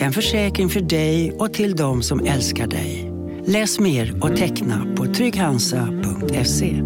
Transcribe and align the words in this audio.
En 0.00 0.12
försäkring 0.12 0.68
för 0.68 0.80
dig 0.80 1.32
och 1.32 1.52
till 1.52 1.76
de 1.76 2.02
som 2.02 2.20
älskar 2.26 2.66
dig. 2.66 3.12
Läs 3.46 3.80
mer 3.80 4.24
och 4.24 4.36
teckna 4.36 4.86
på 4.96 5.06
trygghansa.se. 5.06 6.82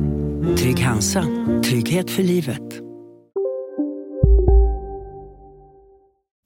Trygg 0.59 0.81
Hansa. 0.81 1.25
Trygghet 1.65 2.11
för 2.11 2.23
livet. 2.23 2.61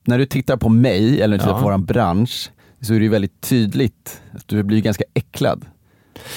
När 0.07 0.19
du 0.19 0.27
tittar 0.27 0.57
på 0.57 0.69
mig 0.69 1.23
eller 1.23 1.39
tittar 1.39 1.51
Ja. 1.51 1.59
på 1.63 1.71
vår 1.71 1.79
bransch 1.79 2.51
så 2.81 2.95
är 2.95 2.99
det 2.99 3.05
ju 3.05 3.11
väldigt 3.11 3.41
tydligt 3.41 4.23
att 4.33 4.49
du 4.49 4.63
blir 4.63 4.81
ganska 4.81 5.05
äcklad. 5.15 5.65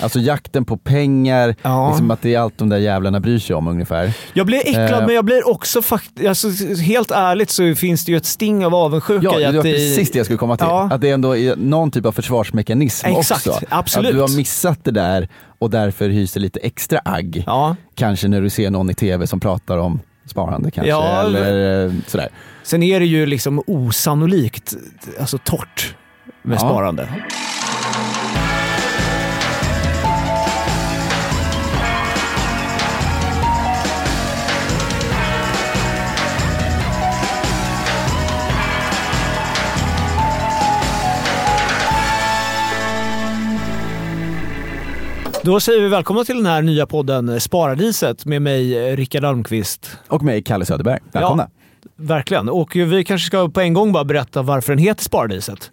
Alltså 0.01 0.19
jakten 0.19 0.65
på 0.65 0.77
pengar, 0.77 1.55
Ja. 1.61 1.89
liksom 1.89 2.11
att 2.11 2.21
det 2.21 2.35
är 2.35 2.39
allt 2.39 2.57
de 2.57 2.69
där 2.69 2.77
jävlarna 2.77 3.19
bryr 3.19 3.39
sig 3.39 3.55
om 3.55 3.67
ungefär. 3.67 4.13
Jag 4.33 4.45
blir 4.45 4.59
äcklad, 4.59 4.93
Eh. 4.93 5.05
men 5.05 5.15
jag 5.15 5.25
blir 5.25 5.47
också 5.49 5.81
faktiskt... 5.81 6.27
Alltså, 6.27 6.47
helt 6.75 7.11
ärligt 7.11 7.49
så 7.49 7.75
finns 7.75 8.05
det 8.05 8.11
ju 8.11 8.17
ett 8.17 8.25
sting 8.25 8.65
av 8.65 8.75
avundsjuka 8.75 9.23
Ja, 9.31 9.39
i 9.39 9.41
det 9.43 9.49
att 9.49 9.55
var 9.55 9.63
det... 9.63 9.71
precis 9.73 10.11
det 10.11 10.19
jag 10.19 10.25
skulle 10.25 10.37
komma 10.39 10.57
till. 10.57 10.67
Ja. 10.69 10.89
Att 10.91 11.01
det 11.01 11.09
ändå 11.09 11.37
är 11.37 11.55
någon 11.55 11.91
typ 11.91 12.05
av 12.05 12.11
försvarsmekanism 12.11 13.07
Exakt, 13.07 13.47
också. 13.47 13.65
absolut. 13.69 14.09
Att 14.09 14.15
du 14.15 14.21
har 14.21 14.37
missat 14.37 14.79
det 14.83 14.91
där 14.91 15.29
och 15.59 15.69
därför 15.69 16.09
hyser 16.09 16.39
lite 16.39 16.59
extra 16.59 16.99
agg. 17.05 17.43
Ja. 17.47 17.75
Kanske 17.95 18.27
när 18.27 18.41
du 18.41 18.49
ser 18.49 18.69
någon 18.69 18.89
i 18.89 18.93
tv 18.93 19.27
som 19.27 19.39
pratar 19.39 19.77
om 19.77 19.99
sparande 20.25 20.71
kanske, 20.71 20.89
Ja, 20.89 21.21
eller 21.21 21.85
eh, 21.85 21.91
sådär. 22.07 22.29
Sen 22.63 22.83
är 22.83 22.99
det 22.99 23.05
ju 23.05 23.25
liksom 23.25 23.63
osannolikt 23.67 24.73
alltså 25.19 25.37
torrt 25.37 25.95
med 26.43 26.55
Ja. 26.55 26.59
sparande. 26.59 27.07
Då 45.43 45.59
säger 45.59 45.81
vi 45.81 45.87
välkomna 45.87 46.23
till 46.23 46.35
den 46.35 46.45
här 46.45 46.61
nya 46.61 46.85
podden 46.85 47.41
Sparadiset 47.41 48.25
med 48.25 48.41
mig, 48.41 48.89
eh, 48.89 48.95
Rickard 48.97 49.25
Almqvist. 49.25 49.97
Och 50.07 50.23
mig, 50.23 50.43
Kalle 50.43 50.65
Söderberg. 50.65 50.99
Välkomna. 51.11 51.49
Verkligen. 51.95 52.49
Och 52.49 52.75
vi 52.75 53.03
kanske 53.03 53.27
ska 53.27 53.49
på 53.49 53.61
en 53.61 53.73
gång 53.73 53.91
bara 53.91 54.03
berätta 54.03 54.41
varför 54.41 54.73
den 54.75 54.83
heter 54.83 55.03
Sparadiset. 55.03 55.71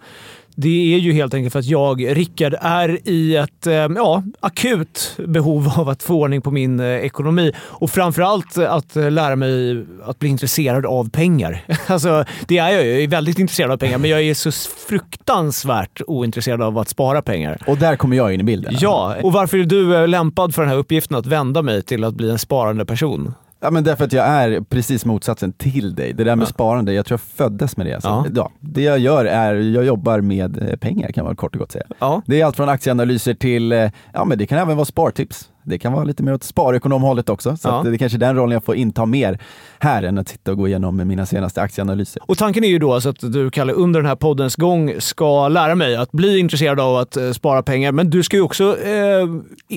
Det 0.61 0.95
är 0.95 0.99
ju 0.99 1.13
helt 1.13 1.35
enkelt 1.35 1.53
för 1.53 1.59
att 1.59 1.67
jag, 1.67 2.17
Rickard, 2.17 2.55
är 2.61 3.09
i 3.09 3.37
ett 3.37 3.67
eh, 3.67 3.75
ja, 3.75 4.23
akut 4.41 5.17
behov 5.27 5.69
av 5.77 5.89
att 5.89 6.03
få 6.03 6.15
ordning 6.15 6.43
på 6.43 6.51
min 6.51 6.81
eh, 6.81 6.87
ekonomi. 6.87 7.53
Och 7.59 7.91
framförallt 7.91 8.59
att 8.59 8.97
eh, 8.97 9.11
lära 9.11 9.37
mig 9.37 9.85
att 10.05 10.19
bli 10.19 10.29
intresserad 10.29 10.87
av 10.87 11.11
pengar. 11.11 11.65
Alltså, 11.87 12.25
det 12.49 12.59
är 12.59 12.71
jag 12.71 12.85
ju. 12.85 12.91
Jag 12.91 13.03
är 13.03 13.09
väldigt 13.09 13.39
intresserad 13.39 13.71
av 13.71 13.77
pengar, 13.77 13.99
men 13.99 14.11
jag 14.11 14.23
är 14.23 14.35
så 14.35 14.53
fruktansvärt 14.89 16.01
ointresserad 16.07 16.63
av 16.63 16.79
att 16.79 16.89
spara 16.89 17.23
pengar. 17.23 17.59
Och 17.67 17.79
där 17.79 17.97
kommer 17.97 18.17
jag 18.17 18.35
in 18.35 18.41
i 18.41 18.45
bilden. 18.45 18.75
Ja, 18.81 19.17
och 19.23 19.33
varför 19.33 19.59
är 19.59 19.65
du 19.65 20.07
lämpad 20.07 20.55
för 20.55 20.63
den 20.63 20.69
här 20.69 20.79
uppgiften 20.79 21.17
att 21.17 21.27
vända 21.27 21.63
mig 21.63 21.83
till 21.83 22.05
att 22.05 22.15
bli 22.15 22.31
en 22.31 22.39
sparande 22.39 22.85
person? 22.85 23.35
Ja 23.61 23.71
men 23.71 23.85
därför 23.85 24.05
att 24.05 24.13
jag 24.13 24.27
är 24.27 24.61
precis 24.61 25.05
motsatsen 25.05 25.53
till 25.53 25.95
dig. 25.95 26.13
Det 26.13 26.25
där 26.25 26.37
med 26.37 26.45
Ja. 26.45 26.49
sparande, 26.49 26.93
jag 26.93 27.07
tror 27.07 27.15
jag 27.15 27.37
föddes 27.37 27.77
med 27.77 27.87
det. 27.87 27.95
Alltså. 27.95 28.09
Ja. 28.09 28.25
Ja. 28.35 28.51
det 28.61 28.83
jag 28.83 28.99
gör 28.99 29.25
är, 29.25 29.55
jag 29.55 29.85
jobbar 29.85 30.21
med 30.21 30.63
eh, 30.71 30.77
pengar 30.77 31.13
kan 31.13 31.25
man 31.25 31.37
kort 31.37 31.55
och 31.55 31.59
gott 31.61 31.73
säga. 31.73 31.85
Ja. 31.99 32.23
Det 32.27 32.41
är 32.41 32.45
allt 32.47 32.57
från 32.57 32.69
aktieanalyser 32.69 33.35
till, 33.35 33.73
eh, 33.73 33.91
ja 34.13 34.25
men 34.25 34.39
det 34.39 34.47
kan 34.47 34.59
även 34.59 34.77
vara 34.77 34.85
spartips. 34.85 35.49
Det 35.63 35.79
kan 35.79 35.93
vara 35.93 36.05
lite 36.05 36.23
mer 36.23 36.35
åt 36.35 36.45
sparekonomhållet 36.45 37.29
också. 37.29 37.57
Så 37.57 37.69
Ja. 37.69 37.83
det 37.85 37.91
är 37.91 37.97
kanske 37.97 38.19
den 38.19 38.37
rollen 38.37 38.53
jag 38.53 38.65
får 38.65 38.77
inta 38.77 39.07
mer 39.07 39.39
här 39.79 40.03
än 40.03 40.19
att 40.19 40.29
sitta 40.29 40.51
och 40.51 40.57
gå 40.57 40.69
igenom 40.69 40.97
mina 41.09 41.27
senaste 41.27 41.63
aktieanalyser. 41.63 42.23
Och 42.27 42.39
tanken 42.39 42.65
är 42.65 42.69
ju 42.69 42.79
då 42.79 42.95
alltså 42.95 43.09
att 43.09 43.21
du, 43.21 43.51
Kalle, 43.51 43.73
under 43.73 44.01
den 44.01 44.09
här 44.09 44.17
poddens 44.17 44.57
gång 44.57 44.93
ska 44.99 45.49
lära 45.49 45.75
mig 45.75 45.97
att 45.97 46.13
bli 46.13 46.39
intresserad 46.39 46.81
av 46.81 46.97
att 46.97 47.17
eh, 47.17 47.31
spara 47.33 47.63
pengar. 47.63 47.93
Men 47.93 48.11
du 48.11 48.23
ska 48.23 48.37
ju 48.37 48.43
också 48.43 48.79
eh, 48.83 49.27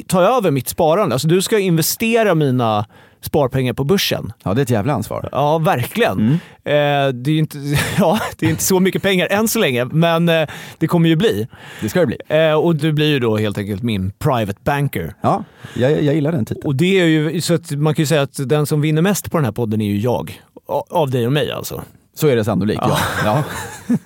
ta 0.08 0.22
över 0.38 0.52
mitt 0.52 0.68
sparande. 0.70 1.16
Alltså 1.16 1.28
du 1.28 1.41
ska 1.41 1.59
investera 1.59 2.36
mina 2.36 2.86
sparpengar 3.22 3.74
på 3.74 3.84
börsen. 3.84 4.34
Ja, 4.44 4.54
det 4.54 4.62
är 4.62 4.64
ett 4.64 4.70
jävla 4.70 4.94
ansvar. 4.94 5.30
Ja, 5.32 5.58
verkligen. 5.58 6.20
Mm. 6.20 6.34
Eh, 6.64 7.14
det, 7.14 7.32
är 7.32 7.38
inte, 7.38 7.58
ja, 7.98 8.20
det 8.38 8.46
är 8.46 8.50
inte 8.50 8.64
så 8.64 8.80
mycket 8.80 9.02
pengar 9.02 9.28
än 9.32 9.48
så 9.48 9.59
länge, 9.59 9.86
men 9.86 10.30
eh, 10.30 10.50
det 10.78 10.88
kommer 10.88 11.09
ju 11.09 11.16
bli. 11.16 11.48
Det 11.82 11.90
ska 11.90 12.00
det 12.00 12.06
bli. 12.06 12.18
Eh, 12.28 12.54
och 12.54 12.76
du 12.76 12.92
blir 12.92 13.08
ju 13.08 13.20
då 13.20 13.38
helt 13.38 13.58
enkelt 13.58 13.84
min 13.84 14.12
private 14.12 14.59
banker. 14.64 15.14
Ja, 15.22 15.44
jag, 15.74 15.92
jag 16.04 16.16
gillar 16.16 16.32
den 16.32 16.46
titeln. 16.46 16.68
Och 16.68 16.76
det 16.76 17.00
är 17.00 17.06
ju, 17.06 17.42
så 17.42 17.54
att 17.54 17.72
man 17.72 17.96
kan 17.96 18.02
ju 18.02 18.08
säga 18.08 18.22
att 18.22 18.50
den 18.50 18.66
som 18.66 18.82
vinner 18.82 19.02
mest 19.02 19.32
på 19.32 19.38
den 19.38 19.46
här 19.46 19.52
podden 19.52 19.82
är 19.82 19.86
ju 19.86 19.98
jag. 19.98 20.42
Av 20.90 21.12
dig 21.12 21.26
och 21.26 21.34
mig 21.34 21.52
alltså. 21.52 21.84
Så 22.22 22.28
är 22.28 22.36
det 22.36 22.44
sannolikt, 22.44 22.82
ja. 22.84 22.98
ja. 23.26 23.44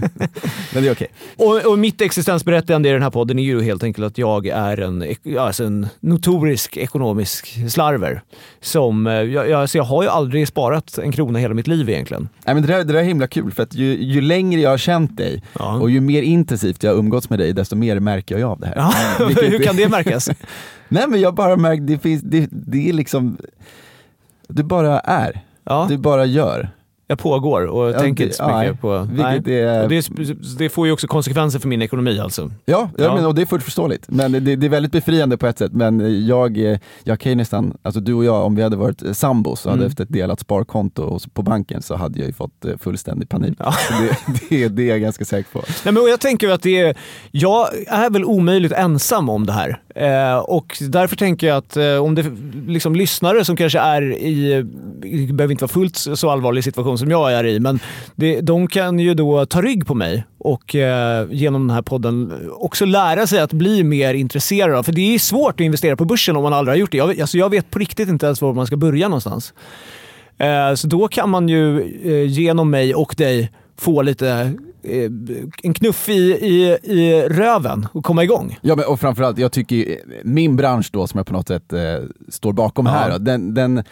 men 0.74 0.84
det 0.84 0.88
är 0.88 0.92
okej. 0.92 1.08
Och, 1.38 1.72
och 1.72 1.80
mitt 1.80 2.02
existensberättigande 2.02 2.90
i 2.90 2.92
den 2.92 3.02
här 3.02 3.10
podden 3.10 3.40
är 3.40 3.44
ju 3.44 3.62
helt 3.62 3.84
enkelt 3.84 4.08
att 4.08 4.18
jag 4.18 4.48
är 4.48 4.80
en, 4.80 5.16
alltså 5.40 5.64
en 5.64 5.88
notorisk 6.00 6.78
ekonomisk 6.78 7.70
slarver. 7.70 8.22
Som, 8.62 9.08
eh, 9.08 9.14
jag, 9.14 9.50
jag, 9.50 9.62
alltså 9.62 9.78
jag 9.78 9.84
har 9.84 10.04
ju 10.04 10.10
aldrig 10.10 10.48
sparat 10.48 10.98
en 10.98 11.12
krona 11.12 11.40
hela 11.40 11.54
mitt 11.54 11.68
liv 11.68 11.90
egentligen. 11.90 12.30
Nej, 12.46 12.56
men 12.56 12.64
det, 12.64 12.74
där, 12.74 12.78
det 12.78 12.94
där 12.94 13.00
är 13.00 13.04
himla 13.04 13.28
kul, 13.28 13.52
för 13.52 13.64
att 13.64 13.74
ju, 13.76 14.04
ju 14.04 14.22
längre 14.22 14.62
jag 14.62 14.70
har 14.70 14.78
känt 14.78 15.18
dig 15.18 15.44
Ja. 15.60 15.80
och 15.80 15.90
ju 15.90 16.02
mer 16.02 16.22
intensivt 16.22 16.84
jag 16.84 16.92
har 16.92 17.00
umgåtts 17.00 17.30
med 17.30 17.40
dig, 17.40 17.54
desto 17.54 17.76
mer 17.76 18.00
märker 18.00 18.38
jag 18.38 18.52
av 18.52 18.60
det 18.60 18.68
här. 18.68 18.76
Ja, 18.76 18.94
hur 19.42 19.60
kan 19.60 19.76
det 19.76 19.90
märkas? 19.90 20.30
Nej 20.88 21.04
men 21.08 21.22
jag 21.22 21.36
bara 21.36 21.56
märker, 21.56 21.82
det 21.84 22.00
finns, 22.00 22.22
det, 22.22 22.48
det 22.52 22.90
är 22.90 22.94
liksom, 22.94 23.38
du 24.48 24.64
bara 24.64 25.00
är, 25.00 25.42
Ja, 25.64 25.86
du 25.90 25.98
bara 25.98 26.26
gör. 26.26 26.70
Jag 27.08 27.20
pågår 27.20 27.66
och 27.66 27.90
Ja, 27.90 28.00
tänker 28.00 28.24
inte 28.24 28.36
så 28.36 28.44
mycket 28.44 28.58
nej, 28.58 28.76
på... 28.76 29.00
Vilket 29.12 29.48
är, 29.48 29.88
det, 29.90 30.58
det 30.58 30.70
får 30.70 30.88
ju 30.88 30.94
också 30.94 31.08
konsekvenser 31.08 31.60
för 31.60 31.68
min 31.68 31.82
ekonomi 31.82 32.20
alltså. 32.20 32.52
ja, 32.66 32.90
ja. 32.98 33.16
Men, 33.16 33.26
och 33.26 33.36
det 33.36 33.42
är 33.42 33.46
fullt 33.46 33.64
förståeligt. 33.64 34.04
Men 34.08 34.32
det, 34.32 34.40
det 34.40 34.66
är 34.66 34.70
väldigt 34.70 34.92
befriande 34.92 35.38
på 35.38 35.48
ett 35.48 35.58
sätt. 35.58 35.72
Men 35.74 36.26
jag, 36.28 36.58
jag 37.04 37.20
kan 37.20 37.32
ju 37.32 37.36
nästan, 37.36 37.78
alltså 37.82 38.00
du 38.00 38.14
och 38.14 38.26
jag, 38.26 38.46
om 38.46 38.56
vi 38.56 38.64
hade 38.64 38.76
varit 38.76 39.02
sambos 39.18 39.66
och 39.66 39.72
hade 39.72 39.82
Mm. 39.82 39.90
haft 39.92 40.00
ett 40.00 40.14
delat 40.14 40.40
sparkonto 40.40 41.20
på 41.34 41.42
banken 41.42 41.82
så 41.82 41.96
hade 41.96 42.20
jag 42.20 42.28
ju 42.28 42.34
fått 42.34 42.66
eh, 42.66 42.78
fullständig 42.78 43.30
panik. 43.30 43.56
Ja. 43.60 43.74
Det, 43.90 44.18
det, 44.50 44.68
det 44.68 44.84
är 44.84 44.88
jag 44.90 45.02
ganska 45.02 45.26
säker 45.26 45.50
på. 45.52 45.64
Nej, 45.86 45.94
men 45.94 46.04
jag 46.04 46.20
tänker 46.20 46.50
att 46.50 46.62
det 46.62 46.80
är, 46.80 46.96
jag 47.32 47.68
är 47.88 48.10
väl 48.10 48.26
omöjligt 48.26 48.72
ensam 48.72 49.30
om 49.30 49.46
det 49.46 49.54
här. 49.54 49.82
Eh, 49.96 50.38
och 50.38 50.78
därför 50.90 51.16
tänker 51.16 51.48
jag 51.48 51.58
att 51.58 51.78
eh, 51.78 51.96
om 51.98 52.16
det 52.16 52.26
liksom 52.68 52.96
lyssnare 52.96 53.46
som 53.46 53.56
kanske 53.56 53.80
är 53.80 54.02
i, 54.14 54.64
behöver 55.34 55.52
inte 55.52 55.64
vara 55.64 55.72
fullt 55.72 55.96
så 55.98 56.30
allvarlig 56.30 56.64
situation 56.64 56.95
som 56.98 57.12
jag 57.12 57.34
är 57.34 57.46
i, 57.46 57.60
men 57.60 57.80
det, 58.16 58.42
de 58.42 58.68
kan 58.68 59.00
ju 59.00 59.14
då 59.14 59.46
ta 59.46 59.62
rygg 59.62 59.88
på 59.88 59.94
mig 59.94 60.24
och 60.38 60.76
eh, 60.76 61.28
genom 61.32 61.68
den 61.68 61.76
här 61.76 61.82
podden 61.82 62.34
också 62.54 62.86
lära 62.86 63.28
sig 63.28 63.40
att 63.40 63.54
bli 63.54 63.84
mer 63.84 64.14
intresserad 64.14 64.86
för 64.86 64.92
det 64.92 65.16
är 65.16 65.20
svårt 65.20 65.54
att 65.54 65.60
investera 65.66 65.96
på 65.96 66.06
börsen 66.06 66.36
om 66.36 66.44
man 66.44 66.54
aldrig 66.54 66.72
har 66.74 66.80
gjort 66.80 66.92
det. 66.92 66.98
Jag, 66.98 67.22
alltså 67.22 67.38
jag 67.38 67.50
vet 67.50 67.72
på 67.72 67.80
riktigt 67.80 68.10
inte 68.10 68.26
ens 68.26 68.42
var 68.42 68.54
man 68.54 68.68
ska 68.68 68.78
börja 68.78 69.08
någonstans. 69.08 69.54
Eh, 70.38 70.74
Så 70.76 70.88
då 70.88 71.08
kan 71.08 71.30
man 71.30 71.50
ju 71.50 71.82
eh, 72.04 72.30
genom 72.32 72.70
mig 72.70 72.96
och 72.96 73.16
dig 73.18 73.52
få 73.78 74.02
lite 74.02 74.30
eh, 74.84 75.12
en 75.64 75.74
knuff 75.74 76.10
i, 76.10 76.14
i, 76.32 76.78
i 76.84 77.22
röven 77.30 77.88
och 77.92 78.06
komma 78.06 78.24
igång. 78.24 78.58
Ja, 78.62 78.76
men, 78.76 78.86
och 78.86 79.00
framförallt, 79.00 79.38
jag 79.38 79.52
tycker 79.52 79.76
ju, 79.76 79.98
min 80.24 80.56
bransch 80.56 80.90
då 80.94 81.08
som 81.08 81.18
jag 81.18 81.28
på 81.28 81.34
något 81.34 81.48
sätt 81.48 81.74
eh, 81.74 81.80
står 82.30 82.54
bakom 82.54 82.86
Ja. 82.86 82.92
här, 82.92 83.12
då, 83.12 83.18
den, 83.18 83.54
den, 83.54 83.84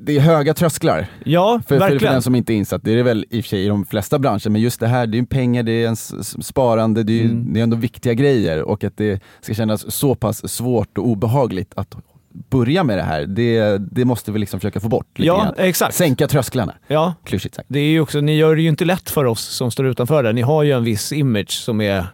det 0.00 0.16
är 0.16 0.20
höga 0.20 0.54
trösklar. 0.54 1.06
Ja, 1.24 1.60
För, 1.62 1.68
för, 1.68 1.78
för 1.84 1.90
verkligen. 1.90 2.12
den 2.12 2.22
som 2.22 2.34
inte 2.34 2.52
är 2.52 2.56
insatt, 2.56 2.80
det 2.84 2.92
är 2.92 2.96
det 2.96 3.02
väl 3.02 3.26
i 3.30 3.40
och 3.40 3.44
för 3.44 3.48
sig 3.48 3.64
i 3.64 3.68
de 3.68 3.84
flesta 3.84 4.18
branscher, 4.18 4.48
men 4.50 4.60
just 4.60 4.80
det 4.80 4.86
här, 4.86 5.06
det 5.06 5.16
är 5.16 5.20
ju 5.20 5.26
pengar, 5.26 5.62
det 5.62 5.72
är 5.72 5.82
ens 5.84 6.12
sparande, 6.46 7.02
det 7.02 7.12
är, 7.12 7.22
ju, 7.22 7.24
Mm. 7.24 7.52
det 7.52 7.60
är 7.60 7.62
ändå 7.62 7.76
viktiga 7.76 8.14
grejer 8.14 8.62
och 8.62 8.84
att 8.84 8.96
det 8.96 9.20
ska 9.40 9.54
kännas 9.54 9.94
så 9.94 10.14
pass 10.14 10.48
svårt 10.52 10.98
och 10.98 11.06
obehagligt 11.08 11.72
att 11.76 11.96
börja 12.50 12.84
med 12.84 12.98
det 12.98 13.02
här, 13.02 13.26
det, 13.26 13.78
det 13.78 14.04
måste 14.04 14.32
vi 14.32 14.38
liksom 14.38 14.60
försöka 14.60 14.80
få 14.80 14.88
bort 14.88 15.18
lite 15.18 15.26
Ja, 15.26 15.42
grann. 15.44 15.54
exakt. 15.58 15.94
Sänka 15.94 16.28
trösklarna, 16.28 16.74
Ja, 16.86 17.14
klyschigt 17.24 17.54
sagt. 17.54 17.68
det 17.70 17.80
är 17.80 18.00
också, 18.00 18.20
ni 18.20 18.36
gör 18.36 18.56
det 18.56 18.62
ju 18.62 18.68
inte 18.68 18.84
lätt 18.84 19.10
för 19.10 19.24
oss 19.24 19.40
som 19.40 19.70
står 19.70 19.86
utanför 19.86 20.22
det. 20.22 20.32
Ni 20.32 20.42
har 20.42 20.62
ju 20.62 20.72
en 20.72 20.84
viss 20.84 21.12
image 21.12 21.50
som 21.50 21.80
är, 21.80 22.06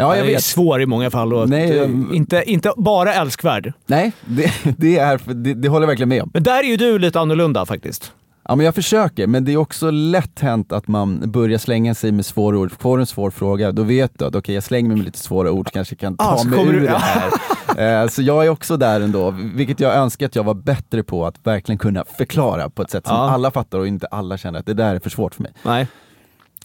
Ja, 0.00 0.16
jag 0.16 0.26
är 0.26 0.30
vet. 0.32 0.44
svår 0.44 0.82
i 0.82 0.86
många 0.86 1.10
fall 1.10 1.32
och 1.34 1.48
Nej, 1.48 1.70
eh, 1.70 1.76
jag- 1.76 2.14
inte, 2.14 2.42
inte 2.46 2.72
bara 2.76 3.14
älskvärd. 3.14 3.72
Nej, 3.86 4.12
det, 4.26 4.52
det, 4.78 4.98
är, 4.98 5.20
det, 5.34 5.54
det 5.54 5.68
håller 5.68 5.82
jag 5.82 5.88
verkligen 5.88 6.08
med 6.08 6.22
om. 6.22 6.30
Men 6.34 6.42
där 6.42 6.58
är 6.64 6.68
ju 6.68 6.76
du 6.76 6.98
lite 6.98 7.20
annorlunda 7.20 7.66
faktiskt. 7.66 8.12
Ja, 8.48 8.56
men 8.56 8.64
jag 8.66 8.74
försöker, 8.74 9.26
men 9.26 9.44
det 9.44 9.52
är 9.52 9.56
också 9.56 9.90
lätt 9.90 10.40
hänt 10.40 10.72
att 10.72 10.88
man 10.88 11.30
börjar 11.30 11.58
slänga 11.58 11.94
sig 11.94 12.12
med 12.12 12.26
svåra 12.26 12.58
ord. 12.58 12.72
Får 12.78 12.96
du 12.96 13.00
en 13.02 13.06
svår 13.06 13.30
fråga, 13.30 13.72
då 13.72 13.82
vet 13.82 14.18
du 14.18 14.24
att 14.24 14.34
okej, 14.34 14.54
jag 14.54 14.64
slänger 14.64 14.88
mig 14.88 14.96
med 14.96 15.04
lite 15.06 15.18
svåra 15.18 15.50
ord, 15.50 15.70
kanske 15.72 15.94
kan 15.96 16.16
ta 16.16 16.24
Ah, 16.24 16.44
mig 16.44 16.66
ur 16.66 16.72
du- 16.72 16.80
det 16.80 16.98
här. 16.98 18.02
Eh, 18.02 18.08
så 18.08 18.22
jag 18.22 18.46
är 18.46 18.48
också 18.48 18.76
där 18.76 19.00
ändå, 19.00 19.34
vilket 19.54 19.80
jag 19.80 19.94
önskar 19.94 20.26
att 20.26 20.36
jag 20.36 20.44
var 20.44 20.54
bättre 20.54 21.02
på, 21.02 21.26
att 21.26 21.34
verkligen 21.42 21.78
kunna 21.78 22.04
förklara 22.18 22.70
på 22.70 22.82
ett 22.82 22.90
sätt 22.90 23.06
som 23.06 23.16
Ja. 23.16 23.30
alla 23.30 23.50
fattar 23.50 23.78
och 23.78 23.86
inte 23.86 24.06
alla 24.06 24.38
känner 24.38 24.58
att 24.58 24.66
det 24.66 24.74
där 24.74 24.94
är 24.94 24.98
för 24.98 25.10
svårt 25.10 25.34
för 25.34 25.42
mig. 25.42 25.52
Nej. 25.62 25.86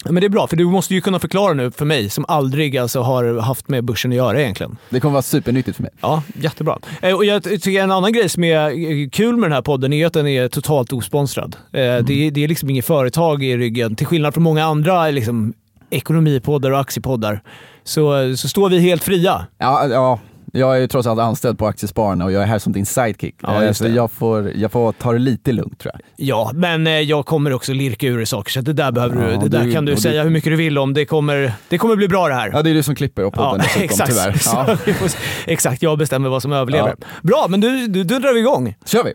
Men 0.05 0.15
det 0.21 0.25
är 0.25 0.29
bra, 0.29 0.47
för 0.47 0.55
du 0.55 0.65
måste 0.65 0.93
ju 0.93 1.01
kunna 1.01 1.19
förklara 1.19 1.53
nu 1.53 1.71
för 1.71 1.85
mig 1.85 2.09
som 2.09 2.25
aldrig 2.27 2.77
alltså, 2.77 3.01
har 3.01 3.39
haft 3.39 3.67
med 3.67 3.83
börsen 3.83 4.11
att 4.11 4.17
göra 4.17 4.41
egentligen. 4.41 4.77
Det 4.89 4.99
kommer 4.99 5.13
vara 5.13 5.21
supernyttigt 5.21 5.75
för 5.75 5.83
mig. 5.83 5.91
Ja, 6.01 6.23
jättebra. 6.33 6.79
Eh, 7.01 7.13
Och 7.15 7.25
jag 7.25 7.43
tycker 7.43 7.83
en 7.83 7.91
annan 7.91 8.13
grej 8.13 8.29
som 8.29 8.43
är 8.43 8.69
eh, 8.69 9.09
kul 9.09 9.35
med 9.37 9.49
den 9.49 9.55
här 9.55 9.61
podden 9.61 9.93
är 9.93 10.05
att 10.05 10.13
den 10.13 10.27
är 10.27 10.47
totalt 10.47 10.93
osponsrad. 10.93 11.55
Eh, 11.71 11.81
Mm. 11.85 12.05
Det, 12.05 12.27
är, 12.27 12.31
det 12.31 12.43
är 12.43 12.47
liksom 12.47 12.69
inget 12.69 12.85
företag 12.85 13.43
i 13.43 13.57
ryggen. 13.57 13.95
Till 13.95 14.07
skillnad 14.07 14.33
från 14.33 14.43
många 14.43 14.65
andra 14.65 15.07
liksom, 15.11 15.53
ekonomipoddar 15.89 16.71
och 16.71 16.79
aktiepoddar 16.79 17.41
så, 17.83 18.35
så 18.37 18.47
står 18.47 18.69
vi 18.69 18.79
helt 18.79 19.03
fria. 19.03 19.45
Ja, 19.57 19.87
ja, 19.87 20.19
jag 20.55 20.75
är 20.75 20.79
ju 20.79 20.87
trots 20.87 21.07
allt 21.07 21.19
anställd 21.19 21.57
på 21.57 21.67
Aktiespararna 21.67 22.25
och 22.25 22.31
jag 22.31 22.43
är 22.43 22.47
här 22.47 22.59
som 22.59 22.73
din 22.73 22.85
sidekick. 22.85 23.35
Ja, 23.41 23.73
så 23.73 23.87
jag 23.87 24.11
får, 24.11 24.51
jag 24.55 24.71
får 24.71 24.91
ta 24.91 25.11
det 25.13 25.19
lite 25.19 25.51
lugnt 25.51 25.79
tror 25.79 25.93
jag. 25.93 26.01
Ja, 26.27 26.51
men 26.53 26.87
eh, 26.87 26.93
jag 26.93 27.25
kommer 27.25 27.53
också 27.53 27.73
lirka 27.73 28.07
ur 28.07 28.25
saker 28.25 28.51
så 28.51 28.61
det 28.61 28.73
där, 28.73 28.91
behöver 28.91 29.15
du, 29.15 29.31
Ja, 29.31 29.39
det 29.39 29.49
där 29.49 29.63
du- 29.63 29.73
kan 29.73 29.85
du 29.85 29.91
och 29.91 29.95
du- 29.95 30.01
säga 30.01 30.23
hur 30.23 30.29
mycket 30.29 30.51
du 30.51 30.55
vill 30.55 30.77
om. 30.77 30.93
Det 30.93 31.05
kommer, 31.05 31.53
det 31.69 31.77
kommer 31.77 31.95
bli 31.95 32.07
bra 32.07 32.27
det 32.27 32.33
här. 32.33 32.49
Ja, 32.53 32.61
det 32.61 32.69
är 32.69 32.73
du 32.73 32.83
som 32.83 32.95
klipper 32.95 33.23
och 33.25 33.33
podden 33.33 33.57
dessutom, 33.63 33.83
exakt. 33.83 34.09
tyvärr. 34.11 34.35
Ja. 34.87 34.93
får 34.93 35.09
exakt, 35.45 35.81
jag 35.81 35.97
bestämmer 35.97 36.29
vad 36.29 36.41
som 36.41 36.51
överlever. 36.53 36.95
Ja. 36.99 37.07
Bra, 37.21 37.45
men 37.49 37.61
du, 37.61 37.87
du, 37.87 38.03
då 38.03 38.19
drar 38.19 38.33
vi 38.33 38.39
igång. 38.39 38.75
kör 38.85 39.03
vi! 39.03 39.13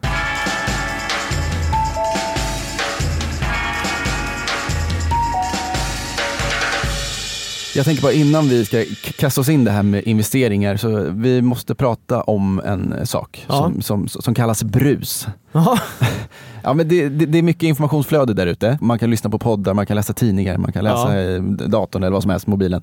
Jag 7.76 7.84
tänker 7.84 8.02
bara 8.02 8.12
innan 8.12 8.48
vi 8.48 8.64
ska 8.64 8.84
kasta 9.18 9.40
oss 9.40 9.48
in 9.48 9.64
det 9.64 9.70
här 9.70 9.82
med 9.82 10.02
investeringar 10.04 10.76
så 10.76 11.06
vi 11.10 11.42
måste 11.42 11.74
prata 11.74 12.22
om 12.22 12.60
en 12.64 13.06
sak 13.06 13.44
Ja. 13.48 13.54
som, 13.54 13.82
som, 13.82 14.08
som 14.08 14.34
kallas 14.34 14.62
brus. 14.64 15.26
Ja, 16.62 16.74
men 16.74 16.88
det, 16.88 17.08
det, 17.08 17.26
det 17.26 17.38
är 17.38 17.42
mycket 17.42 17.62
informationsflöde 17.62 18.34
där 18.34 18.46
ute. 18.46 18.78
Man 18.80 18.98
kan 18.98 19.10
lyssna 19.10 19.30
på 19.30 19.38
poddar, 19.38 19.74
man 19.74 19.86
kan 19.86 19.96
läsa 19.96 20.12
tidningar, 20.12 20.58
man 20.58 20.72
kan 20.72 20.84
läsa 20.84 21.18
Ja. 21.20 21.34
eh, 21.36 21.42
datorn 21.42 22.02
eller 22.02 22.12
vad 22.12 22.22
som 22.22 22.30
helst, 22.30 22.46
mobilen. 22.46 22.82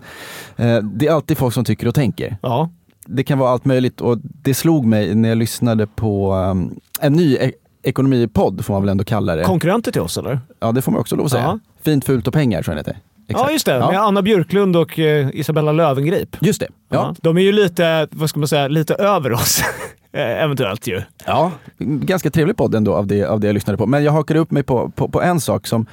Eh, 0.56 0.78
Det 0.78 1.08
är 1.08 1.12
alltid 1.12 1.38
folk 1.38 1.54
som 1.54 1.66
tycker 1.66 1.88
och 1.88 1.96
tänker. 1.96 2.38
Ja. 2.42 2.70
Det 3.06 3.24
kan 3.24 3.40
vara 3.40 3.50
allt 3.52 3.66
möjligt 3.66 4.02
och 4.02 4.18
det 4.24 4.54
slog 4.54 4.86
mig 4.86 5.16
när 5.16 5.30
jag 5.30 5.38
lyssnade 5.38 5.88
på 5.88 6.34
um, 6.34 6.80
en 7.02 7.14
ny 7.14 7.36
e- 7.36 7.52
ekonomipodd, 7.84 8.66
får 8.66 8.74
man 8.74 8.82
väl 8.82 8.90
ändå 8.90 9.04
kalla 9.04 9.36
det. 9.36 9.44
Konkurrenter 9.44 9.92
till 9.92 10.02
oss 10.02 10.18
eller? 10.18 10.40
ja, 10.60 10.72
det 10.72 10.82
får 10.82 10.92
man 10.92 11.02
också 11.02 11.16
lov 11.16 11.26
att 11.26 11.32
säga. 11.32 11.60
Fint, 11.82 12.06
fult 12.06 12.28
och 12.28 12.34
pengar 12.34 12.62
tror 12.64 12.76
jag 12.76 12.86
det 12.86 12.90
heter. 12.90 13.02
Exakt. 13.28 13.48
Ja, 13.48 13.52
just 13.54 13.66
det. 13.66 13.72
Ja. 13.76 13.92
Med 13.92 14.02
Anna 14.02 14.22
Björklund 14.22 14.76
och 14.76 15.00
eh, 15.00 15.30
Isabella 15.34 15.72
Löwengrip. 15.72 16.38
Just 16.40 16.60
det. 16.60 16.68
Ja. 16.90 16.98
Ja. 16.98 17.16
De 17.22 17.38
är 17.38 17.42
ju 17.42 17.52
lite, 17.52 18.08
vad 18.12 18.30
ska 18.30 18.40
man 18.40 18.48
säga, 18.48 18.68
lite 18.68 18.94
över 18.94 19.32
oss. 19.34 19.62
Eh, 20.12 20.44
Eventuellt 20.44 20.88
ju. 20.88 21.02
ja, 21.26 21.52
ganska 21.80 22.30
trevlig 22.30 22.58
podd 22.58 22.76
ändå 22.76 22.94
av 22.94 23.08
det, 23.08 23.24
av 23.24 23.40
det 23.40 23.48
jag 23.48 23.54
lyssnade 23.54 23.78
på. 23.78 23.86
Men 23.86 24.04
jag 24.04 24.12
hakade 24.12 24.40
upp 24.40 24.52
mig 24.52 24.64
på, 24.64 24.90
på, 24.90 25.08
på 25.10 25.22
en 25.22 25.40
sak 25.40 25.68
som, 25.68 25.86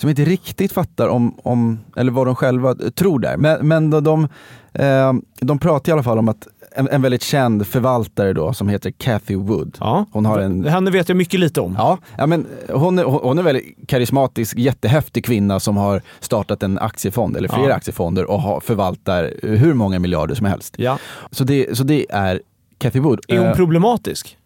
som 0.00 0.10
inte 0.10 0.24
riktigt 0.24 0.72
fattar 0.72 1.08
om, 1.08 1.38
om, 1.42 1.80
eller 1.96 2.12
vad 2.12 2.26
de 2.26 2.34
själva 2.36 2.74
tror 2.74 3.18
där. 3.18 3.36
Men, 3.36 3.68
men 3.68 3.90
de, 3.90 4.04
de, 4.04 4.28
eh, 4.72 5.12
de 5.40 5.58
pratar 5.58 5.90
i 5.90 5.92
alla 5.92 6.02
fall 6.02 6.18
om 6.18 6.28
att 6.28 6.46
en, 6.76 6.88
en 6.88 7.02
väldigt 7.02 7.22
känd 7.22 7.66
förvaltare 7.66 8.32
då 8.32 8.52
som 8.52 8.68
heter 8.68 8.90
Cathy 8.90 9.34
Wood. 9.36 9.76
Ja. 9.80 10.06
Hon 10.12 10.26
har 10.26 10.38
en 10.38 10.64
Henne 10.64 10.90
vet 10.90 11.08
jag 11.08 11.16
mycket 11.16 11.40
lite 11.40 11.60
om. 11.60 11.74
Ja, 11.78 11.98
ja 12.18 12.26
men 12.26 12.46
hon 12.68 12.98
är, 12.98 13.04
hon 13.04 13.38
är 13.38 13.42
en 13.42 13.44
väldigt 13.44 13.76
karismatisk, 13.88 14.58
jättehäftig 14.58 15.24
kvinna 15.24 15.60
som 15.60 15.76
har 15.76 16.02
startat 16.20 16.62
en 16.62 16.78
aktiefond, 16.78 17.36
eller 17.36 17.48
flera 17.48 17.68
Ja. 17.68 17.74
aktiefonder 17.74 18.30
och 18.30 18.40
har, 18.42 18.60
förvaltar 18.60 19.32
hur 19.42 19.74
många 19.74 19.98
miljarder 19.98 20.34
som 20.34 20.46
helst. 20.46 20.74
Ja. 20.78 20.98
Så 21.30 21.44
det, 21.44 21.76
så 21.76 21.84
det 21.84 22.06
är 22.10 22.40
Cathy 22.78 23.00
Wood. 23.00 23.20
Är 23.28 23.38
hon 23.38 23.46
Eh, 23.46 23.54
problematisk? 23.54 24.36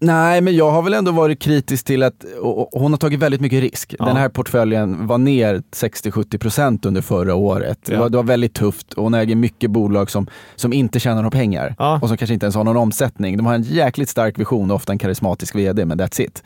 Nej, 0.00 0.40
men 0.40 0.56
jag 0.56 0.70
har 0.70 0.82
väl 0.82 0.94
ändå 0.94 1.12
varit 1.12 1.40
kritisk 1.40 1.84
till 1.86 2.02
att 2.02 2.24
hon 2.72 2.92
har 2.92 2.98
tagit 2.98 3.20
väldigt 3.20 3.40
mycket 3.40 3.60
risk. 3.60 3.94
Ja. 3.98 4.04
Den 4.04 4.16
här 4.16 4.28
portföljen 4.28 5.06
var 5.06 5.18
ner 5.18 5.62
60-70% 5.72 6.86
under 6.86 7.02
förra 7.02 7.34
året. 7.34 7.78
Det, 7.86 7.92
Ja. 7.92 8.00
var, 8.00 8.08
det 8.08 8.16
var 8.16 8.24
väldigt 8.24 8.54
tufft 8.54 8.92
och 8.92 9.02
hon 9.02 9.14
äger 9.14 9.34
mycket 9.36 9.70
bolag 9.70 10.10
som, 10.10 10.26
som 10.56 10.72
inte 10.72 11.00
tjänar 11.00 11.16
några 11.22 11.30
pengar 11.30 11.74
Ja. 11.78 11.98
och 12.02 12.08
som 12.08 12.16
kanske 12.16 12.34
inte 12.34 12.46
ens 12.46 12.54
har 12.56 12.64
någon 12.64 12.76
omsättning. 12.76 13.36
De 13.36 13.46
har 13.46 13.54
en 13.54 13.62
jäkligt 13.62 14.08
stark 14.08 14.38
vision 14.38 14.70
och 14.70 14.76
ofta 14.76 14.92
en 14.92 14.98
karismatisk 14.98 15.54
vd, 15.54 15.84
men 15.84 16.00
that's 16.00 16.20
it. 16.22 16.42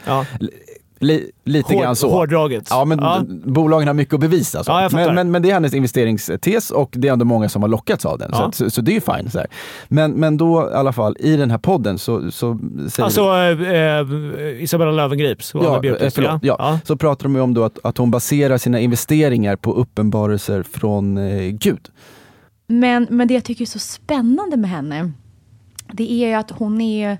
Ja. 0.98 1.06
Li, 1.06 1.30
lite 1.44 1.74
grann 1.74 1.96
så. 1.96 2.10
Hårdraget. 2.10 2.66
Ja, 2.70 2.84
men 2.84 2.98
Ja. 2.98 3.22
bolagen 3.44 3.86
har 3.88 3.94
mycket 3.94 4.14
att 4.14 4.20
bevisa. 4.20 4.64
Så. 4.64 4.70
Ja, 4.70 4.88
men, 4.92 5.14
men, 5.14 5.30
men 5.30 5.42
det 5.42 5.50
är 5.50 5.54
hennes 5.54 5.74
investeringstes 5.74 6.70
och 6.70 6.90
det 6.96 7.08
är 7.08 7.12
ändå 7.12 7.24
många 7.24 7.48
som 7.48 7.62
har 7.62 7.68
lockats 7.68 8.04
av 8.06 8.18
den. 8.18 8.32
Så, 8.32 8.38
Ja. 8.42 8.52
så, 8.52 8.70
så 8.70 8.80
det 8.80 8.90
är 8.90 8.94
ju 8.94 9.00
fine. 9.00 9.30
Så 9.30 9.38
här. 9.38 9.46
Men, 9.88 10.12
men 10.12 10.36
då 10.36 10.70
i 10.72 10.74
alla 10.74 10.92
fall, 10.92 11.16
i 11.20 11.36
den 11.36 11.50
här 11.50 11.58
podden 11.58 11.98
så, 11.98 12.30
så 12.30 12.58
säger 12.90 13.04
Alltså 13.04 13.20
eh, 13.22 13.98
eh, 13.98 14.62
Isabella 14.62 14.90
Löwengrips 14.90 15.54
och 15.54 15.64
Ja, 15.64 15.84
eh, 15.84 16.10
förlåt, 16.14 16.30
ja. 16.42 16.56
Ja. 16.58 16.78
så 16.84 16.96
pratar 16.96 17.22
de 17.22 17.34
ju 17.34 17.40
om 17.40 17.54
då 17.54 17.64
att, 17.64 17.78
att 17.84 17.98
hon 17.98 18.10
baserar 18.10 18.58
sina 18.58 18.80
investeringar 18.80 19.56
på 19.56 19.72
uppenbarelser 19.72 20.62
från 20.62 21.18
eh, 21.18 21.50
Gud. 21.50 21.88
Men, 22.66 23.06
men 23.10 23.28
det 23.28 23.34
jag 23.34 23.44
tycker 23.44 23.62
är 23.64 23.66
så 23.66 23.78
spännande 23.78 24.56
med 24.56 24.70
henne, 24.70 25.12
det 25.92 26.12
är 26.12 26.28
ju 26.28 26.34
att 26.34 26.50
hon 26.50 26.80
är, 26.80 27.18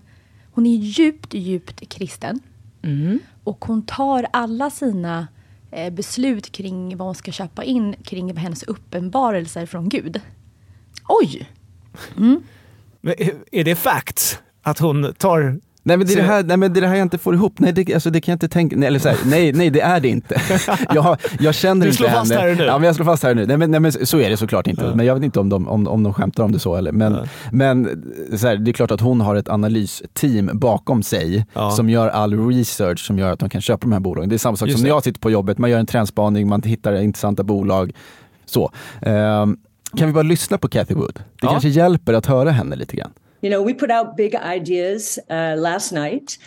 hon 0.52 0.66
är 0.66 0.76
djupt, 0.76 1.34
djupt 1.34 1.88
kristen. 1.88 2.40
Och 3.44 3.64
hon 3.64 3.86
tar 3.86 4.26
alla 4.30 4.70
sina 4.70 5.28
eh, 5.70 5.92
beslut 5.92 6.52
kring 6.52 6.96
vad 6.96 7.08
hon 7.08 7.14
ska 7.14 7.32
köpa 7.32 7.64
in 7.64 7.94
kring 8.04 8.36
hennes 8.36 8.62
uppenbarelser 8.62 9.66
från 9.66 9.88
Gud. 9.88 10.20
Oj! 11.08 11.50
Men, 13.00 13.14
eh, 13.18 13.34
Är 13.52 13.64
det 13.64 13.74
facts? 13.74 14.38
Att 14.62 14.78
hon 14.78 15.14
tar... 15.14 15.60
Nej 15.86 15.96
men 15.96 16.06
det 16.06 16.12
är 16.12 16.16
det 16.16 16.22
här, 16.22 16.42
nej, 16.44 16.56
men 16.56 16.72
det 16.72 16.78
är 16.78 16.82
det 16.82 16.88
här 16.88 16.94
jag 16.96 17.04
inte 17.04 17.18
får 17.18 17.34
ihop. 17.34 17.58
Nej 17.58 17.72
det, 17.72 17.94
alltså, 17.94 18.10
det 18.10 18.20
kan 18.20 18.32
jag 18.32 18.36
inte 18.36 18.48
tänka, 18.48 18.76
nej, 18.76 18.86
eller 18.86 18.98
så 18.98 19.08
här, 19.08 19.18
nej, 19.26 19.52
nej 19.52 19.70
det 19.70 19.80
är 19.80 20.00
det 20.00 20.08
inte. 20.08 20.40
Jag, 20.94 21.16
jag 21.40 21.54
känner 21.54 21.80
Du 21.80 21.86
inte 21.86 21.96
slår 21.96 22.08
fast 22.08 22.32
henne. 22.32 22.42
här 22.42 22.50
och 22.50 22.56
nu. 22.56 22.64
Ja 22.64 22.78
men 22.78 22.86
jag 22.86 22.94
slår 22.96 23.04
fast 23.04 23.22
här 23.22 23.30
och 23.30 23.36
nu. 23.36 23.46
Nej 23.46 23.56
men, 23.56 23.70
nej, 23.70 23.80
men 23.80 23.92
så 23.92 24.18
är 24.20 24.30
det 24.30 24.36
såklart 24.36 24.66
inte. 24.66 24.84
Ja. 24.84 24.94
Men 24.94 25.06
jag 25.06 25.14
vet 25.14 25.24
inte 25.24 25.40
om 25.40 25.48
de, 25.48 25.68
om, 25.68 25.88
om 25.88 26.02
de 26.02 26.14
skämtar 26.14 26.44
om 26.44 26.52
det 26.52 26.58
så 26.58 26.76
eller. 26.76 26.92
Men, 26.92 27.16
men 27.50 28.04
så 28.36 28.46
här, 28.46 28.56
det 28.56 28.70
är 28.70 28.72
klart 28.72 28.90
att 28.90 29.00
hon 29.00 29.20
har 29.20 29.36
ett 29.36 29.48
analysteam 29.48 30.50
bakom 30.52 31.02
sig 31.02 31.46
Ja. 31.52 31.70
som 31.70 31.90
gör 31.90 32.08
all 32.08 32.48
research 32.48 33.06
som 33.06 33.18
gör 33.18 33.32
att 33.32 33.38
de 33.38 33.48
kan 33.48 33.60
köpa 33.60 33.80
de 33.80 33.92
här 33.92 34.00
bolagen. 34.00 34.28
Det 34.28 34.36
är 34.36 34.38
samma 34.38 34.56
sak 34.56 34.68
Just 34.68 34.78
som 34.78 34.82
när 34.82 34.90
jag 34.90 35.02
sitter 35.04 35.20
på 35.20 35.30
jobbet, 35.30 35.58
man 35.58 35.70
gör 35.70 35.78
en 35.78 35.86
trendspaning, 35.86 36.48
man 36.48 36.62
hittar 36.62 37.02
intressanta 37.02 37.42
bolag. 37.42 37.92
Så. 38.46 38.70
Ehm, 39.02 39.56
kan 39.96 40.06
vi 40.08 40.12
bara 40.14 40.22
lyssna 40.22 40.58
på 40.58 40.68
Cathy 40.68 40.94
Wood? 40.94 41.14
Det 41.14 41.22
Ja. 41.42 41.50
kanske 41.50 41.68
hjälper 41.68 42.14
att 42.14 42.26
höra 42.26 42.50
henne 42.50 42.76
lite 42.76 42.96
grann. 42.96 43.10
You 43.44 43.50
know, 43.50 43.60
we 43.60 43.74
put 43.74 43.90
out 43.90 44.16
big 44.16 44.34
ideas 44.34 45.18
uh, 45.28 45.54
last 45.58 45.92
night. 45.92 46.38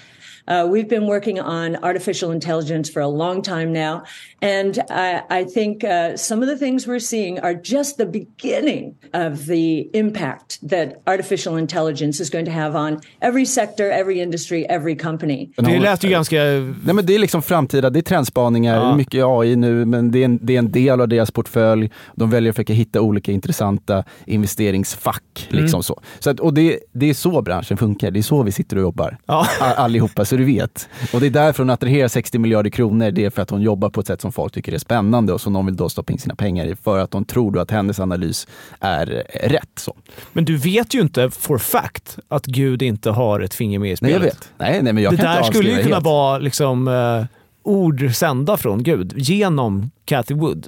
Uh, 0.47 0.65
we've 0.71 0.87
been 0.89 1.07
working 1.07 1.39
on 1.39 1.75
artificial 1.83 2.31
intelligence 2.31 2.89
for 2.93 3.01
a 3.01 3.07
long 3.07 3.41
time 3.41 3.73
now. 3.73 4.01
And 4.41 4.77
I, 4.89 5.21
I 5.41 5.45
think 5.45 5.83
uh, 5.83 6.15
some 6.15 6.41
of 6.43 6.49
the 6.49 6.57
things 6.65 6.87
we're 6.87 6.99
seeing 6.99 7.39
are 7.39 7.53
just 7.63 7.97
the 7.97 8.05
beginning 8.05 8.95
of 9.13 9.45
the 9.47 9.89
impact 9.93 10.69
that 10.69 10.89
artificial 11.07 11.57
intelligence 11.57 12.23
is 12.23 12.29
going 12.29 12.45
to 12.45 12.51
have 12.51 12.75
on 12.79 12.99
every 13.21 13.45
sector, 13.45 13.91
every 13.91 14.21
industry, 14.21 14.65
every 14.69 14.95
company. 14.95 15.49
Det 15.57 15.79
lät 15.79 16.03
ju 16.03 16.09
ganska... 16.09 16.37
Nej 16.83 16.93
men 16.93 17.05
det 17.05 17.15
är 17.15 17.19
liksom 17.19 17.41
framtida, 17.41 17.89
det 17.89 17.99
är 17.99 18.01
trendspaningar, 18.01 18.75
Ja. 18.75 18.95
mycket 18.95 19.23
AI 19.25 19.55
nu, 19.55 19.85
men 19.85 20.11
det 20.11 20.19
är, 20.19 20.25
en, 20.25 20.39
det 20.41 20.53
är 20.55 20.59
en 20.59 20.71
del 20.71 21.01
av 21.01 21.07
deras 21.07 21.31
portfölj. 21.31 21.91
De 22.15 22.29
väljer 22.29 22.49
att 22.49 22.55
försöka 22.55 22.73
hitta 22.73 23.01
olika 23.01 23.31
intressanta 23.31 24.03
investeringsfack. 24.25 25.47
Mm. 25.51 25.61
Liksom 25.63 25.83
så. 25.83 26.01
Så 26.19 26.29
att, 26.29 26.39
och 26.39 26.53
det, 26.53 26.79
det 26.93 27.09
är 27.09 27.13
så 27.13 27.41
branschen 27.41 27.77
funkar, 27.77 28.11
det 28.11 28.19
är 28.19 28.23
så 28.23 28.43
vi 28.43 28.51
sitter 28.51 28.75
och 28.75 28.81
jobbar. 28.81 29.17
Ja. 29.25 29.47
All- 29.59 29.73
Allihopa, 29.77 30.25
så 30.25 30.36
du 30.37 30.45
vet. 30.45 30.89
Och 31.13 31.19
det 31.19 31.25
är 31.25 31.29
därför 31.31 31.63
hon 31.63 31.69
attraherar 31.69 32.07
60 32.07 32.39
miljarder 32.39 32.69
kronor, 32.69 33.11
det 33.11 33.25
är 33.25 33.29
för 33.29 33.41
att 33.41 33.49
hon 33.49 33.61
jobbar 33.61 33.89
på 33.89 33.99
ett 34.01 34.07
sätt 34.07 34.21
som 34.21 34.31
folk 34.31 34.53
tycker 34.53 34.73
är 34.73 34.77
spännande 34.77 35.33
och 35.33 35.41
som 35.41 35.53
de 35.53 35.65
vill 35.65 35.75
då 35.75 35.89
stoppa 35.89 36.13
in 36.13 36.19
sina 36.19 36.35
pengar 36.35 36.65
i, 36.65 36.75
för 36.75 36.99
att 36.99 37.11
de 37.11 37.25
tror 37.25 37.51
då 37.51 37.59
att 37.59 37.71
hennes 37.71 37.99
analys 37.99 38.47
är 38.79 39.05
rätt. 39.43 39.69
Så. 39.75 39.95
Men 40.33 40.45
du 40.45 40.57
vet 40.57 40.93
ju 40.93 41.01
inte 41.01 41.29
for 41.29 41.57
fact 41.57 42.19
att 42.27 42.45
Gud 42.45 42.81
inte 42.81 43.09
har 43.09 43.39
ett 43.39 43.53
finger 43.53 43.79
med 43.79 43.87
i 43.87 43.89
Nej 43.89 43.97
spelet. 43.97 44.13
jag 44.15 44.21
vet. 44.21 44.49
Nej, 44.57 44.81
nej 44.83 44.93
men 44.93 45.03
jag 45.03 45.13
det 45.13 45.17
kan 45.17 45.25
där 45.25 45.37
inte 45.37 45.53
skulle 45.57 45.69
ju 45.69 45.83
kunna 45.83 45.95
helt. 45.95 46.05
vara 46.05 46.37
liksom, 46.37 46.87
eh, 46.87 47.25
ord 47.63 48.15
sända 48.15 48.57
från 48.57 48.83
Gud 48.83 49.13
genom 49.15 49.91
Cathy 50.05 50.33
Wood. 50.33 50.67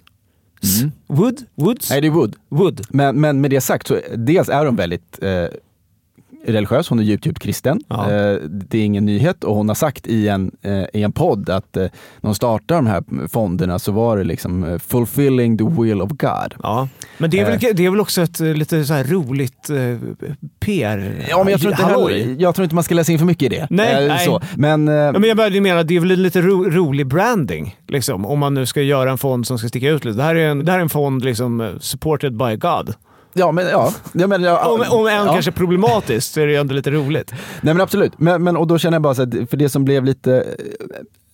Mm. 0.79 0.91
Wood? 1.07 1.45
Woods? 1.55 1.89
Nej 1.89 2.01
det 2.01 2.07
är 2.07 2.11
Wood. 2.11 2.35
Wood. 2.49 2.81
Men, 2.89 3.21
men 3.21 3.41
med 3.41 3.51
det 3.51 3.61
sagt, 3.61 3.87
så 3.87 3.97
dels 4.15 4.49
är 4.49 4.65
de 4.65 4.75
väldigt 4.75 5.19
eh, 5.23 5.45
religiös, 6.45 6.89
hon 6.89 6.99
är 6.99 7.03
djupt, 7.03 7.25
djupt 7.25 7.39
kristen. 7.39 7.81
Ja. 7.87 8.11
Eh, 8.11 8.37
det 8.49 8.77
är 8.77 8.85
ingen 8.85 9.05
nyhet 9.05 9.43
och 9.43 9.55
hon 9.55 9.67
har 9.67 9.75
sagt 9.75 10.07
i 10.07 10.27
en, 10.27 10.51
eh, 10.61 10.83
i 10.93 11.03
en 11.03 11.11
podd 11.11 11.49
att 11.49 11.77
eh, 11.77 11.81
när 11.83 12.27
hon 12.27 12.35
startade 12.35 12.77
de 12.77 12.87
här 12.87 13.27
fonderna 13.27 13.79
så 13.79 13.91
var 13.91 14.17
det 14.17 14.23
liksom 14.23 14.79
fulfilling 14.87 15.57
the 15.57 15.63
will 15.81 16.01
of 16.01 16.09
God. 16.09 16.55
Ja. 16.63 16.87
Men 17.17 17.29
det 17.29 17.39
är, 17.39 17.45
väl, 17.45 17.59
det 17.75 17.85
är 17.85 17.89
väl 17.89 17.99
också 17.99 18.21
ett 18.21 18.39
lite 18.39 18.85
så 18.85 18.93
roligt 18.93 19.69
PR? 20.59 21.25
Ja, 21.29 21.43
men 21.43 21.51
jag 21.51 21.61
tror, 21.61 21.71
inte 21.71 21.83
heller, 21.83 22.35
jag 22.39 22.55
tror 22.55 22.63
inte 22.63 22.75
man 22.75 22.83
ska 22.83 22.95
läsa 22.95 23.11
in 23.11 23.19
för 23.19 23.25
mycket 23.25 23.53
i 23.53 23.55
det. 23.55 23.67
Nej, 23.69 24.07
nej. 24.07 24.25
Så. 24.25 24.41
Men, 24.55 24.87
Ja, 24.87 25.11
men 25.11 25.23
jag 25.23 25.37
bara 25.37 25.49
menar, 25.49 25.83
det 25.83 25.95
är 25.95 25.99
väl 25.99 26.19
lite 26.19 26.41
ro, 26.41 26.69
rolig 26.69 27.07
branding, 27.07 27.75
liksom, 27.87 28.25
om 28.25 28.39
man 28.39 28.53
nu 28.53 28.65
ska 28.65 28.81
göra 28.81 29.11
en 29.11 29.17
fond 29.17 29.47
som 29.47 29.57
ska 29.57 29.67
sticka 29.67 29.89
ut 29.89 30.05
lite. 30.05 30.17
Det 30.17 30.23
här 30.23 30.35
är 30.35 30.49
en, 30.49 30.65
det 30.65 30.71
här 30.71 30.79
är 30.79 30.83
en 30.83 30.89
fond 30.89 31.25
liksom, 31.25 31.77
supported 31.81 32.37
by 32.37 32.55
God. 32.55 32.93
Ja, 33.33 33.51
men, 33.51 33.67
ja, 33.67 33.93
jag 34.13 34.29
menar, 34.29 34.47
ja, 34.47 34.71
Om, 34.71 34.99
om 34.99 35.07
än 35.07 35.25
ja. 35.25 35.33
kanske 35.33 35.51
problematiskt 35.51 36.33
så 36.33 36.39
är 36.39 36.45
det 36.45 36.51
ju 36.51 36.57
ändå 36.57 36.73
lite 36.73 36.91
roligt. 36.91 37.31
Nej 37.61 37.73
men 37.73 37.81
absolut, 37.81 38.19
men, 38.19 38.43
men, 38.43 38.57
och 38.57 38.67
då 38.67 38.77
känner 38.77 38.95
jag 38.95 39.01
bara 39.01 39.15
så 39.15 39.21
att, 39.21 39.33
för 39.49 39.57
det 39.57 39.69
som 39.69 39.85
blev 39.85 40.05
lite 40.05 40.35
eh, 40.35 40.43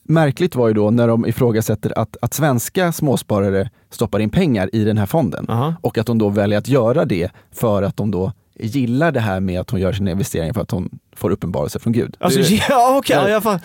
märkligt 0.03 0.55
var 0.55 0.67
ju 0.67 0.73
då 0.73 0.91
när 0.91 1.07
de 1.07 1.25
ifrågasätter 1.25 1.99
att, 1.99 2.17
att 2.21 2.33
svenska 2.33 2.91
småsparare 2.91 3.69
stoppar 3.89 4.19
in 4.19 4.29
pengar 4.29 4.69
i 4.73 4.83
den 4.83 4.97
här 4.97 5.05
fonden. 5.05 5.49
Aha. 5.49 5.73
Och 5.81 5.97
att 5.97 6.07
de 6.07 6.17
då 6.17 6.29
väljer 6.29 6.57
att 6.57 6.67
göra 6.67 7.05
det 7.05 7.31
för 7.51 7.83
att 7.83 7.97
de 7.97 8.11
då 8.11 8.31
gillar 8.59 9.11
det 9.11 9.19
här 9.19 9.39
med 9.39 9.59
att 9.59 9.69
hon 9.69 9.79
gör 9.79 9.93
sina 9.93 10.11
investeringar 10.11 10.53
för 10.53 10.61
att 10.61 10.71
hon 10.71 10.99
får 11.15 11.29
uppenbarelse 11.31 11.79
från 11.79 11.93
Gud. 11.93 12.17
Alltså, 12.19 12.39
Det- 12.39 12.63
ja, 12.69 12.97
okej, 12.97 13.15
ja, 13.15 13.29
jag, 13.29 13.35
jag 13.35 13.43
fattar. 13.43 13.61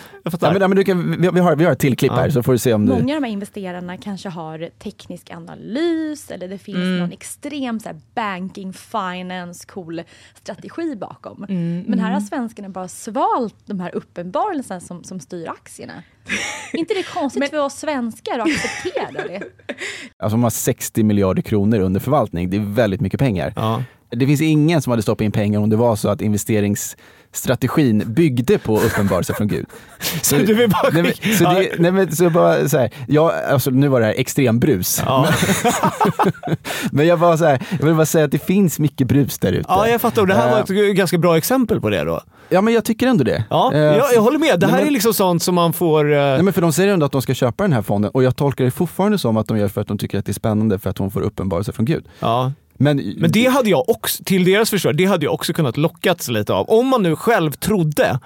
Ja, 0.47 0.51
men, 0.53 0.61
ja, 0.61 0.67
men 0.67 0.75
du 0.77 0.83
kan, 0.83 1.21
vi, 1.21 1.29
vi, 1.33 1.39
har, 1.39 1.55
vi 1.55 1.65
har 1.65 1.71
ett 1.71 1.79
till 1.79 1.97
klipp 1.97 2.11
Ja. 2.11 2.19
här 2.19 2.29
så 2.29 2.43
får 2.43 2.51
du 2.51 2.57
se 2.57 2.73
om 2.73 2.85
du... 2.85 2.91
Många 2.91 3.15
av 3.15 3.21
de 3.21 3.27
här 3.27 3.33
investerarna 3.33 3.97
kanske 3.97 4.29
har 4.29 4.69
teknisk 4.79 5.31
analys 5.31 6.31
eller 6.31 6.47
det 6.47 6.57
finns 6.57 6.77
Mm. 6.77 6.99
någon 6.99 7.11
extrem 7.11 7.79
så 7.79 7.89
här, 7.89 7.99
banking, 8.15 8.73
finance, 8.73 9.67
cool 9.67 10.01
strategi 10.35 10.95
bakom. 10.95 11.45
Mm, 11.49 11.83
Men 11.87 11.99
här 11.99 12.11
har 12.11 12.21
svenskarna 12.21 12.69
bara 12.69 12.87
svalt 12.87 13.55
de 13.65 13.79
här 13.79 13.95
uppenbarelserna 13.95 14.79
som, 14.79 15.03
som 15.03 15.19
styr 15.19 15.47
aktierna. 15.49 15.93
inte 16.73 16.93
det 16.93 16.99
är 16.99 17.13
konstigt 17.13 17.39
Men- 17.39 17.49
för 17.49 17.57
oss 17.59 17.73
svenskar 17.73 18.39
att 18.39 18.47
acceptera 18.47 19.27
det? 19.27 19.41
Alltså 20.17 20.33
de 20.33 20.43
har 20.43 20.49
60 20.49 21.03
miljarder 21.03 21.41
kronor 21.41 21.79
under 21.79 21.99
förvaltning, 21.99 22.49
det 22.49 22.57
är 22.57 22.61
väldigt 22.73 23.01
mycket 23.01 23.19
pengar. 23.19 23.53
Ja. 23.55 23.83
Det 24.09 24.25
finns 24.25 24.41
ingen 24.41 24.81
som 24.81 24.91
hade 24.91 25.01
stoppat 25.03 25.21
in 25.25 25.31
pengar 25.31 25.59
om 25.59 25.69
det 25.69 25.75
var 25.75 25.95
så 25.95 26.09
att 26.09 26.21
investeringsstrategin 27.35 28.03
byggde 28.13 28.57
på 28.57 28.79
uppenbarelse 28.79 29.33
från 29.33 29.47
Gud. 29.47 29.65
Så 30.21 30.35
du 30.35 30.53
vill 30.53 30.69
bara 30.69 30.89
nej, 30.93 31.03
men, 31.03 31.35
så, 31.37 31.43
det, 31.43 31.69
nej, 31.79 31.91
men, 31.91 32.15
så 32.15 32.23
jag 32.23 32.31
bara 32.33 32.69
så 32.69 32.77
här, 32.77 32.89
ja, 33.07 33.33
alltså, 33.49 33.69
nu 33.69 33.87
var 33.87 33.99
det 33.99 34.05
här 34.05 34.13
extrembrus. 34.17 35.01
Ja. 35.05 35.27
Men 36.91 37.07
jag, 37.07 37.19
bara 37.19 37.37
så 37.37 37.45
här, 37.45 37.61
jag 37.79 37.85
vill 37.85 37.95
bara 37.95 38.05
säga 38.05 38.25
att 38.25 38.31
det 38.31 38.45
finns 38.45 38.79
mycket 38.79 39.07
brus 39.07 39.39
där 39.39 39.51
ute. 39.51 39.65
ja, 39.69 39.87
jag 39.87 40.01
fattar. 40.01 40.25
Det 40.25 40.33
här 40.33 40.51
var 40.51 40.57
Eh, 40.83 40.89
ett 40.89 40.95
ganska 40.95 41.17
bra 41.17 41.37
exempel 41.37 41.81
på 41.81 41.89
det 41.89 42.03
då. 42.03 42.21
Ja, 42.49 42.61
men 42.61 42.73
jag 42.73 42.85
tycker 42.85 43.07
ändå 43.07 43.23
det. 43.23 43.43
Ja, 43.49 43.71
Eh, 43.73 43.79
jag, 43.79 44.13
jag 44.13 44.21
håller 44.21 44.39
med. 44.39 44.59
Det 44.59 44.65
här 44.65 44.73
nej, 44.73 44.81
men- 44.81 44.87
är 44.87 44.91
liksom 44.91 45.13
sånt 45.13 45.43
som 45.43 45.55
man 45.55 45.73
får... 45.73 46.13
eh, 46.13 46.17
Nej, 46.19 46.43
men 46.43 46.53
för 46.53 46.61
de 46.61 46.73
säger 46.73 46.93
ändå 46.93 47.05
att 47.05 47.11
de 47.11 47.21
ska 47.21 47.33
köpa 47.33 47.63
den 47.63 47.73
här 47.73 47.81
fonden 47.81 48.11
och 48.13 48.23
jag 48.23 48.35
tolkar 48.35 48.65
det 48.65 48.71
fortfarande 48.71 49.17
som 49.17 49.37
att 49.37 49.47
de 49.47 49.57
gör 49.57 49.67
för 49.67 49.81
att 49.81 49.87
de 49.87 49.97
tycker 49.97 50.19
att 50.19 50.25
det 50.25 50.31
är 50.31 50.33
spännande 50.33 50.79
för 50.79 50.89
att 50.89 50.97
hon 50.97 51.11
får 51.11 51.21
uppenbarelse 51.21 51.71
från 51.71 51.85
Gud. 51.85 52.05
ja. 52.19 52.51
Men, 52.81 53.13
Men 53.17 53.31
det 53.31 53.45
hade 53.45 53.69
jag 53.69 53.89
också, 53.89 54.23
till 54.23 54.43
deras 54.43 54.69
försvar, 54.69 54.93
det 54.93 55.05
hade 55.05 55.25
jag 55.25 55.33
också 55.33 55.53
kunnat 55.53 55.77
lockats 55.77 56.27
lite 56.29 56.53
av. 56.53 56.69
Om 56.69 56.87
man 56.87 57.03
nu 57.03 57.15
själv 57.15 57.51
trodde 57.51 58.19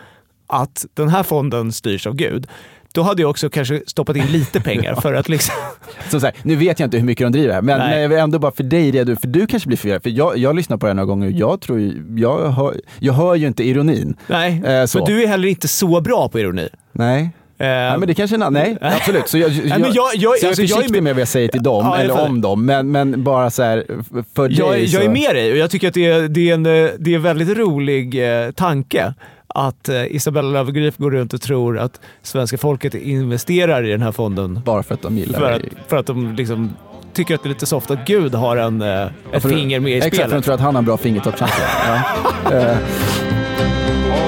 att 0.47 0.85
den 0.93 1.09
här 1.09 1.23
fonden 1.23 1.71
styrs 1.71 2.07
av 2.07 2.15
Gud, 2.15 2.47
då 2.93 3.01
hade 3.01 3.21
jag 3.21 3.29
också 3.29 3.49
kanske 3.49 3.81
stoppat 3.87 4.15
in 4.15 4.25
lite 4.25 4.61
pengar 4.61 4.95
för 5.01 5.13
att 5.13 5.29
liksom... 5.29 5.55
Som 6.09 6.19
så 6.19 6.25
här, 6.25 6.35
nu 6.43 6.55
vet 6.55 6.79
jag 6.79 6.87
inte 6.87 6.97
hur 6.97 7.05
mycket 7.05 7.25
de 7.25 7.31
driver 7.31 7.53
här, 7.53 7.61
men, 7.61 7.79
Nej. 7.79 8.01
jag 8.01 8.09
vill 8.09 8.17
ändå 8.17 8.39
bara 8.39 8.51
för 8.51 8.63
dig 8.63 8.91
redo, 8.91 9.15
för 9.15 9.27
du 9.27 9.47
kanske 9.47 9.67
blir 9.67 9.77
förvirrad. 9.77 10.03
För 10.03 10.09
jag, 10.09 10.37
jag 10.37 10.55
lyssnar 10.55 10.77
på 10.77 10.85
det 10.85 10.89
här 10.89 10.95
några 10.95 11.05
gånger 11.05 11.27
och 11.27 11.33
jag 11.33 11.61
tror 11.61 11.93
jag 12.17 12.51
hör, 12.51 12.75
jag 12.99 13.13
hör 13.13 13.35
ju 13.35 13.47
inte 13.47 13.63
ironin. 13.63 14.15
Nej, 14.27 14.63
Eh, 14.65 14.85
så. 14.85 14.97
men 14.97 15.07
du 15.07 15.23
är 15.23 15.27
heller 15.27 15.47
inte 15.47 15.67
så 15.67 16.01
bra 16.01 16.29
på 16.29 16.39
ironi. 16.39 16.69
Nej. 16.91 17.29
Eh, 17.57 17.67
Nej, 17.67 17.97
men 17.97 18.07
det 18.07 18.13
kanske 18.13 18.33
är 18.33 18.37
en 18.37 18.43
annan- 18.43 18.53
nej 18.63 18.77
absolut. 18.81 19.27
Så 19.27 19.37
jag, 19.37 19.49
jag, 19.51 19.79
men 19.81 19.93
jag- 19.93 19.93
jag- 19.93 20.11
så 20.11 20.17
jag 20.21 20.43
är 20.43 20.47
alltså, 20.47 20.61
försiktig 20.61 21.03
med- 21.03 21.13
vad 21.15 21.21
jag 21.21 21.27
säger 21.27 21.47
till 21.47 21.63
dem, 21.63 21.85
Ja, 21.85 21.97
eller 21.97 22.21
om 22.25 22.41
dem, 22.41 22.65
men, 22.65 22.91
men 22.91 23.23
bara 23.23 23.49
så 23.49 23.63
här, 23.63 23.85
för 24.35 24.49
jag, 24.51 24.71
dig 24.71 24.87
så... 24.87 24.95
jag 24.97 25.03
är 25.05 25.09
med 25.09 25.35
dig 25.35 25.51
och 25.51 25.57
jag 25.57 25.69
tycker 25.71 25.87
att 25.87 25.93
det 25.93 26.05
är, 26.05 26.27
det 26.27 26.49
är, 26.49 26.53
en, 26.53 26.63
det 26.63 27.11
är 27.11 27.15
en 27.15 27.21
väldigt 27.23 27.57
rolig 27.57 28.23
eh, 28.45 28.51
tanke 28.51 29.13
att 29.47 29.89
eh, 29.89 30.15
Isabella 30.15 30.49
Löwengrip 30.49 30.97
går 30.97 31.11
runt 31.11 31.33
och 31.33 31.41
tror 31.41 31.79
att 31.79 31.99
svenska 32.21 32.57
folket 32.57 32.93
investerar 32.95 33.83
i 33.85 33.91
den 33.91 34.01
här 34.01 34.11
fonden 34.11 34.59
Bara 34.65 34.83
för 34.83 34.93
att 34.93 35.01
de 35.01 35.17
gillar 35.17 35.39
för 35.39 35.51
att, 35.51 35.61
för 35.87 35.97
att 35.97 36.05
de 36.05 36.35
liksom 36.35 36.75
tycker 37.13 37.35
att 37.35 37.43
det 37.43 37.47
är 37.47 37.49
lite 37.49 37.65
soft 37.65 37.91
att 37.91 38.05
Gud 38.07 38.35
har 38.35 38.57
en, 38.57 38.81
eh, 38.81 39.07
ett 39.31 39.43
finger 39.49 39.79
med 39.79 39.91
i 39.91 39.95
Exakt, 39.95 40.15
för 40.15 40.21
de 40.23 40.27
spelet. 40.29 40.45
tror 40.45 40.53
att 40.55 40.61
han 40.61 40.75
har 40.75 40.79
en 40.79 40.85
bra 40.85 40.97
fingertoppskänsla. 40.97 41.65
ja. 42.51 42.75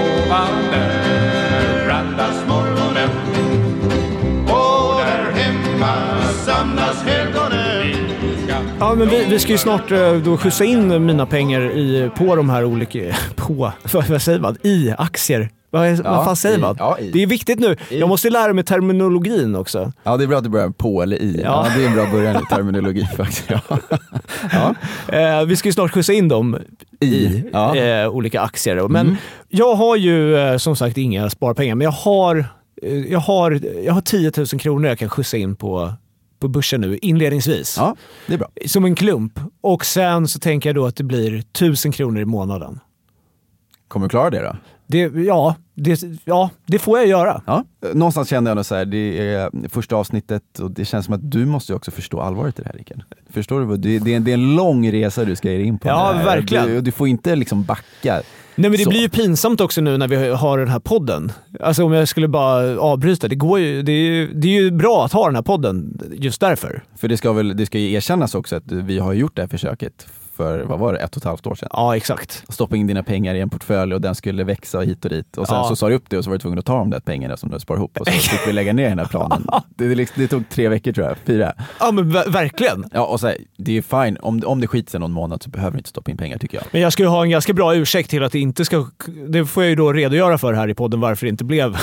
Ja, 8.80 8.96
men 8.96 9.10
vi, 9.10 9.26
vi 9.30 9.40
ska 9.40 9.52
ju 9.52 9.58
snart 9.58 9.92
eh, 9.92 10.14
då 10.14 10.38
skjutsa 10.38 10.66
in 10.66 11.06
mina 11.06 11.26
pengar 11.26 11.62
i, 11.62 12.10
på 12.18 12.36
de 12.36 12.50
här 12.50 12.64
olika... 12.66 13.00
På? 13.36 13.72
Vad, 14.10 14.22
säger 14.22 14.40
man? 14.40 14.58
I 14.64 14.94
aktier. 14.98 15.50
Vad, 15.70 15.90
Ja, 15.92 15.96
vad 16.04 16.26
fan 16.26 16.36
säger 16.36 16.58
i- 16.58 16.62
man? 16.62 16.76
ja. 16.80 16.98
Det 17.14 17.24
är 17.24 17.28
viktigt 17.28 17.60
nu. 17.60 17.76
I. 17.90 18.00
Jag 18.00 18.10
måste 18.10 18.30
lära 18.30 18.54
mig 18.54 18.64
terminologin 18.64 19.56
också. 19.56 19.92
ja, 20.04 20.18
det 20.18 20.24
är 20.24 20.28
bra 20.28 20.38
att 20.38 20.44
du 20.44 20.50
börjar 20.50 20.70
på 20.70 21.02
eller 21.04 21.18
i. 21.22 21.42
Ja. 21.44 21.68
Ja. 21.68 21.74
det 21.78 21.84
är 21.84 21.88
en 21.88 21.96
bra 21.96 22.06
början 22.12 22.36
i 22.36 22.56
terminologi 22.56 23.06
faktiskt. 23.18 23.50
Ja. 24.52 24.76
Eh, 25.18 25.46
vi 25.46 25.56
ska 25.56 25.68
ju 25.70 25.74
snart 25.74 25.92
skjutsa 25.92 26.14
in 26.14 26.28
dem 26.28 26.58
i 27.00 27.44
eh, 27.54 28.10
olika 28.10 28.42
aktier. 28.42 28.88
Men 28.88 29.06
Mm. 29.08 29.16
jag 29.50 29.76
har 29.76 29.96
ju 29.96 30.38
eh, 30.38 30.58
som 30.58 30.76
sagt 30.76 30.98
inga 30.98 31.30
sparpengar, 31.30 31.76
men 31.76 31.86
jag 31.86 31.92
har, 31.92 32.46
eh, 32.84 32.98
jag, 33.12 33.20
har, 33.20 33.60
jag 33.86 33.94
har 33.94 34.02
10 34.02 34.32
000 34.38 34.46
kronor 34.48 34.88
jag 34.90 35.00
kan 35.00 35.10
skjutsa 35.10 35.38
in 35.38 35.56
på, 35.56 35.94
på 36.40 36.48
börsen 36.48 36.82
nu 36.82 36.98
inledningsvis. 36.98 37.78
ja, 37.78 37.96
det 38.28 38.34
är 38.34 38.38
bra. 38.38 38.50
Som 38.66 38.86
en 38.86 38.96
klump. 38.96 39.40
Och 39.62 39.86
sen 39.86 40.28
så 40.28 40.40
tänker 40.40 40.70
jag 40.70 40.76
då 40.76 40.86
att 40.86 40.96
det 40.96 41.04
blir 41.04 41.34
1000 41.38 41.92
kronor 41.92 42.22
i 42.22 42.26
månaden. 42.26 42.80
Kommer 43.88 44.06
du 44.06 44.10
klara 44.10 44.30
det 44.30 44.42
då? 44.42 44.56
Det, 44.88 45.00
ja, 45.26 45.56
det, 45.80 46.04
ja, 46.26 46.50
det 46.66 46.80
får 46.80 46.98
jag 46.98 47.08
göra. 47.08 47.42
Ja. 47.46 47.64
Någonstans 47.94 48.30
kände 48.30 48.50
jag 48.50 48.56
nog 48.56 48.66
så 48.66 48.76
här, 48.76 48.86
det 48.86 49.34
är 49.34 49.70
första 49.70 49.96
avsnittet 49.96 50.60
och 50.60 50.72
det 50.72 50.86
känns 50.86 51.06
som 51.06 51.14
att 51.14 51.32
du 51.32 51.46
måste 51.46 51.72
ju 51.72 51.76
också 51.76 51.92
förstå 51.92 52.20
allvaret 52.22 52.60
i 52.60 52.62
det 52.62 52.70
här 52.70 52.78
Rickard. 52.78 53.04
Förstår 53.30 53.60
du? 53.60 53.78
Det, 53.78 54.00
det, 54.00 54.16
är, 54.16 54.20
det 54.20 54.32
är 54.32 54.34
en 54.34 54.56
lång 54.56 54.92
resa 54.92 55.26
du 55.26 55.36
ska 55.36 55.52
ge 55.52 55.64
in 55.64 55.78
på. 55.78 55.88
Ja, 55.88 56.22
verkligen. 56.26 56.68
Du, 56.68 56.82
du 56.82 56.92
får 56.92 57.08
inte 57.08 57.36
liksom 57.36 57.64
backa. 57.64 58.22
Nej 58.56 58.70
men 58.70 58.72
det 58.72 58.84
Så. 58.84 58.90
blir 58.90 59.00
ju 59.00 59.10
pinsamt 59.10 59.62
också 59.62 59.82
nu 59.82 59.98
när 59.98 60.08
vi 60.08 60.30
har 60.30 60.58
den 60.58 60.68
här 60.68 60.80
podden. 60.80 61.32
Alltså 61.60 61.84
om 61.84 61.94
jag 61.94 62.08
skulle 62.08 62.28
bara 62.28 62.80
avbryta. 62.80 63.28
Det, 63.28 63.36
går 63.36 63.60
ju, 63.60 63.82
det, 63.82 63.92
är 63.92 64.06
ju, 64.06 64.34
det 64.34 64.48
är 64.48 64.62
ju 64.62 64.72
bra 64.72 65.06
att 65.06 65.14
ha 65.14 65.26
den 65.26 65.36
här 65.36 65.42
podden 65.42 66.00
just 66.12 66.42
därför. 66.42 66.84
För 66.98 67.08
det 67.08 67.18
ska 67.18 67.34
väl 67.34 67.58
det 67.58 67.66
ska 67.66 67.80
ju 67.80 67.94
erkännas 67.94 68.36
också 68.36 68.56
att 68.56 68.72
vi 68.72 69.00
har 69.00 69.14
gjort 69.14 69.36
det 69.36 69.42
här 69.42 69.50
försöket 69.50 70.08
för, 70.38 70.60
vad 70.64 70.80
var 70.80 70.94
det, 70.94 71.00
ett 71.00 71.12
och 71.16 71.18
ett 71.18 71.24
halvt 71.24 71.48
år 71.48 71.56
sedan. 71.56 71.70
Ja, 71.74 71.96
exakt. 71.98 72.44
Stoppa 72.50 72.76
in 72.76 72.88
dina 72.88 73.04
pengar 73.04 73.36
i 73.36 73.40
en 73.42 73.50
portfölj 73.50 73.94
och 73.94 74.02
den 74.02 74.16
skulle 74.16 74.44
växa 74.44 74.80
hit 74.80 75.06
och 75.06 75.12
dit. 75.12 75.38
Och 75.38 75.48
sen 75.48 75.56
Ja. 75.58 75.64
så 75.70 75.76
sa 75.76 75.90
du 75.90 75.96
upp 75.96 76.10
det 76.10 76.18
och 76.18 76.24
så 76.24 76.30
var 76.30 76.36
du 76.38 76.42
tvungen 76.42 76.60
att 76.60 76.66
ta 76.66 76.78
de 76.78 76.90
där 76.90 77.00
pengarna 77.00 77.38
som 77.38 77.50
du 77.50 77.60
sparar 77.60 77.78
ihop 77.80 77.98
och 78.00 78.08
så 78.08 78.12
fick 78.30 78.48
vi 78.48 78.54
lägga 78.54 78.74
ner 78.74 78.90
den 78.90 79.00
här 79.00 79.06
planen. 79.06 79.48
Det, 79.76 79.88
det, 79.88 79.96
liksom- 79.96 80.22
det 80.22 80.28
tog 80.28 80.50
tre 80.50 80.70
veckor 80.70 80.92
tror 80.92 81.08
jag, 81.08 81.18
fyra. 81.26 81.54
Ja 81.80 81.92
men 81.92 82.12
ver- 82.12 82.30
verkligen. 82.32 82.86
Ja, 82.94 83.06
och 83.06 83.20
så 83.20 83.28
här, 83.28 83.38
det 83.58 83.72
är 83.72 83.76
ju 83.76 83.82
fine, 83.82 84.18
om, 84.22 84.42
om 84.46 84.62
det 84.62 84.68
skiter 84.68 84.92
sig 84.92 85.00
någon 85.00 85.12
månad 85.12 85.44
så 85.44 85.50
behöver 85.50 85.72
du 85.72 85.78
inte 85.78 85.90
stoppa 85.90 86.12
in 86.12 86.18
pengar 86.18 86.38
tycker 86.38 86.58
jag. 86.58 86.66
Men 86.72 86.82
jag 86.82 86.94
ska 86.94 87.04
ju 87.04 87.10
ha 87.10 87.24
en 87.24 87.30
ganska 87.30 87.54
bra 87.54 87.76
ursäkt 87.76 88.10
till 88.10 88.24
att 88.24 88.32
det 88.32 88.40
inte 88.40 88.66
ska... 88.66 88.86
Det 89.30 89.46
får 89.46 89.64
jag 89.64 89.70
ju 89.70 89.76
då 89.76 89.94
redogöra 89.94 90.38
för 90.38 90.54
här 90.54 90.68
i 90.68 90.74
podden 90.74 91.00
varför 91.00 91.26
det 91.26 91.30
inte 91.30 91.44
blev 91.44 91.78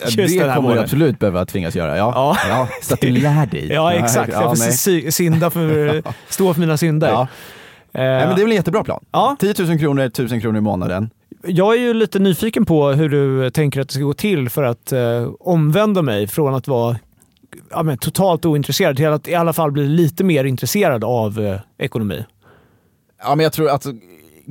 just 0.00 0.16
det 0.16 0.38
den 0.40 0.48
här 0.48 0.56
kommer 0.56 0.74
du 0.74 0.80
absolut 0.80 1.18
behöva 1.18 1.46
tvingas 1.46 1.74
göra. 1.76 1.96
Ja. 1.96 2.36
Ja. 2.48 2.68
så 2.82 2.94
att 2.94 3.00
du 3.00 3.10
lär 3.10 3.46
dig. 3.46 3.68
Ja 3.72 3.92
exakt, 3.92 4.32
Ja, 4.32 4.42
jag 4.42 4.58
får 4.58 5.10
synda 5.10 5.50
för, 5.50 6.02
stå 6.32 6.54
för 6.54 6.60
mina 6.60 6.76
synder. 6.76 7.08
Ja. 7.08 7.28
Eh, 7.96 8.02
Nej, 8.02 8.26
men 8.26 8.36
det 8.36 8.40
är 8.42 8.44
väl 8.44 8.50
en 8.50 8.56
jättebra 8.56 8.84
plan. 8.84 9.04
Ja. 9.12 9.36
10 9.40 9.54
000 9.58 9.78
kronor, 9.78 10.02
1000 10.02 10.40
kronor 10.40 10.58
i 10.58 10.60
månaden. 10.60 11.10
Jag 11.46 11.74
är 11.74 11.78
ju 11.80 11.94
lite 11.94 12.18
nyfiken 12.18 12.64
på 12.66 12.88
hur 12.88 13.08
du 13.08 13.50
tänker 13.50 13.80
att 13.80 13.88
det 13.88 13.94
ska 13.94 14.02
gå 14.02 14.12
till 14.14 14.50
för 14.50 14.62
att 14.62 14.92
eh, 14.92 15.28
omvända 15.40 16.02
mig 16.02 16.26
från 16.26 16.54
att 16.54 16.68
vara 16.68 16.96
ja, 17.70 17.82
men, 17.82 17.98
totalt 17.98 18.44
ointresserad 18.44 18.96
till 18.96 19.06
att 19.06 19.28
i 19.28 19.34
alla 19.34 19.52
fall 19.52 19.72
bli 19.72 19.88
lite 19.88 20.24
mer 20.24 20.44
intresserad 20.44 21.04
av 21.04 21.40
eh, 21.40 21.60
ekonomi. 21.78 22.24
Ja, 23.22 23.34
men 23.34 23.42
jag 23.44 23.52
tror 23.52 23.68
alltså 23.68 23.92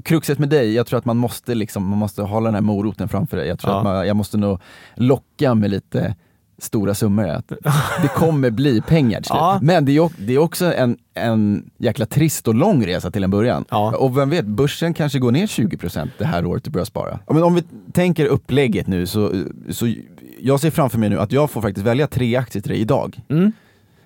Kruxet 0.04 0.40
med 0.40 0.50
dig, 0.50 0.74
jag 0.74 0.88
tror 0.88 1.00
att 1.00 1.06
man 1.06 1.18
måste, 1.18 1.56
liksom, 1.56 1.90
man 1.90 2.00
måste 2.00 2.22
hålla 2.22 2.46
den 2.46 2.54
här 2.56 2.62
moroten 2.62 3.10
framför 3.10 3.38
dig. 3.38 3.48
Jag 3.48 3.60
tror 3.60 3.74
Ja. 3.74 3.78
att 3.78 3.84
man, 3.84 4.08
jag 4.08 4.16
måste 4.16 4.38
nog 4.38 4.60
locka 4.96 5.56
med 5.56 5.70
lite 5.72 6.16
stora 6.58 6.94
summor. 6.94 7.28
Att 7.28 7.48
det 8.02 8.08
kommer 8.08 8.50
bli 8.50 8.82
pengar 8.82 9.18
till 9.18 9.28
slut. 9.28 9.38
Ja. 9.38 9.60
Men 9.62 9.86
det 9.86 9.98
är, 9.98 10.10
det 10.18 10.34
är 10.34 10.38
också 10.38 10.74
en, 10.74 10.98
en 11.14 11.70
jäkla 11.78 12.06
trist 12.06 12.48
och 12.48 12.56
lång 12.56 12.86
resa 12.86 13.12
till 13.12 13.24
en 13.24 13.32
början. 13.32 13.66
Ja. 13.70 13.98
Och 13.98 14.18
vem 14.18 14.30
vet, 14.30 14.46
börsen 14.46 14.94
kanske 14.94 15.20
går 15.20 15.32
ner 15.32 15.48
20% 15.48 16.10
det 16.18 16.26
här 16.26 16.46
året 16.46 16.64
du 16.64 16.72
börjar 16.72 16.86
spara. 16.86 17.20
Ja, 17.28 17.34
Men 17.34 17.44
om 17.44 17.56
vi 17.56 17.64
tänker 17.94 18.26
upplägget 18.26 18.88
nu 18.88 19.06
så, 19.06 19.32
så 19.70 19.94
jag 20.40 20.60
ser 20.60 20.72
framför 20.72 20.98
mig 20.98 21.10
nu 21.10 21.20
att 21.20 21.32
jag 21.32 21.52
får 21.52 21.62
faktiskt 21.62 21.88
välja 21.88 22.08
tre 22.08 22.36
aktier 22.36 22.62
till 22.62 22.72
dig 22.72 22.82
idag. 22.82 23.20
Mm. 23.30 23.52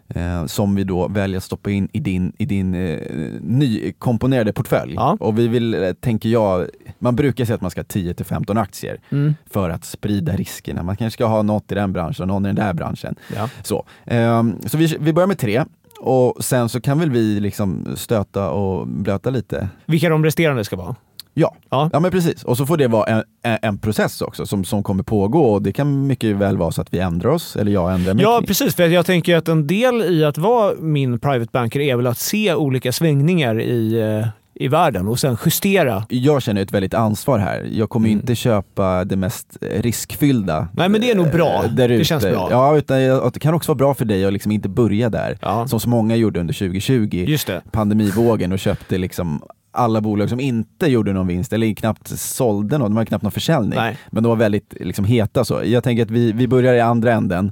Eh, 0.10 0.46
som 0.46 0.76
vi 0.76 0.84
då 0.84 1.08
väljer 1.08 1.38
att 1.38 1.44
stoppa 1.44 1.72
in 1.72 1.90
i 1.94 2.00
din, 2.00 2.34
i 2.38 2.46
din 2.46 2.76
eh, 2.76 3.00
nykomponerade 3.42 4.54
portfölj. 4.54 4.94
Ja. 4.96 5.18
Och 5.20 5.40
vi 5.40 5.48
vill, 5.48 5.74
eh, 5.84 5.92
tänker 5.94 6.30
jag, 6.30 6.68
man 7.00 7.16
brukar 7.16 7.46
säga 7.46 7.56
att 7.56 7.62
man 7.62 7.72
ska 7.72 7.80
ha 7.80 7.86
10-15 7.86 8.58
aktier 8.62 8.98
Mm. 9.10 9.36
för 9.52 9.70
att 9.70 9.86
sprida 9.86 10.36
riskerna. 10.36 10.84
Man 10.84 10.96
kanske 10.98 11.18
ska 11.18 11.26
ha 11.26 11.42
något 11.42 11.72
i 11.72 11.76
den 11.76 11.94
branschen 11.94 12.22
och 12.24 12.28
någon 12.28 12.46
i 12.46 12.50
den 12.50 12.56
där 12.56 12.74
branschen. 12.74 13.16
Ja. 13.36 13.50
Så, 13.64 13.86
ehm, 14.06 14.56
så 14.66 14.78
vi, 14.78 14.98
vi 15.00 15.14
börjar 15.14 15.28
med 15.28 15.38
tre 15.38 15.66
och 16.02 16.44
sen 16.44 16.70
så 16.70 16.82
kan 16.82 17.00
väl 17.00 17.12
vi 17.12 17.40
liksom 17.40 17.86
stöta 17.96 18.50
och 18.50 18.88
blöta 18.88 19.30
lite. 19.30 19.70
Vilka 19.86 20.10
de 20.10 20.24
resterande 20.24 20.64
ska 20.64 20.76
vara? 20.76 20.96
Ja, 21.34 21.56
Ja. 21.70 21.90
ja 21.94 22.00
men 22.00 22.12
precis. 22.12 22.44
Och 22.44 22.58
så 22.58 22.66
får 22.66 22.78
det 22.78 22.88
vara 22.88 23.06
en, 23.06 23.24
en, 23.62 23.78
process 23.78 24.22
också 24.22 24.46
som, 24.46 24.64
som 24.66 24.84
kommer 24.84 25.04
pågå 25.04 25.44
och 25.54 25.62
det 25.62 25.72
kan 25.72 26.08
mycket 26.08 26.36
väl 26.36 26.58
vara 26.58 26.72
så 26.72 26.82
att 26.82 26.94
vi 26.94 27.00
ändrar 27.00 27.30
oss, 27.30 27.56
eller 27.56 27.72
jag 27.72 27.94
ändrar 27.94 28.14
mig. 28.14 28.24
Ja, 28.24 28.42
precis. 28.48 28.76
För 28.76 28.88
jag 28.88 29.06
tänker 29.06 29.36
att 29.38 29.48
en 29.48 29.68
del 29.68 30.02
i 30.02 30.26
att 30.26 30.38
vara 30.38 30.74
min 30.80 31.20
private 31.20 31.50
banker 31.54 31.80
är 31.80 31.96
väl 31.96 32.08
att 32.08 32.18
se 32.18 32.54
olika 32.54 32.92
svängningar 32.92 33.62
i, 33.62 34.00
eh, 34.02 34.28
i 34.54 34.68
världen 34.68 35.08
och 35.08 35.20
sen 35.20 35.38
justera. 35.46 36.04
jag 36.10 36.42
känner 36.42 36.62
ett 36.62 36.72
väldigt 36.74 36.94
ansvar 36.94 37.40
här. 37.40 37.68
Jag 37.72 37.90
kommer 37.90 38.08
Mm. 38.08 38.20
inte 38.20 38.36
köpa 38.36 39.06
det 39.06 39.16
mest 39.16 39.58
riskfyllda. 39.62 40.68
Nej, 40.74 40.90
men 40.90 41.02
det 41.02 41.12
är 41.12 41.16
nog 41.16 41.32
bra. 41.32 41.62
eh, 41.66 41.72
där 41.72 41.88
Det 41.88 41.96
ute. 41.96 42.06
känns 42.06 42.24
bra. 42.24 42.48
Ja, 42.52 42.78
utan 42.78 43.02
jag- 43.02 43.34
det 43.34 43.40
kan 43.40 43.54
också 43.54 43.70
vara 43.72 43.78
bra 43.78 43.94
för 43.94 44.06
dig 44.06 44.26
att 44.26 44.34
liksom 44.34 44.52
inte 44.52 44.70
börja 44.70 45.10
där, 45.10 45.38
Ja. 45.42 45.68
som 45.68 45.80
så 45.80 45.90
många 45.90 46.16
gjorde 46.16 46.40
under 46.40 46.54
2020, 46.54 47.26
Just 47.28 47.48
det. 47.48 47.62
pandemivågen 47.72 48.52
och 48.52 48.60
köpte 48.60 48.98
liksom 48.98 49.42
alla 49.80 50.02
bolag 50.02 50.30
som 50.30 50.40
inte 50.40 50.88
gjorde 50.88 51.14
någon 51.14 51.28
vinst 51.28 51.54
eller 51.54 51.74
knappt 51.74 52.08
sålde 52.20 52.78
något, 52.78 52.88
de 52.90 52.96
hade 52.98 53.06
knappt 53.06 53.24
någon 53.24 53.32
försäljning. 53.32 53.80
Nej. 53.80 53.98
Men 54.12 54.24
de 54.24 54.30
var 54.30 54.36
väldigt 54.36 54.74
liksom, 54.80 55.06
heta 55.06 55.46
så. 55.46 55.62
Jag 55.66 55.84
tänker 55.84 56.04
att 56.04 56.12
vi, 56.12 56.32
vi 56.32 56.48
börjar 56.48 56.74
i 56.74 56.80
andra 56.80 57.14
änden. 57.14 57.52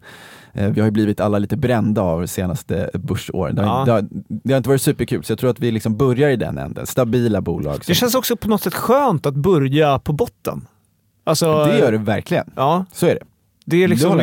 Eh, 0.53 0.69
Vi 0.69 0.79
har 0.81 0.87
ju 0.87 0.91
blivit 0.91 1.19
alla 1.19 1.39
lite 1.39 1.57
brända 1.57 2.01
av 2.01 2.25
senaste 2.25 2.89
börsåren. 2.93 3.55
Det, 3.55 3.61
Ja. 3.61 3.83
det, 3.85 3.91
har, 3.91 4.05
det 4.27 4.53
har 4.53 4.57
inte 4.57 4.69
varit 4.69 4.81
superkul, 4.81 5.23
så 5.23 5.31
jag 5.31 5.39
tror 5.39 5.49
att 5.49 5.59
vi 5.59 5.71
liksom 5.71 5.97
börjar 5.97 6.29
i 6.29 6.35
den 6.35 6.57
änden. 6.57 6.85
Stabila 6.85 7.41
bolag. 7.41 7.77
Det 7.77 7.83
som- 7.85 7.95
känns 7.95 8.15
också 8.15 8.35
på 8.35 8.47
något 8.49 8.61
sätt 8.61 8.73
skönt 8.73 9.25
att 9.25 9.35
börja 9.35 9.99
på 9.99 10.13
botten. 10.13 10.67
Alltså, 11.23 11.65
det 11.65 11.77
gör 11.79 11.91
det 11.91 11.97
verkligen. 11.97 12.49
Ja, 12.55 12.85
Så 12.93 13.05
är 13.07 13.15
det. 13.15 13.21
Det 13.69 13.83
är 13.83 13.87
liksom, 13.87 14.17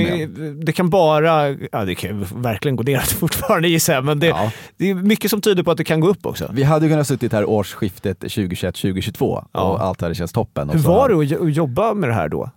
det 0.65 0.73
kan 0.73 0.91
bara, 0.91 1.51
ja 1.51 1.85
det 1.85 1.95
kan 1.95 2.25
verkligen 2.35 2.77
gå 2.77 2.83
ner 2.83 2.99
fortfarande 3.19 3.69
gissar 3.69 3.95
jag, 3.95 4.05
men 4.05 4.19
det, 4.21 4.27
Ja. 4.27 4.53
det 4.77 4.91
är 4.91 4.95
mycket 4.95 5.31
som 5.31 5.41
tyder 5.41 5.63
på 5.63 5.71
att 5.71 5.77
det 5.79 5.85
kan 5.85 6.01
gå 6.01 6.09
upp 6.09 6.27
också. 6.27 6.51
Vi 6.53 6.63
hade 6.63 6.89
kunnat 6.89 7.07
suttit 7.07 7.33
här 7.33 7.45
årsskiftet 7.45 8.21
2021-2022 8.25 9.45
Ja. 9.53 9.61
och 9.61 9.83
allt 9.83 10.01
hade 10.01 10.15
känts 10.15 10.33
toppen. 10.33 10.71
Hur 10.71 10.79
var 10.79 11.09
det 11.09 11.15
att 11.19 11.31
jo- 11.31 11.47
att 11.47 11.57
jobba 11.57 11.95
med 11.95 12.09
det 12.09 12.15
här 12.15 12.29
då? 12.29 12.51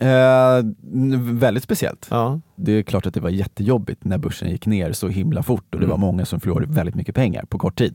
Eh, 0.00 0.62
väldigt 1.20 1.62
speciellt. 1.62 2.06
Ja. 2.10 2.40
Det 2.56 2.72
är 2.72 2.82
klart 2.82 3.06
att 3.06 3.14
det 3.14 3.20
var 3.20 3.30
jättejobbigt 3.30 4.04
när 4.04 4.18
börsen 4.18 4.50
gick 4.50 4.66
ner 4.66 4.92
så 4.92 5.08
himla 5.08 5.42
fort 5.42 5.74
och 5.74 5.80
det 5.80 5.86
Mm. 5.86 5.90
var 5.90 5.96
många 5.98 6.26
som 6.26 6.40
förlorade 6.40 6.66
väldigt 6.72 6.94
mycket 6.94 7.14
pengar 7.14 7.44
på 7.48 7.58
kort 7.58 7.78
tid. 7.78 7.94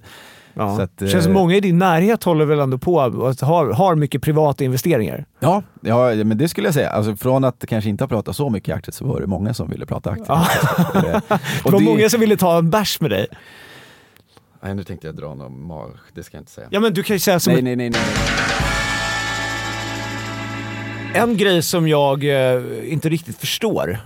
Ja. 0.54 0.76
Så 0.76 0.82
att, 0.82 0.98
Det 0.98 1.08
känns 1.08 1.14
eh, 1.14 1.24
som 1.24 1.34
många 1.34 1.56
i 1.56 1.60
din 1.60 1.78
närhet 1.78 2.24
håller 2.24 2.46
väl 2.46 2.60
ändå 2.60 2.78
på 2.78 3.02
att 3.02 3.42
ha, 3.42 3.74
har 3.74 3.96
mycket 3.96 4.22
privata 4.22 4.64
investeringar. 4.64 5.26
Ja, 5.40 5.64
ja, 5.82 6.16
men 6.16 6.38
det 6.38 6.48
skulle 6.48 6.68
jag 6.68 6.74
säga. 6.74 6.90
Alltså, 6.90 7.16
från 7.16 7.44
att 7.44 7.66
kanske 7.68 7.90
inte 7.90 8.04
ha 8.04 8.10
pratat 8.10 8.36
så 8.36 8.50
mycket 8.50 8.76
aktier 8.76 8.94
så 8.94 9.06
var 9.06 9.20
det 9.22 9.28
många 9.28 9.54
som 9.54 9.70
ville 9.70 9.86
prata 9.86 10.10
aktier. 10.10 10.28
Ja. 10.30 10.48
Eh, 10.96 11.02
Det 11.30 11.40
och 11.66 11.72
var 11.72 11.80
det- 11.80 11.86
många 11.86 12.10
som 12.10 12.20
ville 12.20 12.38
ta 12.38 12.58
en 12.58 12.70
bärs 12.70 13.02
med 13.02 13.12
dig. 13.12 13.28
Nej, 14.64 14.76
nu 14.76 14.84
tänkte 14.84 15.08
jag 15.08 15.16
dra 15.16 15.36
någon 15.36 15.64
mag, 15.64 15.90
det 16.14 16.24
ska 16.24 16.38
jag 16.38 16.42
inte 16.42 16.52
säga. 16.52 16.68
Ja 16.72 16.80
men 16.80 16.94
du 16.94 17.04
kan 17.04 17.16
ju 17.16 17.20
säga 17.20 17.40
som 17.40 17.54
nej, 17.54 17.62
nej, 17.62 17.76
nej, 17.76 17.90
nej. 17.90 18.02
en 21.14 21.38
grej 21.38 21.62
som 21.62 21.88
jag 21.88 22.24
eh, 22.24 22.62
inte 22.94 23.10
riktigt 23.10 23.38
förstår, 23.38 23.98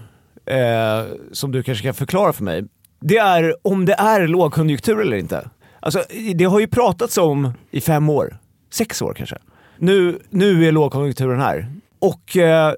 eh, 0.45 1.05
som 1.31 1.51
du 1.51 1.63
kanske 1.63 1.83
kan 1.83 1.93
förklara 1.93 2.33
för 2.33 2.43
mig. 2.43 2.63
Det 2.99 3.17
är 3.17 3.55
om 3.61 3.85
det 3.85 3.93
är 3.93 4.27
lågkonjunktur 4.27 5.01
eller 5.01 5.17
inte. 5.17 5.49
Alltså, 5.87 6.03
det 6.35 6.45
har 6.45 6.59
ju 6.59 6.67
pratats 6.67 7.17
om 7.17 7.53
i 7.71 7.81
fem 7.81 8.09
år, 8.09 8.37
sex 8.69 9.01
år 9.01 9.13
kanske. 9.13 9.37
Nu, 9.77 10.19
nu 10.29 10.67
är 10.67 10.71
lågkonjunkturen 10.71 11.39
här. 11.39 11.71
Och 11.99 12.37
eh, 12.37 12.73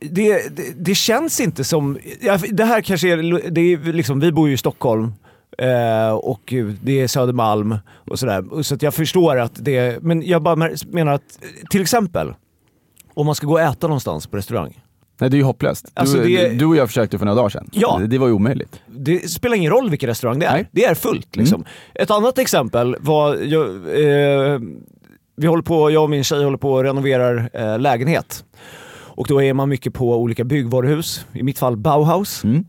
det, 0.00 0.56
det, 0.56 0.72
det 0.76 0.94
känns 0.94 1.40
inte 1.40 1.64
som... 1.64 1.98
Ja, 2.20 2.38
det 2.50 2.64
här 2.64 2.80
kanske 2.80 3.12
är... 3.12 3.50
Det 3.50 3.60
är 3.60 3.92
liksom, 3.92 4.20
vi 4.20 4.32
bor 4.32 4.48
ju 4.48 4.54
i 4.54 4.56
Stockholm 4.56 5.12
eh, 5.58 6.10
och 6.10 6.54
det 6.82 7.00
är 7.00 7.06
Södermalm 7.06 7.78
och 8.10 8.18
sådär. 8.18 8.62
Så 8.62 8.74
att 8.74 8.82
jag 8.82 8.94
förstår 8.94 9.38
att 9.38 9.64
det... 9.64 10.02
Men 10.02 10.22
jag 10.22 10.42
bara 10.42 10.70
menar 10.86 11.12
att 11.12 11.38
till 11.70 11.82
exempel 11.82 12.34
om 13.14 13.26
man 13.26 13.34
ska 13.34 13.46
gå 13.46 13.52
och 13.52 13.60
äta 13.60 13.86
någonstans 13.86 14.26
på 14.26 14.36
restaurang. 14.36 14.80
Nej, 15.20 15.30
det 15.30 15.34
är 15.36 15.38
ju 15.38 15.44
hopplöst. 15.44 15.84
Du, 15.84 15.90
Alltså, 16.00 16.16
det- 16.18 16.48
du 16.48 16.64
och 16.64 16.76
jag 16.76 16.88
försökte 16.88 17.18
för 17.18 17.26
några 17.26 17.36
dagar 17.36 17.48
sedan. 17.48 17.68
Ja. 17.72 17.98
Det, 18.00 18.06
det 18.06 18.18
var 18.18 18.26
ju 18.26 18.32
omöjligt. 18.32 18.80
Det 18.86 19.30
spelar 19.30 19.56
ingen 19.56 19.72
roll 19.72 19.90
vilken 19.90 20.06
restaurang 20.08 20.38
det 20.38 20.46
är. 20.46 20.52
Nej. 20.52 20.68
Det 20.72 20.84
är 20.84 20.94
fullt 20.94 21.36
liksom. 21.36 21.64
Ett 21.94 22.10
annat 22.10 22.38
exempel 22.38 22.96
var, 23.00 23.36
jag, 23.36 23.66
eh, 23.76 24.60
vi 25.36 25.46
håller 25.46 25.62
på, 25.62 25.90
jag 25.90 26.02
och 26.02 26.10
min 26.10 26.24
tjej 26.24 26.44
håller 26.44 26.58
på 26.58 26.78
att 26.78 26.84
renoverar 26.84 27.50
eh, 27.52 27.78
lägenhet. 27.78 28.44
Och 28.90 29.26
då 29.28 29.42
är 29.42 29.52
man 29.54 29.68
mycket 29.68 29.94
på 29.94 30.16
olika 30.16 30.44
byggvaruhus, 30.44 31.26
i 31.32 31.42
mitt 31.42 31.58
fall 31.58 31.76
Bauhaus. 31.76 32.44
Mm. 32.44 32.64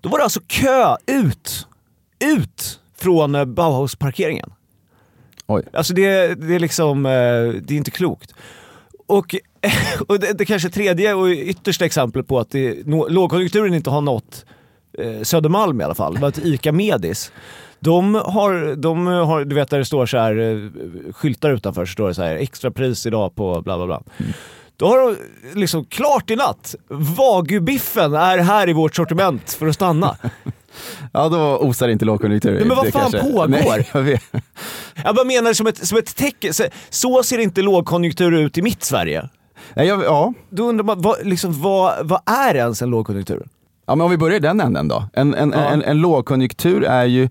Då 0.00 0.08
var 0.08 0.18
det 0.18 0.24
alltså 0.24 0.40
kö 0.46 0.96
ut, 1.06 1.66
ut 2.38 2.80
från 2.96 3.34
eh, 3.34 3.44
Bauhaus-parkeringen. 3.44 4.52
Oj. 5.46 5.62
Alltså 5.72 5.94
det, 5.94 6.34
det 6.34 6.54
är 6.54 6.58
liksom, 6.58 7.06
eh, 7.06 7.10
det 7.62 7.70
är 7.70 7.72
inte 7.72 7.90
klokt. 7.90 8.34
Och, 9.06 9.36
och 10.08 10.20
det, 10.20 10.32
det 10.32 10.44
kanske 10.44 10.68
tredje 10.70 11.14
och 11.14 11.28
yttersta 11.28 11.84
exempel 11.84 12.24
på 12.24 12.38
att 12.38 12.50
det, 12.50 12.86
lågkonjunkturen 13.08 13.74
inte 13.74 13.90
har 13.90 14.00
nått 14.00 14.44
eh, 14.98 15.22
Södermalm 15.22 15.80
i 15.80 15.84
alla 15.84 15.94
fall, 15.94 16.18
var 16.18 16.28
att 16.28 16.38
ICA 16.38 16.72
Medis. 16.72 17.32
De 17.80 18.14
har, 18.14 18.76
de 18.76 19.06
har, 19.06 19.44
du 19.44 19.54
vet 19.54 19.70
där 19.70 19.78
det 19.78 19.84
står 19.84 20.06
så 20.06 20.18
här 20.18 20.38
eh, 20.38 21.12
skyltar 21.12 21.50
utanför, 21.50 21.86
så 21.86 21.92
står 21.92 22.08
det 22.08 22.14
så 22.14 22.22
här 22.22 22.36
extra 22.36 22.70
pris 22.70 23.06
idag 23.06 23.34
på 23.34 23.62
bla 23.62 23.76
bla 23.76 23.86
bla. 23.86 24.02
Då 24.76 24.86
har 24.86 24.98
de 24.98 25.16
liksom 25.60 25.84
klart 25.84 26.30
i 26.30 26.36
natt, 26.36 26.74
Wagyu-biffen 26.88 28.14
är 28.14 28.38
här 28.38 28.68
i 28.68 28.72
vårt 28.72 28.96
sortiment 28.96 29.52
för 29.52 29.66
att 29.66 29.74
stanna. 29.74 30.16
Ja, 31.12 31.28
då 31.28 31.58
osar 31.58 31.88
inte 31.88 32.04
lågkonjunktur. 32.04 32.52
Nej, 32.52 32.64
men 32.64 32.76
vad 32.76 32.86
Det 32.86 32.92
fan 32.92 33.12
pågår? 33.12 33.48
Nej, 33.48 33.88
jag 33.92 34.02
vet. 34.02 34.22
Jag 35.04 35.14
bara 35.14 35.24
menar 35.24 35.52
som 35.52 35.66
ett, 35.66 35.86
som 35.86 35.98
ett 35.98 36.16
tecken, 36.16 36.54
så, 36.54 36.64
så 36.90 37.22
ser 37.22 37.38
inte 37.38 37.62
lågkonjunktur 37.62 38.32
ut 38.32 38.58
i 38.58 38.62
mitt 38.62 38.84
Sverige. 38.84 39.28
Nej, 39.76 39.86
jag, 39.88 40.04
ja. 40.04 40.32
Då 40.50 40.62
undrar 40.68 40.84
man, 40.84 41.00
vad, 41.02 41.26
liksom, 41.26 41.60
vad, 41.62 42.08
vad 42.08 42.20
är 42.26 42.54
ens 42.54 42.82
en 42.82 42.90
lågkonjunktur? 42.90 43.46
ja, 43.86 43.94
men 43.94 44.04
om 44.04 44.10
vi 44.10 44.16
börjar 44.16 44.36
i 44.36 44.40
den 44.40 44.60
änden 44.60 44.88
då. 44.88 45.04
En, 45.12 45.34
en, 45.34 45.52
Ja. 45.56 45.60
en, 45.64 45.82
en 45.82 45.98
lågkonjunktur 46.00 46.84
är 46.84 47.04
ju, 47.04 47.28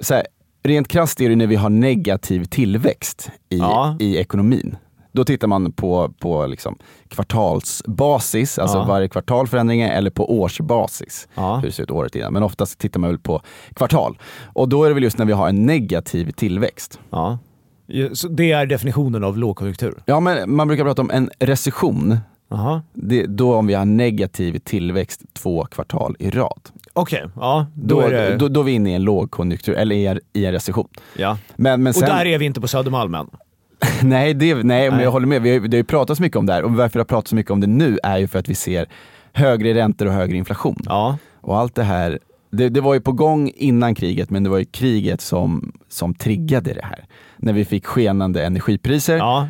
så 0.00 0.14
här, 0.14 0.26
rent 0.64 0.88
krasst 0.88 1.20
är 1.20 1.28
det 1.28 1.36
när 1.36 1.46
vi 1.46 1.56
har 1.56 1.70
negativ 1.70 2.44
tillväxt 2.44 3.30
i, 3.48 3.58
Ja. 3.58 3.96
i 4.00 4.16
ekonomin. 4.16 4.76
Då 5.14 5.24
tittar 5.24 5.48
man 5.48 5.72
på, 5.72 6.12
på 6.20 6.46
liksom 6.46 6.78
kvartalsbasis, 7.08 8.58
alltså 8.58 8.76
Ja. 8.78 8.84
varje 8.84 9.08
kvartal 9.08 9.46
förändringar, 9.46 9.90
eller 9.92 10.10
på 10.10 10.40
årsbasis. 10.40 11.28
Ja. 11.34 11.56
Hur 11.56 11.66
det 11.66 11.72
ser 11.72 11.82
ut 11.82 11.90
året 11.90 12.14
innan. 12.16 12.32
Men 12.32 12.42
oftast 12.42 12.78
tittar 12.78 13.00
man 13.00 13.10
väl 13.10 13.18
på 13.18 13.42
kvartal. 13.74 14.18
Och 14.44 14.68
då 14.68 14.84
är 14.84 14.88
det 14.88 14.94
väl 14.94 15.02
just 15.02 15.18
när 15.18 15.24
vi 15.24 15.32
har 15.32 15.48
en 15.48 15.66
negativ 15.66 16.30
tillväxt. 16.30 17.00
Ja. 17.10 17.38
Det 18.30 18.52
är 18.52 18.66
definitionen 18.66 19.24
av 19.24 19.38
lågkonjunktur? 19.38 19.94
Ja, 20.04 20.20
men 20.20 20.54
man 20.54 20.68
brukar 20.68 20.84
prata 20.84 21.02
om 21.02 21.10
en 21.10 21.30
recession. 21.38 22.16
Jaha. 22.48 22.82
Det, 22.92 23.26
då 23.26 23.54
om 23.54 23.66
vi 23.66 23.74
har 23.74 23.84
negativ 23.84 24.58
tillväxt 24.58 25.20
två 25.32 25.64
kvartal 25.64 26.16
i 26.18 26.30
rad. 26.30 26.60
Okej, 26.92 27.24
ja. 27.36 27.66
Då, 27.74 27.94
Då, 27.94 28.00
är 28.00 28.10
det, 28.10 28.36
då, 28.36 28.48
då 28.48 28.60
är 28.60 28.64
vi 28.64 28.72
inne 28.72 28.90
i 28.90 28.94
en 28.94 29.02
lågkonjunktur, 29.02 29.74
eller 29.74 29.96
i, 29.96 30.18
i 30.32 30.46
en 30.46 30.52
recession. 30.52 30.88
ja. 31.16 31.38
Men, 31.56 31.82
men 31.82 31.90
Och 31.90 31.94
sen, 31.94 32.08
där 32.08 32.26
är 32.26 32.38
vi 32.38 32.44
inte 32.44 32.60
på 32.60 32.68
Södermalm 32.68 33.14
än. 33.14 33.26
nej, 34.02 34.34
det, 34.34 34.54
nej, 34.54 34.64
men 34.88 34.96
Nej. 34.96 35.04
jag 35.04 35.10
håller 35.10 35.26
med. 35.26 35.42
Vi 35.42 35.52
har, 35.52 35.60
det 35.68 35.76
har 35.76 35.78
ju 35.78 35.84
pratats 35.84 36.20
mycket 36.20 36.36
om 36.36 36.46
det 36.46 36.52
här 36.52 36.62
och 36.62 36.72
varför 36.72 36.98
det 36.98 37.00
har 37.00 37.04
pratats 37.04 37.30
så 37.30 37.36
mycket 37.36 37.52
om 37.52 37.60
det 37.60 37.66
nu 37.66 37.98
är 38.02 38.18
ju 38.18 38.28
för 38.28 38.38
att 38.38 38.48
vi 38.48 38.54
ser 38.54 38.86
högre 39.32 39.74
räntor 39.74 40.06
och 40.06 40.12
högre 40.12 40.36
inflation. 40.36 40.76
Ja. 40.84 41.16
Och 41.40 41.58
allt 41.58 41.74
det 41.74 41.82
här, 41.82 42.18
det, 42.52 42.68
det 42.68 42.80
var 42.80 42.94
ju 42.94 43.00
på 43.00 43.12
gång 43.12 43.52
innan 43.56 43.94
kriget, 43.94 44.30
men 44.30 44.42
det 44.42 44.50
var 44.50 44.58
ju 44.58 44.64
kriget 44.64 45.20
som, 45.20 45.72
som 45.88 46.14
triggade 46.14 46.72
det 46.72 46.84
här. 46.84 47.04
När 47.36 47.52
vi 47.52 47.64
fick 47.64 47.86
skenande 47.86 48.44
energipriser. 48.44 49.16
ja. 49.16 49.48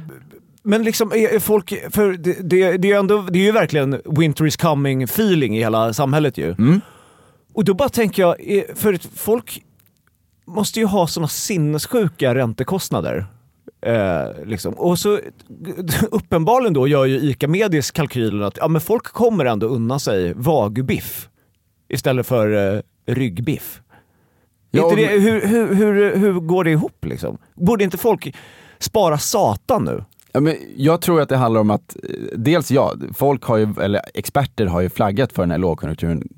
Men 0.65 0.83
liksom, 0.83 1.12
är, 1.12 1.35
är 1.35 1.38
folk, 1.38 1.75
för 1.91 2.12
det, 2.12 2.37
det, 2.43 2.77
det, 2.77 2.93
är 2.93 2.99
ändå, 2.99 3.23
det 3.23 3.38
är 3.38 3.43
ju 3.43 3.53
verkligen 3.53 4.01
winter 4.05 4.47
is 4.47 4.57
coming 4.57 5.03
feeling 5.03 5.57
i 5.57 5.59
hela 5.59 5.93
samhället 5.93 6.38
ju. 6.38 6.51
Mm. 6.51 6.81
Och 7.53 7.65
då 7.65 7.75
bara 7.75 7.88
tänker 7.88 8.23
jag, 8.23 8.37
för 8.75 8.95
att 8.95 9.05
folk 9.15 9.62
måste 10.47 10.81
ju 10.81 10.87
ha 10.87 11.07
sådana 11.07 11.29
sinnessjuka 11.29 12.35
räntekostnader. 12.35 13.27
Eh, 13.87 14.47
liksom. 14.47 14.75
Och 14.75 14.99
så 14.99 15.19
uppenbarligen 16.11 16.73
då 16.73 16.88
gör 16.88 17.05
ju 17.05 17.17
ICA 17.17 17.49
Medis 17.49 17.91
kalkylen 17.91 18.43
att 18.43 18.57
ja, 18.57 18.69
men 18.69 18.81
folk 18.81 19.05
kommer 19.05 19.45
ändå 19.45 19.67
unna 19.67 19.99
sig 19.99 20.35
Wagyu-biff 20.35 21.29
istället 21.88 22.27
för 22.27 22.75
eh, 22.75 22.81
ryggbiff. 23.07 23.83
Ja, 24.71 24.85
inte 24.85 24.97
det, 24.97 25.21
hur, 25.21 25.47
hur, 25.47 25.75
hur, 25.75 26.17
hur 26.17 26.33
går 26.33 26.65
det 26.65 26.71
ihop 26.71 27.05
liksom? 27.05 27.38
Borde 27.55 27.85
inte 27.85 27.99
folk 27.99 28.37
spara 28.79 29.19
satan 29.19 29.85
nu? 29.85 30.05
Ja, 30.33 30.41
men 30.41 30.57
jag 30.77 31.01
tror 31.01 31.21
att 31.21 31.29
det 31.29 31.37
handlar 31.37 31.61
om 31.61 31.71
att, 31.71 31.97
eh, 32.03 32.38
dels 32.38 32.71
ja, 32.71 32.95
folk 33.15 33.45
har 33.45 33.57
ju, 33.57 33.75
eller 33.81 34.01
experter 34.15 34.67
har 34.67 34.81
ju 34.81 34.91
flaggat 34.91 35.33
för 35.33 35.43
den 35.43 35.51
här 35.51 35.59
lågkonjunkturen 35.59 36.29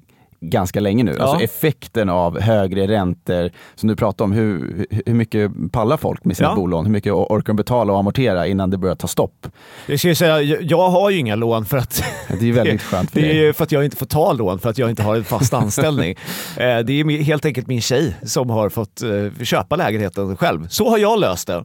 ganska 0.51 0.81
länge 0.81 1.05
nu. 1.05 1.15
Ja. 1.19 1.25
Alltså 1.25 1.45
effekten 1.45 2.09
av 2.09 2.41
högre 2.41 2.87
räntor, 2.87 3.51
som 3.75 3.89
du 3.89 3.97
pratar 3.97 4.25
om, 4.25 4.33
hur, 4.33 4.87
hur 5.07 5.15
mycket 5.15 5.51
pallar 5.73 5.97
folk 5.97 6.25
med 6.25 6.37
sina 6.37 6.49
Ja. 6.49 6.55
bolån? 6.55 6.85
Hur 6.87 6.93
mycket 6.93 7.13
orkar 7.13 7.47
de 7.47 7.57
betala 7.57 7.93
och 7.93 7.99
amortera 7.99 8.47
innan 8.47 8.71
det 8.71 8.79
börjar 8.79 8.95
ta 8.95 9.07
stopp? 9.07 9.47
Jag 9.87 9.99
ska 10.01 10.15
säga, 10.15 10.41
jag- 10.43 10.89
har 10.89 11.11
ju 11.11 11.19
inga 11.19 11.35
lån 11.35 11.65
för 11.65 11.77
att 11.79 12.05
Det 12.41 12.49
är 12.49 12.53
väldigt 12.53 12.83
skönt 12.83 13.11
för 13.11 13.21
Det 13.21 13.27
är 13.27 13.35
dig. 13.35 13.43
ju 13.45 13.53
för 13.53 13.65
att 13.65 13.73
jag 13.73 13.85
inte 13.85 13.97
får 13.97 14.07
ta 14.07 14.33
lån 14.33 14.59
för 14.59 14.71
att 14.71 14.79
jag 14.79 14.91
inte 14.91 15.03
har 15.03 15.17
en 15.17 15.25
fast 15.25 15.55
anställning. 15.55 16.11
Eh, 16.57 16.79
Det 16.79 16.93
är 17.01 17.23
helt 17.23 17.45
enkelt 17.45 17.67
min 17.67 17.81
tjej 17.81 18.17
som 18.23 18.51
har 18.51 18.69
fått 18.69 19.03
eh, 19.03 19.45
köpa 19.45 19.77
lägenheten 19.77 20.37
själv. 20.37 20.69
Så 20.69 20.91
har 20.91 20.99
jag 20.99 21.21
löst 21.21 21.47
det. 21.47 21.65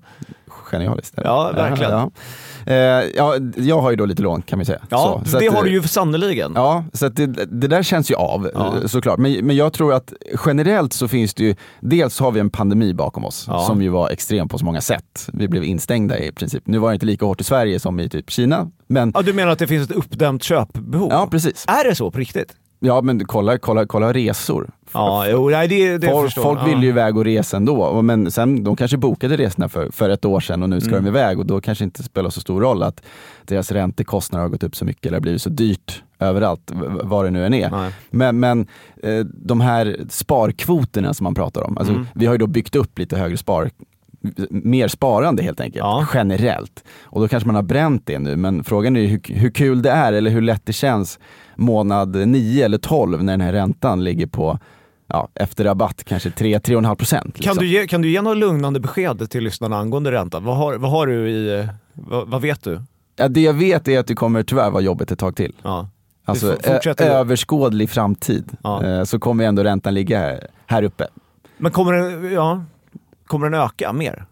Genialiskt. 0.71 1.13
Ja, 1.23 1.51
verkligen. 1.55 1.91
Ja, 1.91 1.97
ja. 1.99 2.11
Eh, 2.65 2.75
ja, 2.75 3.35
jag 3.57 3.81
har 3.81 3.89
ju 3.89 3.95
då 3.95 4.05
lite 4.05 4.21
lån 4.21 4.41
kan 4.41 4.59
man 4.59 4.65
säga. 4.65 4.79
Ja, 4.89 5.21
Så- 5.25 5.31
så 5.31 5.39
det 5.39 5.47
att, 5.47 5.53
har 5.55 5.63
du 5.63 5.71
ju 5.71 5.83
sannerligen. 5.83 6.51
Ja, 6.55 6.83
så 6.93 7.09
det, 7.09 7.25
det 7.61 7.67
där 7.67 7.83
känns 7.83 8.11
ju 8.11 8.15
av 8.15 8.49
Ja. 8.53 8.75
eh, 8.81 8.87
såklart. 8.87 9.19
Men, 9.19 9.45
men 9.45 9.55
jag 9.55 9.73
tror 9.73 9.93
att 9.93 10.13
generellt 10.45 10.93
så 10.93 11.07
finns 11.07 11.33
det 11.33 11.43
ju, 11.43 11.55
dels 11.79 12.19
har 12.19 12.31
vi 12.31 12.39
en 12.39 12.49
pandemi 12.49 12.93
bakom 12.93 13.25
oss 13.25 13.45
Ja. 13.47 13.59
som 13.65 13.81
ju 13.81 13.89
var 13.89 14.09
extrem 14.09 14.47
på 14.49 14.57
så 14.57 14.65
många 14.65 14.81
sätt. 14.81 15.29
Vi 15.33 15.47
blev 15.47 15.63
instängda 15.63 16.19
i 16.19 16.31
princip. 16.31 16.63
Nu 16.67 16.77
var 16.77 16.89
det 16.89 16.93
inte 16.93 17.05
lika 17.05 17.25
hårt 17.25 17.41
i 17.41 17.43
Sverige 17.43 17.79
som 17.79 17.99
i 17.99 18.09
typ 18.09 18.29
Kina, 18.31 18.67
men 18.87 19.11
Ja, 19.15 19.21
du 19.21 19.33
menar 19.33 19.51
att 19.51 19.59
det 19.59 19.67
finns 19.67 19.89
ett 19.89 19.95
uppdämt 19.95 20.43
köpbehov? 20.43 21.09
ja 21.11 21.27
precis. 21.31 21.65
Är 21.67 21.89
det 21.89 21.95
så 21.95 22.11
på 22.11 22.19
riktigt? 22.19 22.53
Ja 22.79 23.01
men 23.01 23.25
kolla, 23.25 23.57
kolla, 23.57 23.85
kolla 23.85 24.13
resor. 24.13 24.69
Ja, 24.93 25.27
jo, 25.29 25.49
nej, 25.49 25.67
det, 25.67 25.97
det 25.97 26.07
folk 26.07 26.25
förstår 26.27 26.43
folk 26.43 26.67
vill 26.67 26.83
ju 26.83 26.89
iväg 26.89 27.17
och 27.17 27.23
resa 27.25 27.57
ändå, 27.57 28.01
men 28.01 28.31
sen, 28.31 28.63
de 28.63 28.75
kanske 28.75 28.97
bokade 28.97 29.37
resorna 29.37 29.69
för, 29.69 29.89
för 29.91 30.09
ett 30.09 30.25
år 30.25 30.39
sedan 30.39 30.63
och 30.63 30.69
nu 30.69 30.81
ska 30.81 30.89
Mm. 30.91 31.03
de 31.03 31.09
iväg 31.09 31.39
och 31.39 31.45
då 31.45 31.61
kanske 31.61 31.83
inte 31.83 32.03
spelar 32.03 32.29
så 32.29 32.41
stor 32.41 32.61
roll 32.61 32.83
att 32.83 33.01
deras 33.45 33.71
räntekostnader 33.71 34.41
har 34.43 34.49
gått 34.49 34.63
upp 34.63 34.75
så 34.75 34.85
mycket 34.85 35.05
eller 35.05 35.19
blivit 35.19 35.41
så 35.41 35.49
dyrt 35.49 36.03
överallt, 36.19 36.71
vad 37.03 37.25
det 37.25 37.31
nu 37.31 37.45
än 37.45 37.53
är. 37.53 37.69
Nej. 37.69 37.91
Men, 38.09 38.39
men 38.39 38.67
eh, 39.03 39.19
de 39.25 39.61
här 39.61 39.97
sparkvoterna 40.09 41.13
som 41.13 41.23
man 41.23 41.35
pratar 41.35 41.61
om, 41.63 41.77
alltså, 41.77 41.93
Mm. 41.93 42.07
vi 42.13 42.25
har 42.25 42.33
ju 42.33 42.37
då 42.37 42.47
byggt 42.47 42.75
upp 42.75 42.99
lite 42.99 43.17
högre 43.17 43.37
spar 43.37 43.69
mer 44.49 44.87
sparande 44.87 45.43
helt 45.43 45.59
enkelt, 45.61 45.79
Ja. 45.83 46.07
generellt. 46.13 46.83
Och 47.03 47.21
då 47.21 47.27
kanske 47.27 47.47
man 47.47 47.55
har 47.55 47.63
bränt 47.63 48.05
det 48.05 48.19
nu, 48.19 48.35
men 48.35 48.63
frågan 48.63 48.95
är 48.97 49.05
hur, 49.07 49.21
hur 49.33 49.51
kul 49.51 49.81
det 49.81 49.91
är 49.91 50.13
eller 50.13 50.31
hur 50.31 50.41
lätt 50.41 50.65
det 50.65 50.73
känns 50.73 51.19
månad 51.55 52.15
9 52.27 52.65
eller 52.65 52.77
12 52.77 53.23
när 53.23 53.33
den 53.33 53.41
här 53.41 53.53
räntan 53.53 54.03
ligger 54.03 54.27
på, 54.27 54.59
ja, 55.07 55.27
efter 55.35 55.63
rabatt, 55.63 56.03
kanske 56.03 56.29
3-3,5 56.29 56.95
procent. 56.95 57.41
Kan, 57.41 57.55
du 57.57 57.67
ge, 57.67 57.87
kan 57.87 58.01
du 58.01 58.09
ge 58.09 58.21
något 58.21 58.37
lugnande 58.37 58.79
besked 58.79 59.29
till 59.29 59.43
lyssnarna 59.43 59.77
angående 59.77 60.11
räntan? 60.11 60.43
Vad 60.43 60.57
har, 60.57 60.75
vad 60.77 60.91
har 60.91 61.07
du 61.07 61.29
i... 61.29 61.67
Vad, 61.93 62.27
vad 62.27 62.41
vet 62.41 62.63
du? 62.63 62.81
Ja, 63.15 63.27
det 63.27 63.41
jag 63.41 63.53
vet 63.53 63.87
är 63.87 63.99
att 63.99 64.07
det 64.07 64.15
kommer 64.15 64.43
tyvärr 64.43 64.69
vara 64.71 64.81
jobbet 64.81 65.11
ett 65.11 65.19
tag 65.19 65.35
till. 65.35 65.55
Ja. 65.63 65.89
Alltså 66.25 66.55
fortsätter 66.63 67.09
överskådlig 67.09 67.89
framtid, 67.89 68.51
Ja. 68.63 68.85
eh, 68.85 69.03
så 69.03 69.19
kommer 69.19 69.43
ändå 69.43 69.63
räntan 69.63 69.93
ligga 69.93 70.19
här, 70.19 70.47
här 70.65 70.83
uppe. 70.83 71.07
Men 71.57 71.71
kommer 71.71 71.93
den, 71.93 72.31
ja, 72.33 72.63
kommer 73.29 73.49
den 73.49 73.59
öka 73.59 73.93
mer? 73.93 74.25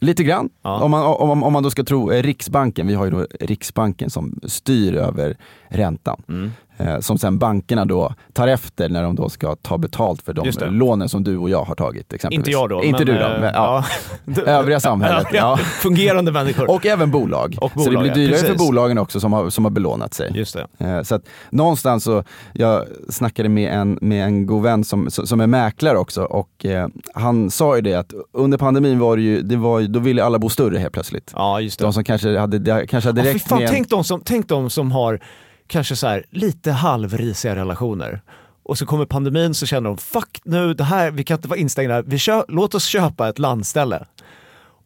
Lite 0.00 0.24
grann. 0.24 0.50
Ja. 0.62 0.82
Om, 0.82 0.90
man, 0.90 1.04
om, 1.04 1.42
om 1.42 1.52
man 1.52 1.62
då 1.62 1.70
ska 1.70 1.84
tro 1.84 2.12
eh, 2.12 2.22
Riksbanken, 2.22 2.86
vi 2.86 2.94
har 2.94 3.04
ju 3.04 3.10
då 3.10 3.26
Riksbanken 3.40 4.10
som 4.10 4.40
styr 4.42 4.94
över 4.94 5.36
räntan. 5.68 6.22
Mm. 6.28 6.52
Eh, 6.76 7.00
som 7.00 7.18
sen 7.18 7.38
bankerna 7.38 7.84
då 7.84 8.14
tar 8.32 8.48
efter 8.48 8.88
när 8.88 9.02
de 9.02 9.14
då 9.14 9.28
ska 9.28 9.56
ta 9.56 9.78
betalt 9.78 10.22
för 10.22 10.32
de 10.32 10.70
lånen 10.70 11.08
som 11.08 11.24
du 11.24 11.36
och 11.36 11.50
jag 11.50 11.64
har 11.64 11.74
tagit. 11.74 12.12
Exempelvis. 12.12 12.38
Inte 12.38 12.50
jag 12.50 12.68
då. 12.68 12.84
Inte 12.84 13.04
men, 13.04 13.14
du 13.14 13.20
då, 13.20 13.26
eh, 13.28 13.40
men, 13.40 13.54
ja. 13.54 13.84
ja. 14.24 14.42
Övriga 14.46 14.80
samhället. 14.80 15.26
ja. 15.32 15.56
Fungerande 15.56 16.32
människor. 16.32 16.70
Och 16.70 16.86
även 16.86 17.10
bolag. 17.10 17.56
Och 17.60 17.72
så 17.72 17.78
det 17.78 17.84
bolag, 17.84 18.02
blir 18.02 18.10
ja, 18.10 18.14
dyrare 18.14 18.36
för 18.36 18.46
precis. 18.46 18.68
bolagen 18.68 18.98
också 18.98 19.20
som 19.20 19.32
har, 19.32 19.50
som 19.50 19.64
har 19.64 19.70
belånat 19.70 20.14
sig. 20.14 20.30
Just 20.34 20.56
det. 20.78 20.86
Eh, 20.86 21.02
Så 21.02 21.14
att 21.14 21.22
någonstans 21.50 22.04
så, 22.04 22.24
jag 22.52 22.84
snackade 23.08 23.48
med 23.48 23.72
en, 23.72 23.98
med 24.00 24.24
en 24.24 24.46
god 24.46 24.62
vän 24.62 24.84
som, 24.84 25.10
som 25.10 25.40
är 25.40 25.46
mäklare 25.46 25.98
också 25.98 26.24
och 26.24 26.64
eh, 26.64 26.88
han 27.14 27.50
sa 27.50 27.76
ju 27.76 27.82
det 27.82 27.94
att 27.94 28.12
under 28.32 28.58
pandemin 28.58 28.98
var 28.98 29.16
det 29.16 29.22
ju, 29.22 29.42
det 29.42 29.56
var, 29.56 29.82
då 29.82 30.00
ville 30.00 30.24
alla 30.24 30.38
bo 30.38 30.48
större 30.48 30.78
helt 30.78 30.92
plötsligt. 30.92 31.32
Ja, 31.34 31.60
just 31.60 31.78
det. 31.78 31.84
De 31.84 31.92
som 31.92 32.04
kanske 32.04 32.38
hade, 32.38 32.86
kanske 32.86 33.08
hade 33.08 33.20
Ja, 33.20 33.24
fy 33.24 33.34
räckt 33.34 33.48
fan, 33.48 33.58
med... 33.58 33.70
tänk, 33.70 33.88
de 33.88 34.04
som, 34.04 34.20
tänk 34.24 34.48
de 34.48 34.70
som 34.70 34.92
har 34.92 35.20
kanske 35.66 35.96
så 35.96 36.06
här, 36.06 36.24
lite 36.30 36.72
halvrisiga 36.72 37.56
relationer. 37.56 38.20
Och 38.62 38.78
så 38.78 38.86
kommer 38.86 39.04
pandemin 39.06 39.54
så 39.54 39.66
känner 39.66 39.88
de, 39.88 39.96
fuck 39.98 40.40
nu, 40.44 40.74
det 40.74 40.84
här, 40.84 41.10
vi 41.10 41.24
kan 41.24 41.36
inte 41.38 41.48
vara 41.48 41.58
instängda, 41.58 42.02
vi 42.02 42.18
kö, 42.18 42.42
låt 42.48 42.74
oss 42.74 42.84
köpa 42.84 43.28
ett 43.28 43.38
landställe. 43.38 44.04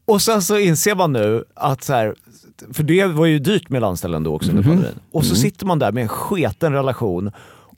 Och 0.07 0.23
sen 0.23 0.43
så 0.43 0.59
inser 0.59 0.95
man 0.95 1.13
nu 1.13 1.45
att 1.55 1.83
så 1.85 1.93
här, 1.93 2.15
för 2.73 2.83
det 2.83 3.07
var 3.07 3.27
ju 3.27 3.39
dyrt 3.39 3.69
med 3.69 3.81
landställen 3.81 4.23
då 4.23 4.35
också 4.35 4.51
under 4.51 4.63
Mhm. 4.63 4.71
pandemin. 4.73 4.99
Och 5.13 5.25
så 5.25 5.35
sitter 5.35 5.67
man 5.67 5.79
där 5.79 5.93
med 5.93 6.03
en 6.03 6.09
sketen 6.09 6.73
relation 6.73 7.31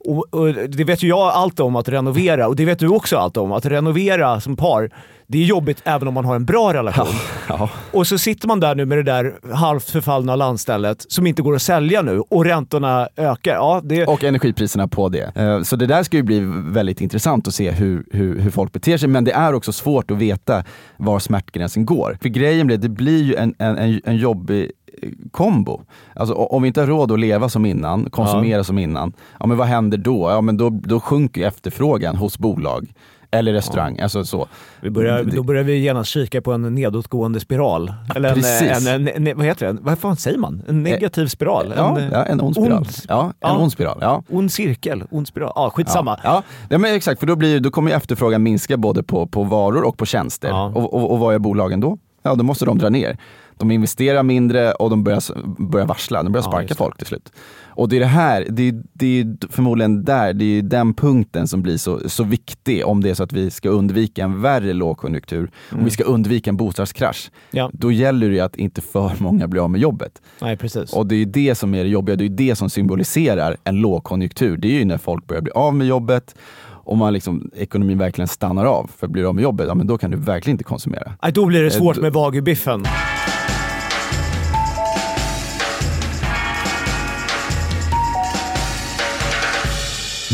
och, 0.05 0.33
och 0.33 0.53
det 0.53 0.83
vet 0.83 1.03
ju 1.03 1.07
jag 1.07 1.19
allt 1.19 1.59
om 1.59 1.75
att 1.75 1.89
renovera 1.89 2.47
och 2.47 2.55
det 2.55 2.65
vet 2.65 2.79
du 2.79 2.87
också 2.87 3.17
allt 3.17 3.37
om. 3.37 3.51
Att 3.51 3.65
renovera 3.65 4.41
som 4.41 4.55
par, 4.55 4.89
det 5.31 5.37
är 5.37 5.45
jobbigt 5.45 5.81
även 5.83 6.07
om 6.07 6.13
man 6.13 6.25
har 6.25 6.35
en 6.35 6.45
bra 6.45 6.73
relation. 6.73 7.07
Ja. 7.49 7.69
Och 7.91 8.07
så 8.07 8.17
sitter 8.17 8.47
man 8.47 8.59
där 8.59 8.75
nu 8.75 8.85
med 8.85 8.97
det 8.97 9.03
där 9.03 9.53
halvt 9.53 9.89
förfallna 9.89 10.35
landstället 10.35 11.05
som 11.09 11.27
inte 11.27 11.41
går 11.41 11.55
att 11.55 11.61
sälja 11.61 12.01
nu 12.01 12.19
och 12.29 12.45
räntorna 12.45 13.07
ökar. 13.17 13.53
Ja, 13.53 13.81
det, 13.83 14.05
Och 14.05 14.23
energipriserna 14.23 14.87
på 14.87 15.09
det. 15.09 15.31
Eh, 15.35 15.61
Så 15.61 15.75
det 15.75 15.85
där 15.85 16.03
ska 16.03 16.17
ju 16.17 16.23
bli 16.23 16.39
väldigt 16.71 17.01
intressant 17.01 17.47
att 17.47 17.53
se 17.53 17.71
hur, 17.71 18.05
hur, 18.11 18.39
hur 18.39 18.51
folk 18.51 18.71
beter 18.71 18.97
sig, 18.97 19.09
men 19.09 19.23
det 19.23 19.31
är 19.31 19.53
också 19.53 19.71
svårt 19.71 20.11
att 20.11 20.17
veta 20.17 20.63
var 20.97 21.19
smärtgränsen 21.19 21.85
går. 21.85 22.17
För 22.21 22.29
grejen 22.29 22.67
blir, 22.67 22.77
det 22.77 22.89
blir 22.89 23.23
ju 23.23 23.35
en, 23.35 23.55
en, 23.59 24.01
en, 24.03 24.17
jobbig 24.17 24.71
eh, 25.01 25.09
kombo. 25.31 25.81
Alltså 26.15 26.33
om 26.33 26.61
vi 26.61 26.67
inte 26.67 26.79
har 26.79 26.87
råd 26.87 27.11
att 27.11 27.19
leva 27.19 27.49
som 27.49 27.65
innan, 27.65 28.09
konsumera 28.09 28.63
som 28.63 28.77
innan, 28.77 29.13
ja 29.39 29.47
men 29.47 29.57
vad 29.57 29.67
händer 29.67 29.97
då? 29.97 30.29
Ja 30.29 30.41
men 30.41 30.57
då, 30.57 30.69
då 30.69 30.99
sjunker 30.99 31.41
ju 31.41 31.47
efterfrågan 31.47 32.15
hos 32.15 32.37
bolag 32.37 32.87
eller 33.31 33.53
restaurang. 33.53 33.99
Alltså 33.99 34.23
så. 34.25 34.47
vi 34.81 34.89
börjar, 34.89 35.23
då 35.23 35.43
börjar 35.43 35.63
vi 35.63 35.77
genast 35.77 36.09
kika 36.11 36.41
på 36.41 36.53
en 36.53 36.75
nedåtgående 36.75 37.39
spiral. 37.39 37.93
Eller 38.15 38.33
Precis. 38.33 38.87
en, 38.87 39.07
en, 39.07 39.27
en, 39.27 39.37
vad 39.37 39.45
heter 39.45 39.67
det? 39.73 39.77
Vad 39.81 39.99
fan 39.99 40.15
säger 40.15 40.37
man? 40.37 40.61
En 40.67 40.83
negativ 40.83 41.27
spiral? 41.27 41.73
Ja, 41.75 41.99
en, 41.99 42.11
ja, 42.11 42.23
en 42.25 42.41
ond 42.41 42.55
spiral. 42.55 42.71
ond- 42.77 43.05
Ja, 43.07 43.23
en 43.25 43.33
ja. 43.39 43.57
ond 43.57 43.71
spiral. 43.71 43.97
Ja. 44.01 44.23
ond 44.29 44.51
cirkel? 44.51 45.03
Ond 45.11 45.27
spiral? 45.27 45.51
Ja, 45.55 45.69
skitsamma. 45.69 46.19
Ja, 46.23 46.29
ja. 46.29 46.43
ja 46.69 46.77
men 46.77 46.95
exakt, 46.95 47.19
för 47.19 47.27
då, 47.27 47.35
blir, 47.35 47.59
då 47.59 47.71
kommer 47.71 47.91
ju 47.91 47.97
efterfrågan 47.97 48.43
minska 48.43 48.77
både 48.77 49.03
på, 49.03 49.27
på 49.27 49.43
varor 49.43 49.83
och 49.83 49.97
på 49.97 50.05
tjänster. 50.05 50.47
Ja. 50.49 50.65
Och, 50.75 50.93
och, 50.93 51.11
och 51.11 51.19
vad 51.19 51.35
är 51.35 51.39
bolagen 51.39 51.79
då? 51.79 51.97
Ja, 52.23 52.35
då 52.35 52.43
måste 52.43 52.65
de 52.65 52.77
dra 52.77 52.89
ner. 52.89 53.17
De 53.61 53.71
investerar 53.71 54.23
mindre 54.23 54.71
och 54.71 54.89
de 54.89 55.03
börjar, 55.03 55.21
börjar 55.61 55.87
varsla, 55.87 56.23
de 56.23 56.31
börjar 56.31 56.45
Ja, 56.45 56.51
sparka 56.51 56.67
det. 56.67 56.75
folk 56.75 56.97
till 56.97 57.07
slut. 57.07 57.31
Och 57.73 57.89
det 57.89 57.95
är 57.95 57.99
det 57.99 58.05
här, 58.05 58.45
det 58.49 58.67
är, 58.69 58.83
det 58.93 59.05
är 59.19 59.37
förmodligen 59.49 60.03
där, 60.05 60.33
det 60.33 60.45
är 60.45 60.61
den 60.61 60.93
punkten 60.93 61.47
som 61.47 61.61
blir 61.61 61.77
så, 61.77 62.09
så 62.09 62.23
viktig 62.23 62.85
om 62.85 63.01
det 63.03 63.09
är 63.09 63.13
så 63.13 63.23
att 63.23 63.33
vi 63.33 63.51
ska 63.51 63.69
undvika 63.69 64.23
en 64.23 64.41
värre 64.41 64.73
lågkonjunktur, 64.73 65.51
om 65.71 65.83
vi 65.85 65.89
ska 65.89 66.03
undvika 66.03 66.49
en 66.49 66.57
bostadskrasch. 66.57 67.31
Ja. 67.51 67.69
Då 67.73 67.91
gäller 67.91 68.29
det 68.29 68.39
att 68.39 68.55
inte 68.55 68.81
för 68.81 69.11
många 69.19 69.47
blir 69.47 69.61
av 69.63 69.69
med 69.69 69.81
jobbet. 69.81 70.21
Nej, 70.41 70.57
precis. 70.57 70.93
Och 70.93 71.07
det 71.07 71.15
är 71.15 71.25
det 71.25 71.55
som 71.55 71.75
är 71.75 71.83
det 71.83 71.89
jobbiga, 71.89 72.15
det 72.15 72.25
är 72.25 72.29
det 72.29 72.55
som 72.55 72.69
symboliserar 72.69 73.57
en 73.63 73.75
lågkonjunktur. 73.75 74.57
Det 74.57 74.67
är 74.67 74.79
ju 74.79 74.85
när 74.85 74.97
folk 74.97 75.27
börjar 75.27 75.41
bli 75.41 75.51
av 75.51 75.75
med 75.75 75.87
jobbet 75.87 76.35
och 76.83 76.97
man 76.97 77.13
liksom, 77.13 77.51
ekonomin 77.55 77.97
verkligen 77.97 78.27
stannar 78.27 78.65
av. 78.65 78.89
För 78.97 79.07
blir 79.07 79.23
du 79.23 79.27
av 79.29 79.35
med 79.35 79.41
jobbet, 79.43 79.67
ja 79.67 79.75
men 79.75 79.87
då 79.87 79.97
kan 79.97 80.11
du 80.11 80.17
verkligen 80.17 80.53
inte 80.53 80.63
konsumera. 80.63 81.13
Nej, 81.23 81.31
då 81.31 81.45
blir 81.45 81.63
det 81.63 81.71
svårt 81.71 81.97
Eh, 81.97 82.01
med 82.01 82.13
Wagyu-biffen. 82.13 82.85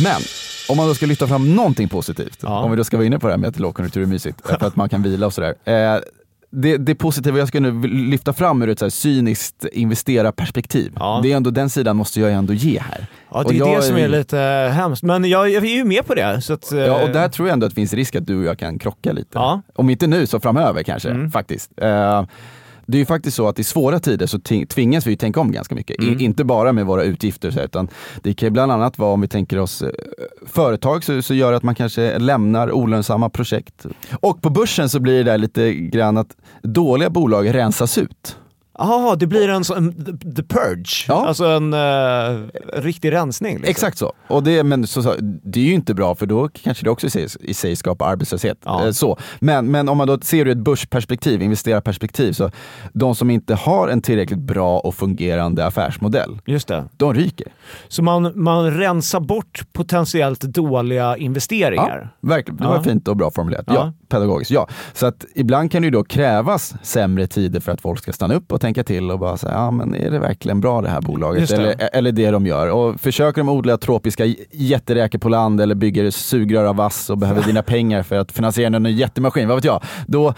Men 0.04 0.22
om 0.70 0.78
man 0.78 0.88
då 0.88 0.96
ska 0.96 1.06
lyfta 1.06 1.28
fram 1.28 1.56
någonting 1.56 1.90
positivt, 1.90 2.40
Ja. 2.42 2.60
om 2.60 2.72
vi 2.72 2.78
då 2.78 2.84
ska 2.84 2.98
vara 2.98 3.08
inne 3.08 3.20
på 3.20 3.28
det 3.28 3.34
här 3.34 3.38
med 3.38 3.48
att 3.48 3.60
lågkonjunktur 3.60 4.02
är 4.02 4.06
mysigt, 4.06 4.48
för 4.48 4.66
att 4.68 4.76
man 4.76 4.90
kan 4.90 5.04
vila 5.04 5.26
och 5.26 5.34
sådär. 5.34 5.56
Eh, 5.66 6.00
det, 6.50 6.78
det 6.78 6.96
positiva 6.96 7.38
jag 7.38 7.48
ska 7.48 7.60
nu 7.60 7.88
lyfta 7.88 8.34
fram 8.34 8.62
ur 8.62 8.70
ett 8.70 8.80
så 8.80 8.86
här 8.86 8.90
cyniskt 8.90 9.66
investerarperspektiv, 9.72 10.92
Ja. 10.96 11.20
det 11.24 11.32
är 11.32 11.38
ändå 11.38 11.50
den 11.50 11.70
sidan 11.70 11.96
måste 11.98 12.20
jag 12.22 12.32
ändå 12.32 12.54
ge 12.54 12.80
här. 12.80 13.06
Ja, 13.32 13.38
Och 13.44 13.52
det 13.52 13.56
är 13.56 13.60
jag 13.60 13.78
det 13.78 13.82
som 13.82 13.98
är 13.98 14.08
lite 14.08 14.40
eh, 14.42 14.72
hemskt. 14.72 15.04
Men 15.04 15.26
jag, 15.30 15.50
jag 15.50 15.66
är 15.66 15.76
ju 15.76 15.84
med 15.84 16.06
på 16.08 16.14
det. 16.16 16.42
Så 16.42 16.54
att, 16.54 16.72
eh, 16.72 16.80
Ja, 16.80 17.04
och 17.04 17.10
där 17.10 17.30
tror 17.30 17.48
jag 17.48 17.54
ändå 17.54 17.66
att 17.66 17.72
det 17.72 17.76
finns 17.76 17.94
risk 17.94 18.16
att 18.16 18.26
du 18.28 18.38
och 18.38 18.44
jag 18.44 18.60
kan 18.60 18.80
krocka 18.80 19.12
lite. 19.12 19.30
Ja. 19.34 19.62
Om 19.76 19.90
inte 19.90 20.08
nu 20.08 20.28
så 20.28 20.40
framöver 20.40 20.84
kanske, 20.84 21.10
Mm. 21.10 21.32
faktiskt. 21.32 21.72
Eh, 21.78 22.24
det 22.88 22.98
är 22.98 23.00
ju 23.00 23.06
faktiskt 23.06 23.38
så 23.38 23.48
att 23.48 23.60
i 23.60 23.64
svåra 23.64 24.00
tider 24.00 24.26
så 24.26 24.40
tvingas 24.70 25.08
vi 25.08 25.18
tänka 25.18 25.40
om 25.40 25.52
ganska 25.52 25.76
mycket. 25.76 26.04
I, 26.04 26.08
Mm. 26.08 26.20
inte 26.22 26.44
bara 26.44 26.74
med 26.74 26.86
våra 26.86 27.04
utgifter, 27.04 27.52
så 27.52 27.58
här, 27.60 27.66
utan 27.66 27.88
det 28.22 28.34
kan 28.34 28.48
ju 28.48 28.52
bland 28.52 28.72
annat 28.72 28.98
vara 28.98 29.14
om 29.14 29.22
vi 29.22 29.28
tänker 29.28 29.60
oss 29.60 29.82
eh, 29.82 29.90
företag 30.46 31.04
så, 31.04 31.22
så 31.22 31.34
gör 31.34 31.54
att 31.54 31.64
man 31.64 31.76
kanske 31.76 32.20
lämnar 32.20 32.72
olönsamma 32.72 33.30
projekt. 33.30 33.86
Och 34.20 34.42
på 34.42 34.50
börsen 34.50 34.90
så 34.90 35.00
blir 35.00 35.18
det 35.18 35.24
där 35.24 35.38
lite 35.38 35.74
grann 35.74 36.18
att 36.18 36.36
dåliga 36.64 37.10
bolag 37.10 37.54
rensas 37.54 37.98
ut. 37.98 38.38
Jaha, 38.78 39.16
det 39.16 39.28
blir 39.28 39.50
en 39.50 39.64
sån 39.64 39.94
the, 40.36 40.44
purge. 40.44 41.06
Ja. 41.08 41.28
Alltså 41.28 41.46
en 41.46 41.74
uh, 41.74 42.48
riktig 42.74 43.12
rensning. 43.12 43.54
Liksom. 43.54 43.70
Exakt 43.70 43.98
så. 43.98 44.14
Och 44.28 44.44
det, 44.44 44.64
men 44.64 44.88
så, 44.88 45.04
så, 45.04 45.16
det 45.44 45.60
är 45.60 45.64
ju 45.64 45.74
inte 45.74 45.94
bra 45.94 46.16
för 46.16 46.26
då 46.26 46.50
kanske 46.64 46.84
det 46.84 46.90
också 46.90 47.08
i 47.08 47.10
sig, 47.10 47.28
i 47.40 47.54
sig 47.54 47.76
skapar 47.76 48.10
arbetslöshet. 48.12 48.58
Ja. 48.66 48.86
Eh, 48.86 48.92
Så. 48.92 49.18
Men, 49.40 49.72
men 49.72 49.90
om 49.90 49.98
man 49.98 50.08
då 50.08 50.20
ser 50.20 50.38
ur 50.38 50.48
ett 50.48 50.58
börsperspektiv, 50.58 51.42
investerarperspektiv, 51.42 52.32
så 52.34 52.52
de 52.94 53.16
som 53.16 53.30
inte 53.30 53.56
har 53.56 53.88
en 53.88 54.02
tillräckligt 54.02 54.40
bra 54.40 54.80
och 54.80 54.96
fungerande 54.96 55.66
affärsmodell, 55.66 56.40
Just 56.46 56.68
det. 56.68 56.84
de 56.98 57.14
ryker. 57.14 57.48
Så 57.88 58.04
man, 58.04 58.32
man 58.36 58.72
rensar 58.78 59.20
bort 59.20 59.64
potentiellt 59.74 60.42
dåliga 60.42 61.18
investeringar. 61.18 62.10
Verkligen, 62.22 62.58
det 62.58 62.64
Ja. 62.64 62.70
var 62.70 62.82
fint 62.84 63.08
och 63.08 63.18
bra 63.18 63.32
formulerat. 63.32 63.66
Ja. 63.68 63.94
Pedagogiskt. 64.10 64.52
Ja. 64.52 64.68
Så 64.94 65.06
att 65.06 65.26
ibland 65.36 65.72
kan 65.72 65.82
det 65.82 65.86
ju 65.86 65.92
då 65.92 66.04
krävas 66.04 66.74
sämre 66.82 67.28
tider 67.28 67.60
för 67.60 67.72
att 67.72 67.82
folk 67.82 68.04
ska 68.04 68.14
stanna 68.14 68.36
upp 68.36 68.52
och 68.52 68.62
tänka 68.62 68.84
till 68.84 69.12
och 69.12 69.20
bara 69.20 69.38
säga, 69.38 69.54
ja 69.54 69.72
men 69.72 69.96
är 69.96 70.12
det 70.12 70.20
verkligen 70.20 70.62
bra 70.62 70.82
det 70.82 70.90
här 70.90 71.02
bolaget? 71.02 71.42
Just 71.42 71.56
det. 71.56 71.58
Eller, 71.58 71.90
eller 71.94 72.12
det 72.12 72.32
de 72.32 72.46
gör. 72.46 72.72
Och 72.72 73.02
försöker 73.02 73.42
de 73.42 73.50
odla 73.50 73.78
tropiska 73.78 74.26
jätteräkor 74.52 75.20
på 75.20 75.30
land 75.30 75.62
eller 75.62 75.76
bygger 75.76 76.12
sugrör 76.12 76.66
av 76.66 76.76
vass 76.76 77.10
och 77.10 77.18
behöver 77.18 77.44
dina 77.46 77.64
pengar 77.64 78.04
för 78.04 78.16
att 78.16 78.32
finansiera 78.32 78.76
en 78.76 78.84
ny 78.84 78.92
jättemaskin, 78.92 79.48
vad 79.48 79.58
vet 79.58 79.66
jag? 79.66 79.84
Då, 80.08 80.34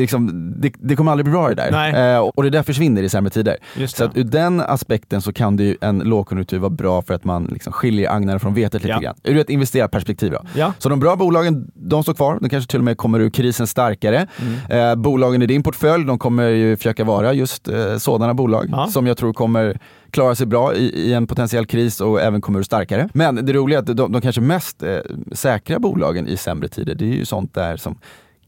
liksom, 0.00 0.52
det, 0.56 0.72
det 0.78 0.96
kommer 0.96 1.10
aldrig 1.12 1.24
bli 1.24 1.32
bra 1.32 1.48
det 1.48 1.54
där. 1.54 2.14
Eh, 2.14 2.20
och 2.20 2.42
det 2.42 2.50
där 2.50 2.62
försvinner 2.62 3.02
i 3.02 3.08
sämre 3.08 3.30
tider. 3.30 3.56
Så 3.86 4.04
att 4.04 4.16
ur 4.16 4.24
den 4.24 4.60
aspekten 4.60 5.22
så 5.22 5.32
kan 5.32 5.56
det 5.56 5.64
ju 5.64 5.76
en 5.80 5.98
lågkonjunktur 5.98 6.58
vara 6.58 6.70
bra 6.70 7.02
för 7.02 7.14
att 7.14 7.24
man 7.24 7.44
liksom 7.44 7.72
skiljer 7.72 8.10
agnarna 8.10 8.38
från 8.38 8.54
vetet 8.54 8.82
lite 8.82 8.88
Ja. 8.92 8.98
grann. 9.00 9.14
Ur 9.24 9.36
ett 9.36 9.50
investerarperspektiv 9.50 10.32
då. 10.32 10.38
Ja. 10.54 10.72
Så 10.78 10.88
de 10.88 11.00
bra 11.00 11.16
bolagen, 11.16 11.70
de 11.74 12.02
står 12.02 12.14
kvar. 12.14 12.38
De 12.40 12.48
kanske 12.48 12.70
till 12.70 12.80
och 12.80 12.84
med 12.84 12.96
kommer 12.96 13.20
ur 13.20 13.30
krisen 13.30 13.66
starkare. 13.66 14.26
Eh, 14.70 14.94
bolagen 14.94 15.42
i 15.42 15.46
din 15.46 15.62
portfölj, 15.62 16.04
de 16.04 16.18
kommer 16.18 16.48
ju 16.48 16.76
försöka 16.76 17.04
vara 17.04 17.32
just 17.32 17.68
eh, 17.68 17.96
sådana 17.96 18.34
bolag 18.34 18.66
Ja. 18.72 18.86
som 18.86 19.06
jag 19.06 19.16
tror 19.16 19.32
kommer 19.32 19.78
klara 20.10 20.34
sig 20.34 20.46
bra 20.46 20.74
i, 20.74 20.84
i 20.84 21.12
en 21.12 21.26
potentiell 21.26 21.66
kris 21.66 22.00
och 22.00 22.20
även 22.20 22.40
kommer 22.40 22.58
ur 22.58 22.62
starkare. 22.62 23.08
Men 23.14 23.46
det 23.46 23.52
roliga 23.52 23.78
är 23.78 23.82
att 23.90 23.96
de, 23.96 24.12
de 24.12 24.20
kanske 24.20 24.40
mest 24.40 24.82
eh, 24.82 24.98
säkra 25.32 25.78
bolagen 25.78 26.26
i 26.28 26.36
sämre 26.36 26.68
tider, 26.68 26.94
det 26.94 27.04
är 27.04 27.14
ju 27.14 27.24
sånt 27.24 27.54
där 27.54 27.76
som 27.76 27.98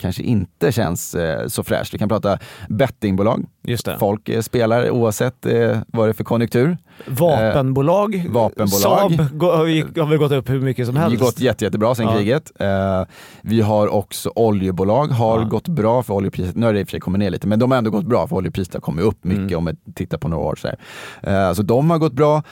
kanske 0.02 0.22
inte 0.22 0.72
känns 0.72 1.14
eh, 1.14 1.46
så 1.48 1.62
fräscht. 1.64 1.94
Vi 1.94 1.98
kan 1.98 2.08
prata 2.08 2.38
bettingbolag. 2.68 3.44
Folk 3.98 4.28
eh, 4.28 4.40
spelar 4.40 4.90
oavsett 4.90 5.46
eh, 5.46 5.78
vad 5.86 6.06
det 6.06 6.10
är 6.10 6.12
för 6.12 6.24
konjunktur. 6.24 6.76
Vapenbolag. 7.06 8.14
Eh, 8.14 8.30
vapenbolag. 8.30 8.80
Saab 8.80 9.12
har 9.12 10.06
väl 10.08 10.18
gått 10.18 10.32
upp 10.32 10.50
hur 10.50 10.60
mycket 10.60 10.86
som 10.86 10.94
Det 10.94 11.00
har 11.00 11.08
helst. 11.08 11.24
gått 11.24 11.40
jätte, 11.40 11.64
jättebra 11.64 11.94
sen 11.94 12.06
Ja. 12.06 12.16
kriget. 12.16 12.52
Eh, 12.58 13.04
vi 13.42 13.60
har 13.60 13.88
också 13.88 14.32
oljebolag, 14.36 15.06
har 15.06 15.38
Ja. 15.40 15.44
gått 15.46 15.68
bra 15.68 16.02
för 16.02 16.14
oljepriset. 16.14 16.56
Nu 16.56 16.66
har 16.66 16.72
det 16.72 16.80
i 16.80 16.82
och 16.82 16.86
för 16.88 16.90
sig 16.90 17.00
kommit 17.00 17.18
ner 17.18 17.30
lite, 17.30 17.46
men 17.46 17.58
de 17.58 17.70
har 17.70 17.78
ändå 17.78 17.90
gått 17.90 18.06
bra 18.06 18.26
för 18.26 18.36
oljepriset 18.36 18.74
har 18.74 18.80
kommit 18.80 19.04
upp 19.04 19.24
mycket 19.24 19.42
Mm. 19.42 19.58
om 19.58 19.64
man 19.64 19.76
tittar 19.94 20.18
på 20.18 20.28
några 20.28 20.44
år. 20.44 20.56
Så. 20.56 20.68
Eh, 21.30 21.52
så 21.52 21.62
de 21.62 21.90
har 21.90 21.98
gått 21.98 22.12
bra. 22.12 22.42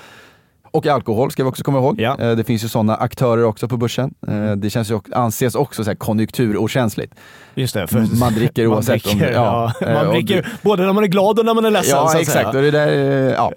Och 0.70 0.86
alkohol 0.86 1.30
ska 1.30 1.44
vi 1.44 1.50
också 1.50 1.62
komma 1.64 1.78
ihåg. 1.78 2.00
Ja. 2.00 2.16
Eh, 2.20 2.36
det 2.36 2.44
finns 2.44 2.64
ju 2.64 2.68
sådana 2.68 2.94
aktörer 2.96 3.44
också 3.44 3.68
på 3.68 3.76
börsen. 3.76 4.14
Eh, 4.28 4.52
det 4.52 4.70
känns 4.70 4.90
ju, 4.90 4.94
också- 4.94 5.14
anses 5.14 5.54
också 5.54 5.84
så 5.84 5.90
här 5.90 5.96
konjunkturokänsligt. 5.96 7.14
Just 7.54 7.74
det. 7.74 7.86
För 7.86 8.18
Man 8.20 8.34
dricker 8.34 8.66
man 8.68 8.74
oavsett 8.76 9.06
om- 9.06 9.18
dricker, 9.18 9.32
ja. 9.32 9.72
ja. 9.80 9.86
Eh, 9.86 9.94
Man 9.94 10.08
dricker 10.14 10.48
både 10.62 10.82
när 10.86 10.92
man 10.92 11.04
är 11.04 11.08
glad 11.08 11.38
och 11.38 11.44
när 11.44 11.54
man 11.54 11.64
är 11.64 11.70
ledsen. 11.70 11.96
Ja, 11.96 12.18
exakt. 12.20 12.46
Och 12.54 12.62
det 12.62 12.70
där, 12.70 12.88
ja. 13.34 13.52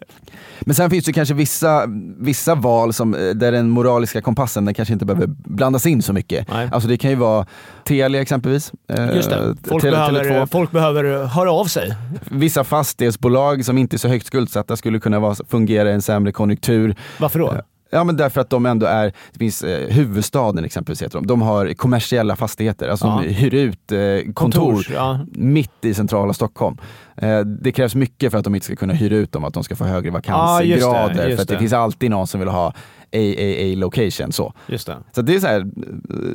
Men 0.65 0.75
sen 0.75 0.89
finns 0.89 1.05
det 1.05 1.13
kanske 1.13 1.33
vissa, 1.33 1.83
vissa 2.19 2.55
val 2.55 2.93
som, 2.93 3.11
där 3.35 3.51
den 3.51 3.69
moraliska 3.69 4.21
kompassen 4.21 4.65
den 4.65 4.73
kanske 4.73 4.93
inte 4.93 5.05
behöver 5.05 5.27
blandas 5.27 5.85
in 5.85 6.01
så 6.01 6.13
mycket. 6.13 6.47
Nej. 6.49 6.69
Alltså 6.71 6.89
det 6.89 6.97
kan 6.97 7.09
ju 7.09 7.15
vara 7.15 7.45
Telia 7.83 8.21
exempelvis. 8.21 8.71
Just 9.15 9.29
det. 9.29 9.55
Folk, 9.67 9.83
Tele- 9.83 9.91
behöver, 9.97 10.23
Tele2. 10.23 10.45
folk 10.51 10.71
behöver 10.71 11.25
höra 11.25 11.51
av 11.51 11.65
sig. 11.65 11.95
Vissa 12.31 12.63
fastighetsbolag 12.63 13.65
som 13.65 13.77
inte 13.77 13.95
är 13.95 13.97
så 13.97 14.07
högt 14.07 14.25
skuldsatta 14.25 14.75
skulle 14.75 14.99
kunna 14.99 15.19
vara, 15.19 15.35
fungera 15.49 15.89
i 15.89 15.93
en 15.93 16.01
sämre 16.01 16.31
konjunktur. 16.31 16.95
Varför 17.19 17.39
då? 17.39 17.57
Ja 17.89 18.03
men 18.03 18.17
därför 18.17 18.41
att 18.41 18.49
de 18.49 18.65
ändå 18.65 18.85
är, 18.85 19.05
det 19.31 19.39
finns 19.39 19.63
eh, 19.63 19.89
huvudstaden 19.89 20.65
exempelvis 20.65 21.01
heter 21.01 21.17
de, 21.19 21.27
de 21.27 21.41
har 21.41 21.73
kommersiella 21.73 22.35
fastigheter, 22.35 22.89
alltså 22.89 23.07
Ja. 23.07 23.21
de 23.23 23.29
hyr 23.33 23.53
ut 23.53 23.91
eh, 23.91 23.97
kontor 24.33 24.61
Kontors, 24.73 24.89
ja. 24.89 25.19
mitt 25.31 25.85
i 25.85 25.93
centrala 25.93 26.33
Stockholm. 26.33 26.77
Eh, 27.17 27.39
det 27.39 27.71
krävs 27.71 27.95
mycket 27.95 28.31
för 28.31 28.37
att 28.37 28.43
de 28.43 28.55
inte 28.55 28.65
ska 28.65 28.75
kunna 28.75 28.93
hyra 28.93 29.15
ut 29.15 29.31
dem, 29.31 29.43
att 29.45 29.53
de 29.53 29.63
ska 29.63 29.75
få 29.75 29.83
högre 29.85 30.07
Ja, 30.07 30.13
vakansgrader. 30.13 31.27
just 31.29 31.39
för 31.41 31.47
det 31.47 31.53
det. 31.53 31.59
finns 31.59 31.73
alltid 31.73 32.11
någon 32.11 32.27
som 32.27 32.39
vill 32.39 32.49
ha 32.49 32.73
AAA 33.13 33.75
location. 33.79 34.31
Så, 34.31 34.53
Just 34.67 34.87
det. 34.87 34.97
så 35.15 35.21
det 35.21 35.35
är 35.35 35.39
så 35.39 35.47
här, 35.47 35.59
eh, 35.59 35.65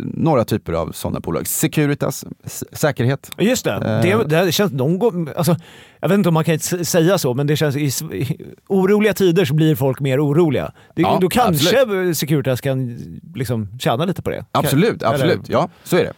några 0.04 0.44
typer 0.44 0.72
av 0.72 0.92
sådana 0.92 1.20
bolag. 1.20 1.46
Securitas, 1.46 2.24
säkerhet. 2.72 3.30
Just 3.38 3.64
det. 3.64 3.72
Eh. 3.74 4.24
det, 4.28 4.44
det 4.44 4.52
känns, 4.52 4.72
de 4.72 4.98
går, 4.98 5.32
alltså, 5.36 5.56
jag 6.00 6.08
vet 6.08 6.16
inte 6.18 6.28
om 6.28 6.34
man 6.34 6.44
kan 6.44 6.58
säga 6.58 7.18
så, 7.18 7.34
men 7.34 7.46
det 7.46 7.56
känns 7.56 7.76
i, 7.76 7.90
oroliga 8.68 9.14
tider 9.14 9.44
så 9.44 9.54
blir 9.54 9.74
folk 9.74 10.00
mer 10.00 10.24
oroliga. 10.26 10.72
Det, 10.94 11.02
Ja, 11.02 11.18
då 11.20 11.28
kanske 11.28 12.14
Securitas 12.14 12.60
kan 12.60 12.98
liksom 13.34 13.78
tjäna 13.78 14.04
lite 14.04 14.22
på 14.22 14.30
det. 14.30 14.44
Absolut, 14.52 15.02
Eller- 15.02 15.12
absolut. 15.14 15.48
Ja, 15.48 15.68
så 15.84 15.96
är 15.96 16.04
det. 16.04 16.12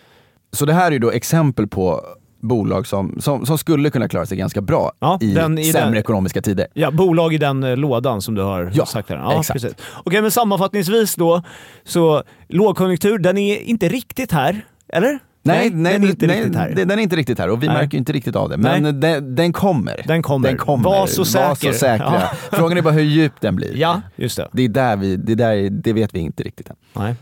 Så 0.52 0.66
det 0.66 0.72
här 0.72 0.92
är 0.92 0.98
då 0.98 1.10
exempel 1.10 1.68
på 1.68 2.00
bolag 2.40 2.86
som, 2.86 3.16
som, 3.20 3.46
som 3.46 3.58
skulle 3.58 3.90
kunna 3.90 4.08
klara 4.08 4.26
sig 4.26 4.36
ganska 4.38 4.60
bra 4.60 4.92
Ja, 5.00 5.18
i, 5.20 5.34
den- 5.34 5.58
i 5.58 5.64
sämre 5.64 5.84
den- 5.88 5.96
ekonomiska 5.96 6.42
tider. 6.42 6.66
Ja, 6.74 6.90
bolag 6.90 7.34
i 7.34 7.38
den 7.38 7.64
eh, 7.64 7.76
lådan 7.76 8.22
som 8.22 8.34
du 8.34 8.42
har 8.42 8.70
Ja, 8.74 8.86
sagt 8.86 9.08
här. 9.08 9.16
Ja, 9.16 9.40
exakt. 9.40 9.62
precis. 9.62 9.76
Okej, 10.04 10.22
men 10.22 10.30
sammanfattningsvis 10.30 11.14
då, 11.14 11.42
så 11.84 12.22
lågkonjunktur, 12.48 13.18
den 13.18 13.38
är 13.38 13.56
inte 13.60 13.88
riktigt 13.88 14.32
här, 14.32 14.64
eller? 14.88 15.18
Nej, 15.42 15.70
nej, 15.70 15.92
den 15.92 16.04
är 16.04 16.08
inte 16.10 16.26
nej, 16.26 16.36
riktigt 16.36 16.56
här. 16.56 16.74
Den 16.74 16.90
är 16.90 16.96
inte 16.98 17.16
riktigt 17.16 17.38
här 17.38 17.50
och 17.50 17.62
vi 17.62 17.66
Nej. 17.66 17.76
märker 17.76 17.98
inte 17.98 18.12
riktigt 18.12 18.36
av 18.36 18.48
det. 18.48 18.56
Men 18.56 19.00
den, 19.00 19.34
den 19.34 19.52
kommer. 19.52 20.00
Den 20.06 20.22
kommer. 20.22 20.48
Den 20.48 20.58
kommer. 20.58 20.84
Var 20.84 21.06
så 21.06 21.20
Var 21.20 21.24
säker. 21.54 21.72
så 21.72 21.78
säkra. 21.78 22.12
Ja. 22.20 22.30
Frågan 22.52 22.78
är 22.78 22.82
bara 22.82 22.94
hur 22.94 23.02
djup 23.02 23.32
den 23.40 23.56
blir. 23.56 23.76
Ja, 23.76 24.00
just 24.16 24.36
det. 24.36 24.48
Det 24.52 24.62
är 24.62 24.68
där 24.68 24.96
vi, 24.96 25.16
det, 25.16 25.34
där, 25.34 25.70
det 25.70 25.92
vet 25.92 26.14
vi 26.14 26.18
inte 26.18 26.42
riktigt 26.42 26.70
än. 26.70 26.76
Nej. 26.92 27.14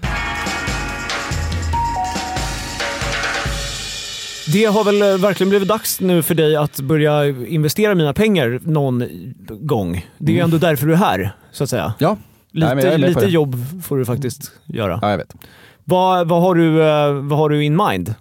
Det 4.52 4.64
har 4.64 4.84
väl 4.84 5.02
eh, 5.02 5.18
verkligen 5.18 5.48
blivit 5.48 5.68
dags 5.68 6.00
nu 6.00 6.22
för 6.22 6.34
dig 6.34 6.56
att 6.56 6.80
börja 6.80 7.26
investera 7.26 7.94
mina 7.94 8.12
pengar 8.14 8.60
någon 8.62 9.04
gång. 9.48 10.06
Det 10.18 10.32
är 10.32 10.36
ju 10.36 10.42
ändå 10.42 10.58
därför 10.58 10.86
du 10.86 10.92
är 10.92 10.96
här, 10.96 11.32
så 11.52 11.64
att 11.64 11.70
säga. 11.70 11.94
Ja, 11.98 12.16
Lite, 12.52 12.72
Mm. 12.72 13.00
Nej, 13.00 13.08
lite 13.08 13.26
jobb 13.26 13.56
får 13.84 13.96
du 13.96 14.04
faktiskt 14.04 14.52
göra. 14.66 14.98
ja 15.02 15.10
jag 15.10 15.18
vet. 15.18 15.34
Vad, 15.84 16.28
vad, 16.28 16.42
har 16.42 16.54
du, 16.54 16.82
eh, 16.82 17.12
vad 17.12 17.38
har 17.38 17.48
du 17.48 17.64
in 17.64 17.76
mind? 17.76 18.14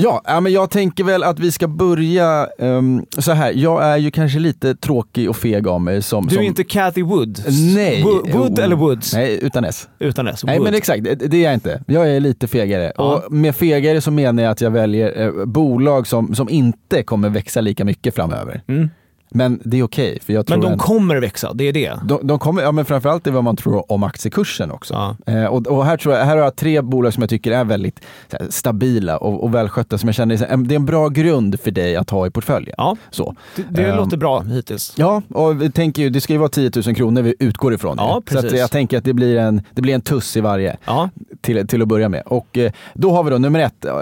Ja, 0.00 0.40
men 0.42 0.52
jag 0.52 0.70
tänker 0.70 1.04
väl 1.04 1.22
att 1.22 1.38
vi 1.38 1.52
ska 1.52 1.68
börja 1.68 2.48
ehm, 2.58 3.04
så 3.18 3.32
här. 3.32 3.52
Jag 3.56 3.84
är 3.84 3.96
ju 3.96 4.10
kanske 4.10 4.38
lite 4.38 4.74
tråkig 4.74 5.28
och 5.30 5.36
feg 5.36 5.68
av 5.68 5.80
mig. 5.80 6.02
Som, 6.02 6.26
Du 6.26 6.34
är 6.34 6.38
som, 6.38 6.44
inte 6.44 6.64
Cathy 6.64 7.02
Wood? 7.02 7.42
Nej. 7.74 8.02
Wo- 8.04 8.32
Wood 8.32 8.58
Oh. 8.58 8.64
eller 8.64 8.76
Woods? 8.76 9.12
Nej, 9.14 9.38
utan 9.42 9.64
S. 9.64 9.88
Utan 9.98 10.28
S. 10.28 10.44
Nej 10.44 10.58
Wood. 10.58 10.64
men 10.64 10.74
exakt, 10.74 11.04
det, 11.04 11.14
det 11.14 11.36
är 11.36 11.42
jag 11.44 11.54
inte. 11.54 11.82
Jag 11.86 12.08
är 12.10 12.20
lite 12.20 12.46
fegare. 12.48 12.92
Ja. 12.96 13.22
Och 13.26 13.32
med 13.32 13.56
fegare 13.56 14.00
så 14.00 14.10
menar 14.10 14.42
jag 14.42 14.50
att 14.52 14.60
jag 14.60 14.70
väljer 14.70 15.22
eh, 15.26 15.44
bolag 15.44 16.06
som, 16.06 16.34
som 16.34 16.48
inte 16.48 17.02
kommer 17.02 17.28
växa 17.28 17.60
lika 17.60 17.84
mycket 17.84 18.14
framöver. 18.14 18.62
Mm. 18.66 18.88
Men 19.30 19.60
det 19.64 19.78
är 19.78 19.82
okej, 19.82 20.18
för 20.22 20.32
jag 20.32 20.46
tror 20.46 20.56
Men 20.56 20.66
de 20.66 20.72
ändå- 20.72 20.84
kommer 20.84 21.16
växa, 21.16 21.52
det 21.54 21.64
är 21.64 21.72
det. 21.72 21.92
de, 22.04 22.26
de 22.26 22.38
kommer, 22.38 22.62
ja 22.62 22.72
men 22.72 22.84
framförallt 22.84 23.26
är 23.26 23.30
vad 23.30 23.44
man 23.44 23.56
tror 23.56 23.92
om 23.92 24.02
aktiekursen 24.02 24.70
också. 24.70 24.94
Ja. 25.26 25.32
Eh, 25.32 25.44
och 25.44 25.66
och 25.66 25.84
här, 25.84 25.96
tror 25.96 26.14
jag, 26.14 26.24
här 26.24 26.36
har 26.36 26.44
jag 26.44 26.56
tre 26.56 26.80
bolag 26.80 27.14
som 27.14 27.20
jag 27.22 27.30
tycker 27.30 27.52
är 27.52 27.64
väldigt 27.64 28.00
här, 28.32 28.46
stabila 28.50 29.16
och, 29.16 29.44
och 29.44 29.54
välskötta, 29.54 29.98
som 29.98 30.08
jag 30.08 30.14
känner 30.14 30.36
det 30.68 30.74
är 30.74 30.76
en 30.76 30.84
bra 30.84 31.08
grund 31.08 31.60
för 31.60 31.70
dig 31.70 31.96
att 31.96 32.10
ha 32.10 32.26
i 32.26 32.30
portföljen. 32.30 32.74
Ja, 32.78 32.96
Så. 33.10 33.34
det, 33.56 33.64
det 33.70 33.84
Ehm, 33.90 33.96
låter 33.96 34.16
bra 34.16 34.40
hittills. 34.40 34.94
Ja, 34.96 35.22
och 35.34 35.62
vi 35.62 35.70
tänker 35.70 36.02
ju, 36.02 36.10
det 36.10 36.20
ska 36.20 36.32
ju 36.32 36.38
vara 36.38 36.48
10 36.48 36.70
000 36.86 36.94
kronor 36.94 37.22
vi 37.22 37.34
utgår 37.38 37.74
ifrån. 37.74 37.96
Ja, 37.98 38.22
så 38.30 38.56
jag 38.56 38.70
tänker 38.70 38.98
att 38.98 39.04
det 39.04 39.12
blir 39.14 39.36
en, 39.36 39.62
det 39.74 39.82
blir 39.82 39.94
en 39.94 40.00
tuss 40.00 40.36
i 40.36 40.40
varje 40.40 40.76
Ja, 40.86 41.10
till, 41.40 41.66
till 41.66 41.82
att 41.82 41.88
börja 41.88 42.08
med. 42.08 42.22
Och 42.26 42.58
eh, 42.58 42.72
då 42.94 43.10
har 43.10 43.24
vi 43.24 43.30
då 43.30 43.38
nummer 43.38 43.60
ett, 43.60 43.84
eh, 43.84 43.92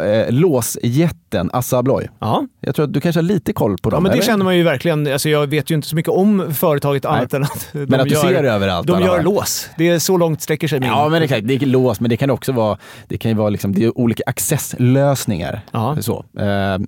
låsjätten 0.81 1.51
Assa 1.53 1.79
Abloy. 1.79 2.09
ja. 2.19 2.47
Jag 2.61 2.75
tror 2.75 2.85
att 2.85 2.93
du 2.93 3.01
kanske 3.01 3.19
har 3.19 3.23
lite 3.23 3.53
koll 3.53 3.77
på 3.83 3.91
dem? 3.91 3.97
ja 3.97 4.01
men 4.01 4.11
det 4.11 4.15
eller? 4.17 4.25
känner 4.27 4.45
man 4.45 4.57
ju 4.57 4.63
verkligen. 4.63 5.07
Alltså 5.17 5.29
jag 5.29 5.47
vet 5.47 5.71
ju 5.71 5.75
inte 5.75 5.89
så 5.89 5.97
mycket 5.97 6.13
om 6.13 6.55
företaget 6.55 7.05
annat 7.05 7.35
än 7.35 7.43
att 7.43 7.69
de 7.73 7.79
Men 7.87 8.01
att 8.01 8.07
du 8.09 8.15
gör, 8.15 8.23
ser 8.23 8.43
det 8.43 8.51
överallt. 8.53 8.87
de 8.87 9.01
gör 9.01 9.23
lås. 9.23 9.69
Det 9.79 9.89
är 9.89 9.99
så 9.99 10.17
långt 10.17 10.43
sträcker 10.43 10.69
sig 10.69 10.81
min. 10.81 10.89
Ja 10.89 11.09
men 11.09 11.23
exakt, 11.23 11.49
det 11.49 11.55
är 11.55 11.67
lås 11.67 12.01
men 12.01 12.11
det 12.11 12.17
kan 12.17 12.31
också 12.31 12.53
vara, 12.53 12.79
det 13.09 13.19
kan 13.19 13.31
ju 13.31 13.37
vara 13.37 13.51
liksom, 13.51 13.73
det 13.75 13.85
är 13.85 13.99
olika 13.99 14.23
accesslösningar. 14.27 15.61
Så. 16.01 16.25
Eh, 16.39 16.79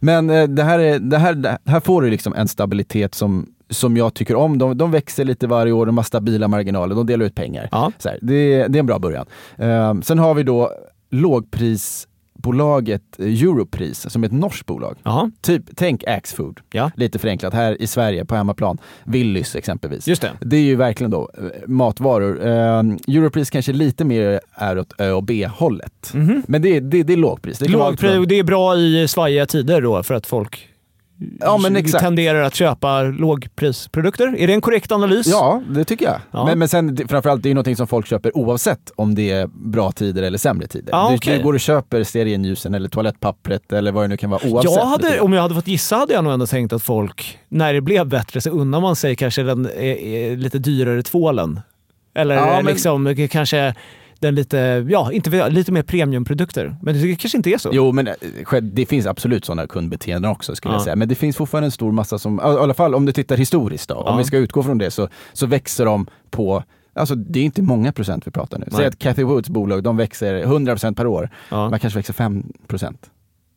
Men 0.00 0.30
eh, 0.30 0.44
det 0.48 0.62
här, 0.62 0.78
är, 0.78 0.98
det 0.98 1.18
här, 1.18 1.34
det 1.34 1.58
här 1.66 1.80
får 1.80 2.02
du 2.02 2.10
liksom 2.10 2.34
en 2.34 2.48
stabilitet 2.48 3.14
som, 3.14 3.46
som 3.70 3.96
jag 3.96 4.14
tycker 4.14 4.34
om. 4.36 4.58
De, 4.58 4.78
de 4.78 4.90
växer 4.90 5.24
lite 5.24 5.46
varje 5.46 5.72
år, 5.72 5.86
de 5.86 5.96
har 5.96 6.04
stabila 6.04 6.48
marginaler, 6.48 6.94
de 6.94 7.06
delar 7.06 7.26
ut 7.26 7.34
pengar. 7.34 7.68
Ja. 7.72 7.92
Så 7.98 8.08
här, 8.08 8.18
det, 8.22 8.34
är- 8.34 8.68
det 8.68 8.78
är 8.78 8.80
en 8.80 8.86
bra 8.86 8.98
början. 8.98 9.26
Eh, 9.58 9.94
Sen 10.02 10.18
har 10.18 10.34
vi 10.34 10.42
då 10.42 10.70
lågprisbolaget 11.10 12.13
eh, 13.18 13.42
Europris 13.42 14.10
som 14.10 14.22
är 14.22 14.26
ett 14.26 14.32
norskt 14.32 14.66
bolag. 14.66 14.96
Ja, 15.02 15.30
Typ, 15.40 15.62
tänk 15.76 16.04
Axfood. 16.04 16.60
Ja. 16.72 16.90
Lite 16.96 17.18
förenklat. 17.18 17.54
Här 17.54 17.82
i 17.82 17.86
Sverige, 17.86 18.24
på 18.24 18.34
hemmaplan. 18.34 18.78
Willys 19.04 19.56
exempelvis. 19.56 20.08
just 20.08 20.22
det. 20.22 20.30
Det 20.40 20.56
är 20.56 20.60
ju 20.60 20.76
verkligen 20.76 21.10
då 21.10 21.30
eh, 21.38 21.44
matvaror. 21.66 22.36
Uh, 22.36 23.16
Europris 23.16 23.50
kanske 23.50 23.72
lite 23.72 24.04
mer 24.04 24.40
är 24.54 24.78
åt 24.78 24.92
Ö 24.98 25.10
och 25.10 25.22
B-hållet. 25.24 26.12
Men 26.46 26.62
det 26.62 26.76
är, 26.76 26.80
det, 26.80 27.02
det 27.02 27.12
är 27.12 27.16
lågpris. 27.16 27.58
Det 27.58 27.68
Lågpris, 27.68 28.28
det 28.28 28.38
är 28.38 28.44
bra 28.44 28.76
i 28.76 29.08
svajiga 29.08 29.46
tider 29.46 29.80
då 29.80 30.02
för 30.02 30.14
att 30.14 30.26
folk 30.26 30.68
Ja, 31.40 31.58
men 31.58 31.76
exakt. 31.76 32.04
tenderar 32.04 32.42
att 32.42 32.54
köpa 32.54 33.02
lågprisprodukter. 33.02 34.36
Är 34.38 34.46
det 34.46 34.52
en 34.52 34.60
korrekt 34.60 34.92
analys? 34.92 35.26
Ja, 35.26 35.62
det 35.68 35.84
tycker 35.84 36.04
jag. 36.04 36.20
Ja. 36.30 36.44
Men, 36.46 36.58
men 36.58 36.68
sen 36.68 36.96
framförallt, 37.08 37.42
det 37.42 37.46
är 37.46 37.50
ju 37.50 37.54
någonting 37.54 37.76
som 37.76 37.86
folk 37.86 38.06
köper 38.06 38.36
oavsett 38.36 38.90
om 38.96 39.14
det 39.14 39.30
är 39.30 39.46
bra 39.46 39.92
tider 39.92 40.22
eller 40.22 40.38
sämre 40.38 40.66
tider. 40.66 40.88
Ja, 40.92 41.08
du, 41.10 41.16
okej. 41.16 41.36
du 41.38 41.44
går 41.44 41.54
och 41.54 41.60
köper 41.60 42.04
stearinljusen 42.04 42.74
eller 42.74 42.88
toalettpappret 42.88 43.72
eller 43.72 43.92
vad 43.92 44.04
det 44.04 44.08
nu 44.08 44.16
kan 44.16 44.30
vara 44.30 44.46
oavsett. 44.46 44.74
Jag 44.74 44.86
hade, 44.86 45.20
om 45.20 45.32
jag 45.32 45.42
hade 45.42 45.54
fått 45.54 45.68
gissa 45.68 45.96
hade 45.96 46.12
jag 46.12 46.24
nog 46.24 46.32
ändå 46.32 46.46
tänkt 46.46 46.72
att 46.72 46.82
folk, 46.82 47.38
när 47.48 47.74
det 47.74 47.80
blev 47.80 48.06
bättre, 48.06 48.40
så 48.40 48.50
unnar 48.50 48.80
man 48.80 48.96
sig 48.96 49.16
kanske 49.16 49.42
den 49.42 49.66
eh, 49.66 49.84
eh, 49.84 50.36
lite 50.36 50.58
dyrare 50.58 51.02
tvålen. 51.02 51.60
Eller 52.14 52.34
Ja, 52.34 52.48
eh, 52.50 52.56
men- 52.56 52.64
liksom 52.72 53.06
eh, 53.06 53.28
kanske 53.28 53.74
den 54.26 54.34
lite, 54.34 54.86
ja, 54.88 55.12
inte 55.12 55.50
lite 55.50 55.72
mer 55.72 55.82
premiumprodukter. 55.82 56.76
Men 56.82 56.94
det 57.02 57.16
kanske 57.16 57.38
inte 57.38 57.50
är 57.50 57.58
så. 57.58 57.70
Jo, 57.72 57.92
men 57.92 58.06
eh, 58.06 58.14
det 58.62 58.86
finns 58.86 59.06
absolut 59.06 59.44
sådana 59.44 59.66
kundbeteenden 59.66 60.30
också 60.30 60.54
skulle 60.54 60.72
Ja. 60.74 60.76
jag 60.76 60.84
säga. 60.84 60.96
Men 60.96 61.08
det 61.08 61.14
finns 61.14 61.36
fortfarande 61.36 61.66
en 61.66 61.70
stor 61.70 61.92
massa 61.92 62.18
som, 62.18 62.38
i 62.38 62.42
alla 62.42 62.74
fall 62.74 62.94
om 62.94 63.06
du 63.06 63.12
tittar 63.12 63.36
historiskt 63.36 63.88
då, 63.88 63.94
Ja. 64.06 64.12
om 64.12 64.18
vi 64.18 64.24
ska 64.24 64.36
utgå 64.36 64.62
från 64.62 64.78
det, 64.78 64.90
så, 64.90 65.08
så 65.32 65.46
växer 65.46 65.84
de 65.84 66.06
på 66.30 66.62
Alltså 66.96 67.14
det 67.14 67.38
är 67.40 67.44
inte 67.44 67.62
många 67.62 67.92
procent 67.92 68.26
vi 68.26 68.30
pratar 68.30 68.58
nu. 68.58 68.64
Säg 68.70 68.78
Nej. 68.78 68.86
att 68.86 68.98
Cathy 68.98 69.24
Woods 69.24 69.48
bolag, 69.48 69.82
de 69.82 69.96
växer 69.96 70.44
100% 70.44 70.94
per 70.94 71.06
år. 71.06 71.30
Ja. 71.50 71.70
Man 71.70 71.80
kanske 71.80 71.98
växer 71.98 72.14
5%. 72.14 72.96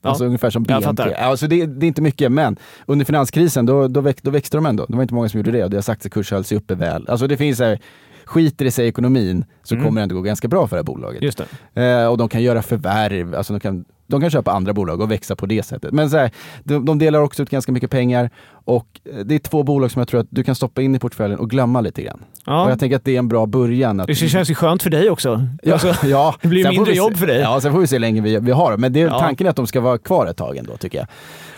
Ja. 0.01 0.09
Alltså 0.09 0.25
ungefär 0.25 0.49
som 0.49 0.63
BNP. 0.63 1.13
Alltså 1.15 1.47
det, 1.47 1.65
det 1.65 1.85
är 1.85 1.87
inte 1.87 2.01
mycket, 2.01 2.31
men 2.31 2.57
under 2.85 3.05
finanskrisen 3.05 3.65
då, 3.65 3.87
då, 3.87 4.01
väx, 4.01 4.21
då 4.21 4.31
växte 4.31 4.57
de 4.57 4.65
ändå. 4.65 4.85
Det 4.89 4.95
var 4.95 5.01
inte 5.01 5.13
många 5.13 5.29
som 5.29 5.37
gjorde 5.39 5.51
det 5.51 5.63
och 5.63 5.69
deras 5.69 5.89
aktiekurs 5.89 6.31
höll 6.31 6.43
sig 6.43 6.57
uppe 6.57 6.75
väl. 6.75 7.05
Alltså 7.09 7.27
det 7.27 7.37
finns 7.37 7.59
här, 7.59 7.79
skiter 8.27 8.65
det 8.65 8.71
sig 8.71 8.85
i 8.85 8.89
ekonomin 8.89 9.45
så 9.63 9.75
Mm. 9.75 9.85
kommer 9.85 10.01
det 10.01 10.03
ändå 10.03 10.15
gå 10.15 10.21
ganska 10.21 10.47
bra 10.47 10.67
för 10.67 10.75
det 10.75 10.79
här 10.79 10.83
bolaget. 10.83 11.21
Just. 11.21 11.41
Eh, 11.73 12.05
och 12.05 12.17
de 12.17 12.29
kan 12.29 12.43
göra 12.43 12.61
förvärv, 12.61 13.35
alltså 13.35 13.53
de 13.53 13.59
kan, 13.59 13.85
de 14.07 14.21
kan 14.21 14.29
köpa 14.29 14.51
andra 14.51 14.73
bolag 14.73 15.01
och 15.01 15.11
växa 15.11 15.35
på 15.35 15.45
det 15.45 15.63
sättet. 15.63 15.93
Men 15.93 16.09
så 16.09 16.17
här, 16.17 16.31
de, 16.63 16.85
de 16.85 16.99
delar 16.99 17.19
också 17.21 17.43
ut 17.43 17.49
ganska 17.49 17.71
mycket 17.71 17.91
pengar 17.91 18.29
och 18.49 18.87
eh, 19.05 19.17
det 19.25 19.35
är 19.35 19.39
två 19.39 19.63
bolag 19.63 19.91
som 19.91 19.99
jag 19.99 20.07
tror 20.07 20.19
att 20.19 20.27
du 20.29 20.43
kan 20.43 20.55
stoppa 20.55 20.81
in 20.81 20.95
i 20.95 20.99
portföljen 20.99 21.39
och 21.39 21.49
glömma 21.49 21.81
lite 21.81 22.01
grann. 22.01 22.19
Och 22.19 22.43
Ja. 22.53 22.69
jag 22.69 22.79
tänker 22.79 22.95
att 22.95 23.05
det 23.05 23.15
är 23.15 23.19
en 23.19 23.27
bra 23.27 23.45
början. 23.45 23.99
Att, 23.99 24.07
Det 24.07 24.15
känns 24.15 24.49
ju 24.49 24.55
skönt 24.55 24.83
för 24.83 24.89
dig 24.89 25.09
också. 25.09 25.47
Ja, 25.63 25.73
Alltså, 25.73 25.93
ja. 26.07 26.35
det 26.41 26.47
blir 26.47 26.63
får 26.63 26.71
mindre 26.71 26.91
se- 26.93 26.97
jobb 26.97 27.17
för 27.17 27.27
dig. 27.27 27.39
Ja, 27.39 27.61
sen 27.61 27.71
får 27.73 27.79
vi 27.79 27.87
se 27.87 27.95
hur 27.95 27.99
länge 28.01 28.21
vi, 28.21 28.37
vi 28.39 28.51
har 28.51 28.77
Men 28.77 28.93
det 28.93 29.01
är, 29.01 29.07
Ja. 29.07 29.19
tanken 29.19 29.47
är 29.47 29.49
att 29.51 29.55
de 29.55 29.67
ska 29.67 29.81
vara 29.81 29.97
kvar 29.97 30.27
ett 30.27 30.37
tag 30.37 30.57
ändå 30.57 30.77
tycker 30.77 30.97
jag. 30.97 31.07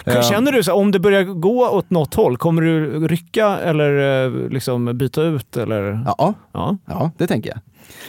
Känner 0.05 0.51
du 0.51 0.63
så 0.63 0.73
om 0.73 0.91
det 0.91 0.99
börjar 0.99 1.23
gå 1.23 1.69
åt 1.69 1.89
något 1.89 2.13
håll, 2.15 2.37
kommer 2.37 2.61
du 2.61 3.07
rycka 3.07 3.47
eller 3.59 4.25
eh, 4.25 4.49
liksom 4.49 4.97
byta 4.97 5.21
ut? 5.21 5.57
Eller? 5.57 6.03
Ja, 6.05 6.33
Ja. 6.51 6.77
ja, 6.85 7.11
det 7.17 7.27
tänker 7.27 7.49
jag. 7.49 7.59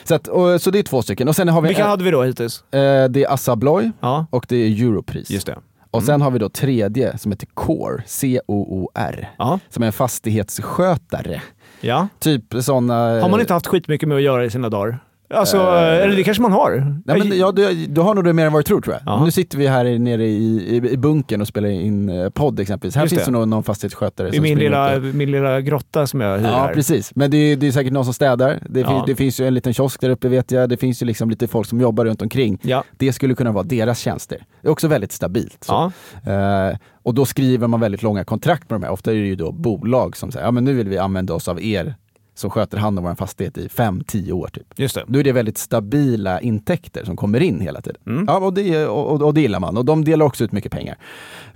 Så, 0.05 0.15
att, 0.15 0.29
och, 0.29 0.61
så 0.61 0.71
det 0.71 0.79
är 0.79 0.83
två 0.83 1.03
stycken. 1.03 1.29
Och 1.29 1.37
sen 1.37 1.49
har 1.49 1.61
vi, 1.63 1.69
Vilka 1.69 1.87
hade 1.87 2.05
vi 2.05 2.11
då 2.11 2.23
hittills? 2.23 2.65
eh, 2.75 3.05
det 3.09 3.25
är 3.25 3.33
Assa 3.33 3.53
Abloy 3.53 3.91
Ja, 4.01 4.27
och 4.31 4.47
det 4.49 4.57
är 4.57 4.83
Europris. 4.87 5.31
just 5.31 5.47
det. 5.47 5.53
Mm. 5.53 5.63
Och 5.91 6.03
sen 6.03 6.23
har 6.23 6.31
vi 6.31 6.39
då 6.39 6.49
tredje 6.49 7.19
som 7.19 7.33
heter 7.33 7.47
Core, 7.55 8.03
C-O-O-R, 8.07 9.31
Ja. 9.39 9.59
som 9.69 9.83
är 9.83 9.87
en 9.87 9.93
fastighetsskötare. 9.93 11.43
ja. 11.81 12.09
Typ 12.19 12.45
sådana... 12.61 13.21
Har 13.21 13.29
man 13.29 13.41
inte 13.41 13.53
haft 13.53 13.67
skitmycket 13.67 14.09
med 14.09 14.17
att 14.17 14.23
göra 14.23 14.45
i 14.45 14.51
sina 14.51 14.69
dagar? 14.69 14.99
Alltså, 15.35 15.57
Eh, 15.57 16.03
eller 16.05 16.17
det 16.17 16.25
kanske 16.25 16.43
man 16.43 16.53
har. 16.53 17.01
Nej, 17.05 17.19
men, 17.19 17.39
ja, 17.39 17.53
du, 17.53 17.87
du 17.87 18.01
har 18.01 18.15
nog 18.15 18.25
det 18.25 18.33
mer 18.33 18.47
än 18.47 18.53
vad 18.53 18.61
du 18.61 18.65
tror 18.65 18.81
tror 18.81 18.95
jag. 18.95 19.03
Ja. 19.15 19.25
Nu 19.25 19.31
sitter 19.31 19.59
vi 19.59 19.67
här 19.67 19.99
nere 19.99 20.25
i, 20.27 20.77
i, 20.77 20.91
i 20.93 20.97
bunkern 20.97 21.41
och 21.41 21.49
spelar 21.49 21.69
in 21.69 22.09
eh, 22.09 22.29
podd 22.31 22.61
exempelvis. 22.61 22.95
Här 22.95 23.03
Just 23.03 23.15
finns 23.15 23.25
det 23.25 23.31
det. 23.33 23.39
nog 23.39 23.49
någon 23.49 23.63
fastighetsskötare 23.63 24.29
I 24.29 24.33
som 24.33 24.43
min 24.43 24.57
springer 24.57 24.71
lilla, 24.71 24.99
runt 24.99 25.15
min 25.15 25.31
lilla 25.31 25.61
grotta 25.61 26.07
som 26.07 26.21
jag 26.21 26.39
hyr 26.39 26.47
Ja, 26.47 26.51
här. 26.59 26.75
precis. 26.75 27.13
Men 27.15 27.31
det 27.31 27.37
är, 27.37 27.57
det 27.57 27.67
är 27.67 27.73
säkert 27.73 27.93
någon 27.93 28.05
som 28.05 28.15
städar. 28.15 28.59
Det, 28.69 28.81
Ja. 28.81 28.89
finns, 28.89 29.03
det 29.07 29.15
finns 29.15 29.41
ju 29.41 29.47
en 29.47 29.55
liten 29.55 29.75
kiosk 29.75 30.01
där 30.01 30.11
uppe 30.11 30.29
vet 30.29 30.51
jag. 30.51 30.69
Det 30.69 30.77
finns 30.77 31.03
ju 31.03 31.07
liksom 31.07 31.31
lite 31.31 31.49
folk 31.49 31.67
som 31.69 31.81
jobbar 31.81 32.05
runt 32.05 32.23
omkring. 32.23 32.59
Ja. 32.63 32.85
Det 32.97 33.13
skulle 33.13 33.35
kunna 33.35 33.53
vara 33.53 33.65
deras 33.65 33.99
tjänster. 33.99 34.39
Det 34.63 34.69
är 34.69 34.73
också 34.73 34.89
väldigt 34.89 35.13
stabilt. 35.13 35.65
Så. 35.65 35.93
Ja. 36.25 36.33
Eh, 36.71 36.77
och 37.03 37.15
då 37.15 37.25
skriver 37.27 37.67
man 37.67 37.81
väldigt 37.81 38.03
långa 38.03 38.25
kontrakt 38.25 38.71
med 38.71 38.81
de 38.81 38.85
här. 38.87 38.93
Ofta 38.93 39.11
är 39.11 39.15
det 39.15 39.21
ju 39.21 39.37
då 39.37 39.53
bolag 39.53 40.17
som 40.17 40.31
säger, 40.33 40.47
ja 40.47 40.51
men 40.51 40.65
nu 40.65 40.73
vill 40.75 40.89
vi 40.89 40.99
använda 40.99 41.35
oss 41.35 41.49
av 41.49 41.63
er 41.63 41.95
som 42.41 42.51
sköter 42.51 42.79
hand 42.79 42.99
om 42.99 43.05
vår 43.05 43.15
fastighet 43.15 43.59
i 43.59 43.69
5-10 43.69 44.33
år 44.33 44.49
typ. 44.53 44.67
Just 44.77 44.95
det. 44.95 45.05
Då 45.07 45.19
är 45.19 45.25
det 45.25 45.33
väldigt 45.33 45.59
stabila 45.59 46.41
intäkter 46.41 47.05
som 47.05 47.17
kommer 47.17 47.41
in 47.41 47.61
hela 47.61 47.81
tiden. 47.81 48.01
Mm. 48.07 48.25
Ja, 48.29 48.39
och, 48.39 48.55
det, 48.55 48.87
och, 48.87 49.23
och, 49.23 49.35
det 49.35 49.41
gillar 49.41 49.61
man. 49.61 49.77
Och 49.77 49.85
de 49.85 50.05
delar 50.05 50.27
också 50.27 50.45
ut 50.45 50.53
mycket 50.53 50.73
pengar. 50.73 50.97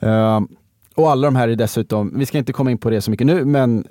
Eh, 0.00 0.40
och 0.94 1.10
alla 1.10 1.26
de 1.26 1.36
här 1.36 1.48
är 1.48 1.56
dessutom, 1.56 2.12
vi 2.18 2.26
ska 2.26 2.38
inte 2.38 2.52
komma 2.52 2.70
in 2.70 2.78
på 2.78 2.90
det 2.90 3.00
så 3.00 3.10
mycket 3.10 3.26
nu, 3.26 3.44
men 3.44 3.84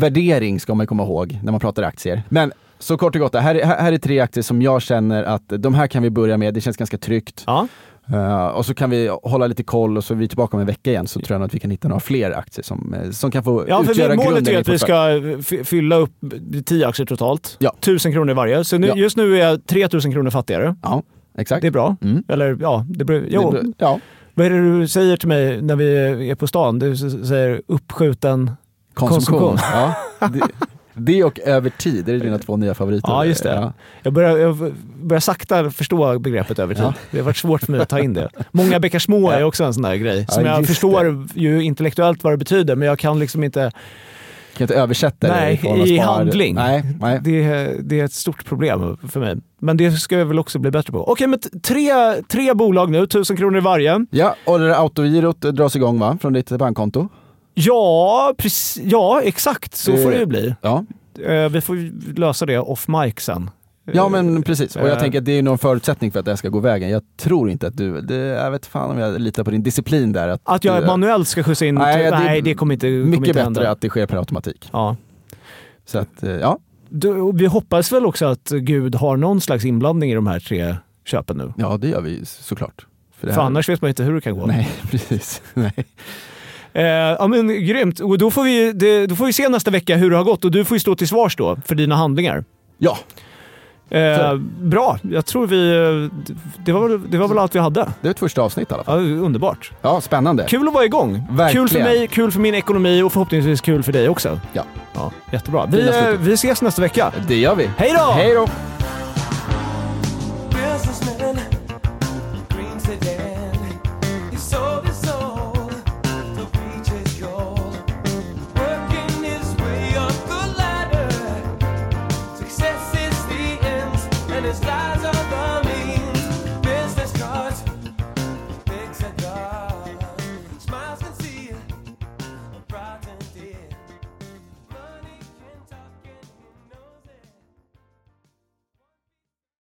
värdering 0.00 0.60
ska 0.60 0.74
man 0.74 0.86
komma 0.86 1.02
ihåg 1.02 1.38
när 1.42 1.50
man 1.52 1.60
pratar 1.60 1.82
aktier. 1.82 2.22
Men 2.28 2.52
så 2.78 2.96
kort 2.96 3.14
och 3.14 3.20
gott, 3.20 3.34
här, 3.34 3.54
är- 3.54 3.64
här 3.64 3.92
är 3.92 3.98
tre 3.98 4.20
aktier 4.20 4.42
som 4.42 4.62
jag 4.62 4.82
känner 4.82 5.24
att 5.24 5.42
de 5.58 5.74
här 5.74 5.86
kan 5.86 6.02
vi 6.02 6.10
börja 6.10 6.36
med, 6.36 6.54
det 6.54 6.60
känns 6.60 6.76
ganska 6.76 6.98
tryggt. 6.98 7.44
Ja. 7.46 7.68
Eh, 8.12 8.46
och 8.46 8.66
så 8.66 8.74
kan 8.74 8.90
vi 8.90 9.08
hålla 9.22 9.46
lite 9.46 9.62
koll 9.62 9.96
och 9.96 10.04
så 10.04 10.14
är 10.14 10.18
vi 10.18 10.28
tillbaka 10.28 10.56
om 10.56 10.60
en 10.60 10.66
vecka 10.66 10.90
igen 10.90 11.06
så 11.06 11.20
tror 11.20 11.38
jag 11.40 11.46
att 11.46 11.54
vi 11.54 11.58
kan 11.58 11.70
hitta 11.70 11.88
några 11.88 12.00
fler 12.00 12.30
aktier 12.38 12.62
som, 12.64 12.94
eh, 12.94 13.10
som 13.10 13.30
kan 13.30 13.44
få 13.44 13.64
Ja, 13.68 13.82
utgöra 13.88 14.10
vi, 14.10 14.16
målet 14.16 14.32
grunden 14.32 14.54
är 14.54 14.60
att 14.60 14.68
vi 14.68 14.78
ska 14.78 15.20
f- 15.38 15.66
fylla 15.68 15.96
upp 15.96 16.12
10 16.66 16.86
aktier 16.88 17.06
totalt. 17.06 17.56
Ja. 17.58 17.74
1000 17.80 18.12
kronor 18.12 18.34
varje. 18.34 18.64
Så 18.64 18.78
nu, 18.78 18.86
Ja. 18.86 18.94
just 18.96 19.16
nu 19.16 19.34
är 19.40 19.48
jag 19.48 19.66
3000 19.66 20.12
kronor 20.12 20.30
fattigare. 20.30 20.76
Ja, 20.82 21.02
exakt. 21.38 21.62
Det 21.62 21.66
är 21.66 21.72
bra. 21.72 21.96
Mm. 22.02 22.22
Eller 22.28 22.58
ja, 22.60 22.84
det 22.88 23.04
beror, 23.04 23.24
jo. 23.28 23.50
Det- 23.50 23.72
ja. 23.78 24.00
Vad 24.34 24.46
är 24.46 24.50
det 24.50 24.78
du 24.80 24.88
säger 24.88 25.16
till 25.16 25.28
mig 25.28 25.62
när 25.62 25.76
vi 25.76 26.30
är 26.30 26.34
på 26.34 26.46
stan? 26.46 26.78
Du 26.78 26.96
säger 26.96 27.62
uppskjuten... 27.66 28.50
Konsumtion. 28.94 29.38
Konsumtion. 29.38 29.58
Ja, 30.18 30.28
det, 30.28 30.40
det 31.04 31.24
och 31.24 31.40
över 31.40 31.70
tid, 31.70 32.04
det 32.04 32.12
är 32.12 32.18
dina 32.18 32.38
två 32.38 32.56
nya 32.56 32.74
favoriter. 32.74 33.08
Ja, 33.08 33.24
just 33.24 33.42
det. 33.42 33.54
Ja. 33.54 33.72
Jag 34.02 34.12
börjar, 34.12 34.38
jag 34.38 34.72
börjar 35.02 35.20
sakta 35.20 35.70
förstå 35.70 36.18
begreppet 36.18 36.58
över 36.58 36.74
tid. 36.74 36.84
Ja. 36.84 36.94
Det 37.10 37.18
har 37.18 37.24
varit 37.24 37.36
svårt 37.36 37.60
för 37.62 37.72
mig 37.72 37.80
att 37.80 37.88
ta 37.88 37.98
in 38.00 38.14
det. 38.14 38.28
Många 38.52 38.80
bäckar 38.80 38.98
små 38.98 39.30
är 39.30 39.42
också 39.44 39.64
en 39.64 39.74
sån 39.74 39.82
där 39.82 39.94
grej. 39.94 40.26
Som 40.28 40.44
jag 40.44 40.66
förstår 40.66 41.26
ju 41.34 41.62
intellektuellt 41.62 42.24
vad 42.24 42.32
det 42.32 42.36
betyder, 42.36 42.76
men 42.76 42.88
jag 42.88 42.98
kan 42.98 43.18
liksom 43.18 43.44
inte... 43.44 43.72
Kan 44.56 44.64
inte 44.64 44.74
översätta 44.74 45.26
det 45.26 45.32
Nej, 45.32 45.60
av 45.68 45.78
i 45.86 45.98
spar- 45.98 46.04
handling. 46.04 46.54
Nej, 46.54 46.82
nej. 47.00 47.20
Det, 47.22 47.42
är- 47.44 47.76
det 47.82 48.00
är 48.00 48.04
ett 48.04 48.12
stort 48.12 48.44
problem 48.44 48.96
för 49.08 49.20
mig. 49.20 49.36
Men 49.60 49.76
det 49.76 49.90
ska 49.92 50.18
jag 50.18 50.26
väl 50.26 50.38
också 50.38 50.58
bli 50.58 50.70
bättre 50.70 50.92
på. 50.92 51.08
Okej, 51.10 51.26
men 51.26 51.38
tre, 51.62 51.90
tre 52.28 52.54
bolag 52.54 52.90
nu, 52.90 53.06
tusen 53.06 53.36
kronor 53.36 53.58
i 53.58 53.60
varje. 53.60 54.06
Ja, 54.10 54.34
och 54.46 54.58
det 54.58 54.68
där 54.68 54.74
autogirot 54.74 55.40
dras 55.40 55.76
igång 55.76 55.98
va? 55.98 56.18
Från 56.20 56.32
ditt 56.32 56.48
bankkonto? 56.50 57.08
Ja, 57.54 58.34
precis, 58.38 58.82
ja 58.84 59.20
exakt. 59.22 59.74
Så 59.76 59.96
får 59.96 60.10
det 60.10 60.18
ju 60.18 60.26
bli. 60.26 60.54
Ja. 60.62 60.84
Eh, 61.24 61.48
Vi 61.48 61.60
får 61.60 61.76
lösa 62.18 62.46
det 62.46 62.58
off 62.58 62.88
mic 62.88 63.14
sen. 63.18 63.50
Ja 63.92 64.08
men 64.08 64.42
precis, 64.42 64.76
och 64.76 64.82
jag 64.82 64.92
Eh. 64.92 64.98
tänker 64.98 65.18
att 65.18 65.24
det 65.24 65.32
är 65.32 65.42
någon 65.42 65.58
förutsättning 65.58 66.12
för 66.12 66.18
att 66.18 66.24
det 66.24 66.30
här 66.30 66.36
ska 66.36 66.48
gå 66.48 66.60
vägen. 66.60 66.90
Jag 66.90 67.02
tror 67.16 67.50
inte 67.50 67.66
att 67.66 67.76
du, 67.76 68.00
det, 68.00 68.14
jag 68.16 68.50
vet 68.50 68.66
fan 68.66 68.90
om 68.90 68.98
jag 68.98 69.20
litar 69.20 69.44
på 69.44 69.50
din 69.50 69.62
disciplin 69.62 70.12
där. 70.12 70.28
Att, 70.28 70.40
Att 70.44 70.64
jag 70.64 70.78
eh, 70.82 70.86
manuellt 70.86 71.28
ska 71.28 71.42
skjutsa 71.42 71.66
in... 71.66 71.74
Nej, 71.74 72.10
Nej, 72.10 72.24
det 72.32 72.38
är 72.38 72.42
det, 72.42 72.54
kommer 72.54 72.74
inte, 72.74 72.86
kommer 72.86 73.04
mycket 73.04 73.28
inte 73.36 73.44
bättre 73.50 73.70
att 73.70 73.80
det 73.80 73.88
sker 73.88 74.06
per 74.06 74.16
automatik. 74.16 74.68
Ja. 74.72 74.96
Så 75.86 75.98
att, 75.98 76.22
eh, 76.22 76.30
ja. 76.30 76.58
Du, 76.88 77.32
vi 77.34 77.46
hoppas 77.46 77.92
väl 77.92 78.06
också 78.06 78.26
att 78.26 78.48
Gud 78.50 78.94
har 78.94 79.16
någon 79.16 79.40
slags 79.40 79.64
inblandning 79.64 80.10
i 80.10 80.14
de 80.14 80.26
här 80.26 80.40
tre 80.40 80.76
köpen 81.04 81.36
nu. 81.36 81.52
ja, 81.56 81.76
det 81.76 81.88
gör 81.88 82.00
vi 82.00 82.24
såklart. 82.26 82.86
För, 83.16 83.32
För 83.32 83.40
annars 83.40 83.68
vet 83.68 83.82
man 83.82 83.88
inte 83.88 84.02
hur 84.02 84.14
det 84.14 84.20
kan 84.20 84.38
gå. 84.38 84.46
Nej, 84.46 84.68
precis. 84.90 85.42
Nej. 85.54 85.72
Eh, 86.72 86.84
ja, 86.84 87.26
men, 87.26 87.48
grymt. 87.66 88.00
Och 88.00 88.18
då, 88.18 88.30
får 88.30 88.44
vi, 88.44 88.72
det, 88.72 89.06
då 89.06 89.14
får 89.16 89.26
vi 89.26 89.32
se 89.32 89.48
nästa 89.48 89.70
vecka 89.70 89.96
hur 89.96 90.10
det 90.10 90.16
har 90.16 90.24
gått 90.24 90.44
och 90.44 90.50
du 90.50 90.64
får 90.64 90.74
ju 90.74 90.80
stå 90.80 90.94
till 90.94 91.08
svars 91.08 91.36
då 91.36 91.56
för 91.66 91.74
dina 91.74 91.94
handlingar. 91.96 92.44
Ja, 92.78 92.98
Eh, 93.92 94.34
bra, 94.60 94.98
jag 95.02 95.26
tror 95.26 95.46
vi... 95.46 95.70
eh, 95.70 96.34
Det 96.64 96.72
var, 96.72 96.88
väl- 96.88 97.10
det 97.10 97.18
var 97.18 97.28
väl 97.28 97.38
allt 97.38 97.54
vi 97.54 97.58
hade. 97.58 97.88
det 98.00 98.08
är 98.08 98.10
ett 98.10 98.18
första 98.18 98.42
avsnitt 98.42 98.70
i 98.70 98.74
alla 98.74 98.84
fall. 98.84 99.08
Ja, 99.08 99.14
underbart. 99.24 99.72
Ja, 99.82 100.00
spännande. 100.00 100.44
Kul 100.48 100.68
att 100.68 100.74
vara 100.74 100.84
igång. 100.84 101.22
Verkligen. 101.30 101.68
Kul 101.68 101.76
för 101.78 101.84
mig, 101.84 102.06
kul 102.08 102.30
för 102.32 102.40
min 102.40 102.54
ekonomi 102.54 103.02
och 103.02 103.12
förhoppningsvis 103.12 103.60
kul 103.60 103.82
för 103.82 103.92
dig 103.92 104.08
också. 104.08 104.40
Ja, 104.52 104.62
Ja, 104.94 105.12
jättebra. 105.32 105.66
Vi, 105.66 105.88
eh, 105.88 105.94
vi 106.20 106.32
ses 106.32 106.62
nästa 106.62 106.82
vecka. 106.82 107.12
det 107.28 107.36
gör 107.36 107.54
vi. 107.54 107.70
Hej 107.76 107.92
då! 107.98 108.12
Hej 108.12 108.34
då! 108.34 108.46
businessman, 110.50 111.36
green 112.48 112.80
sedan. 112.80 113.29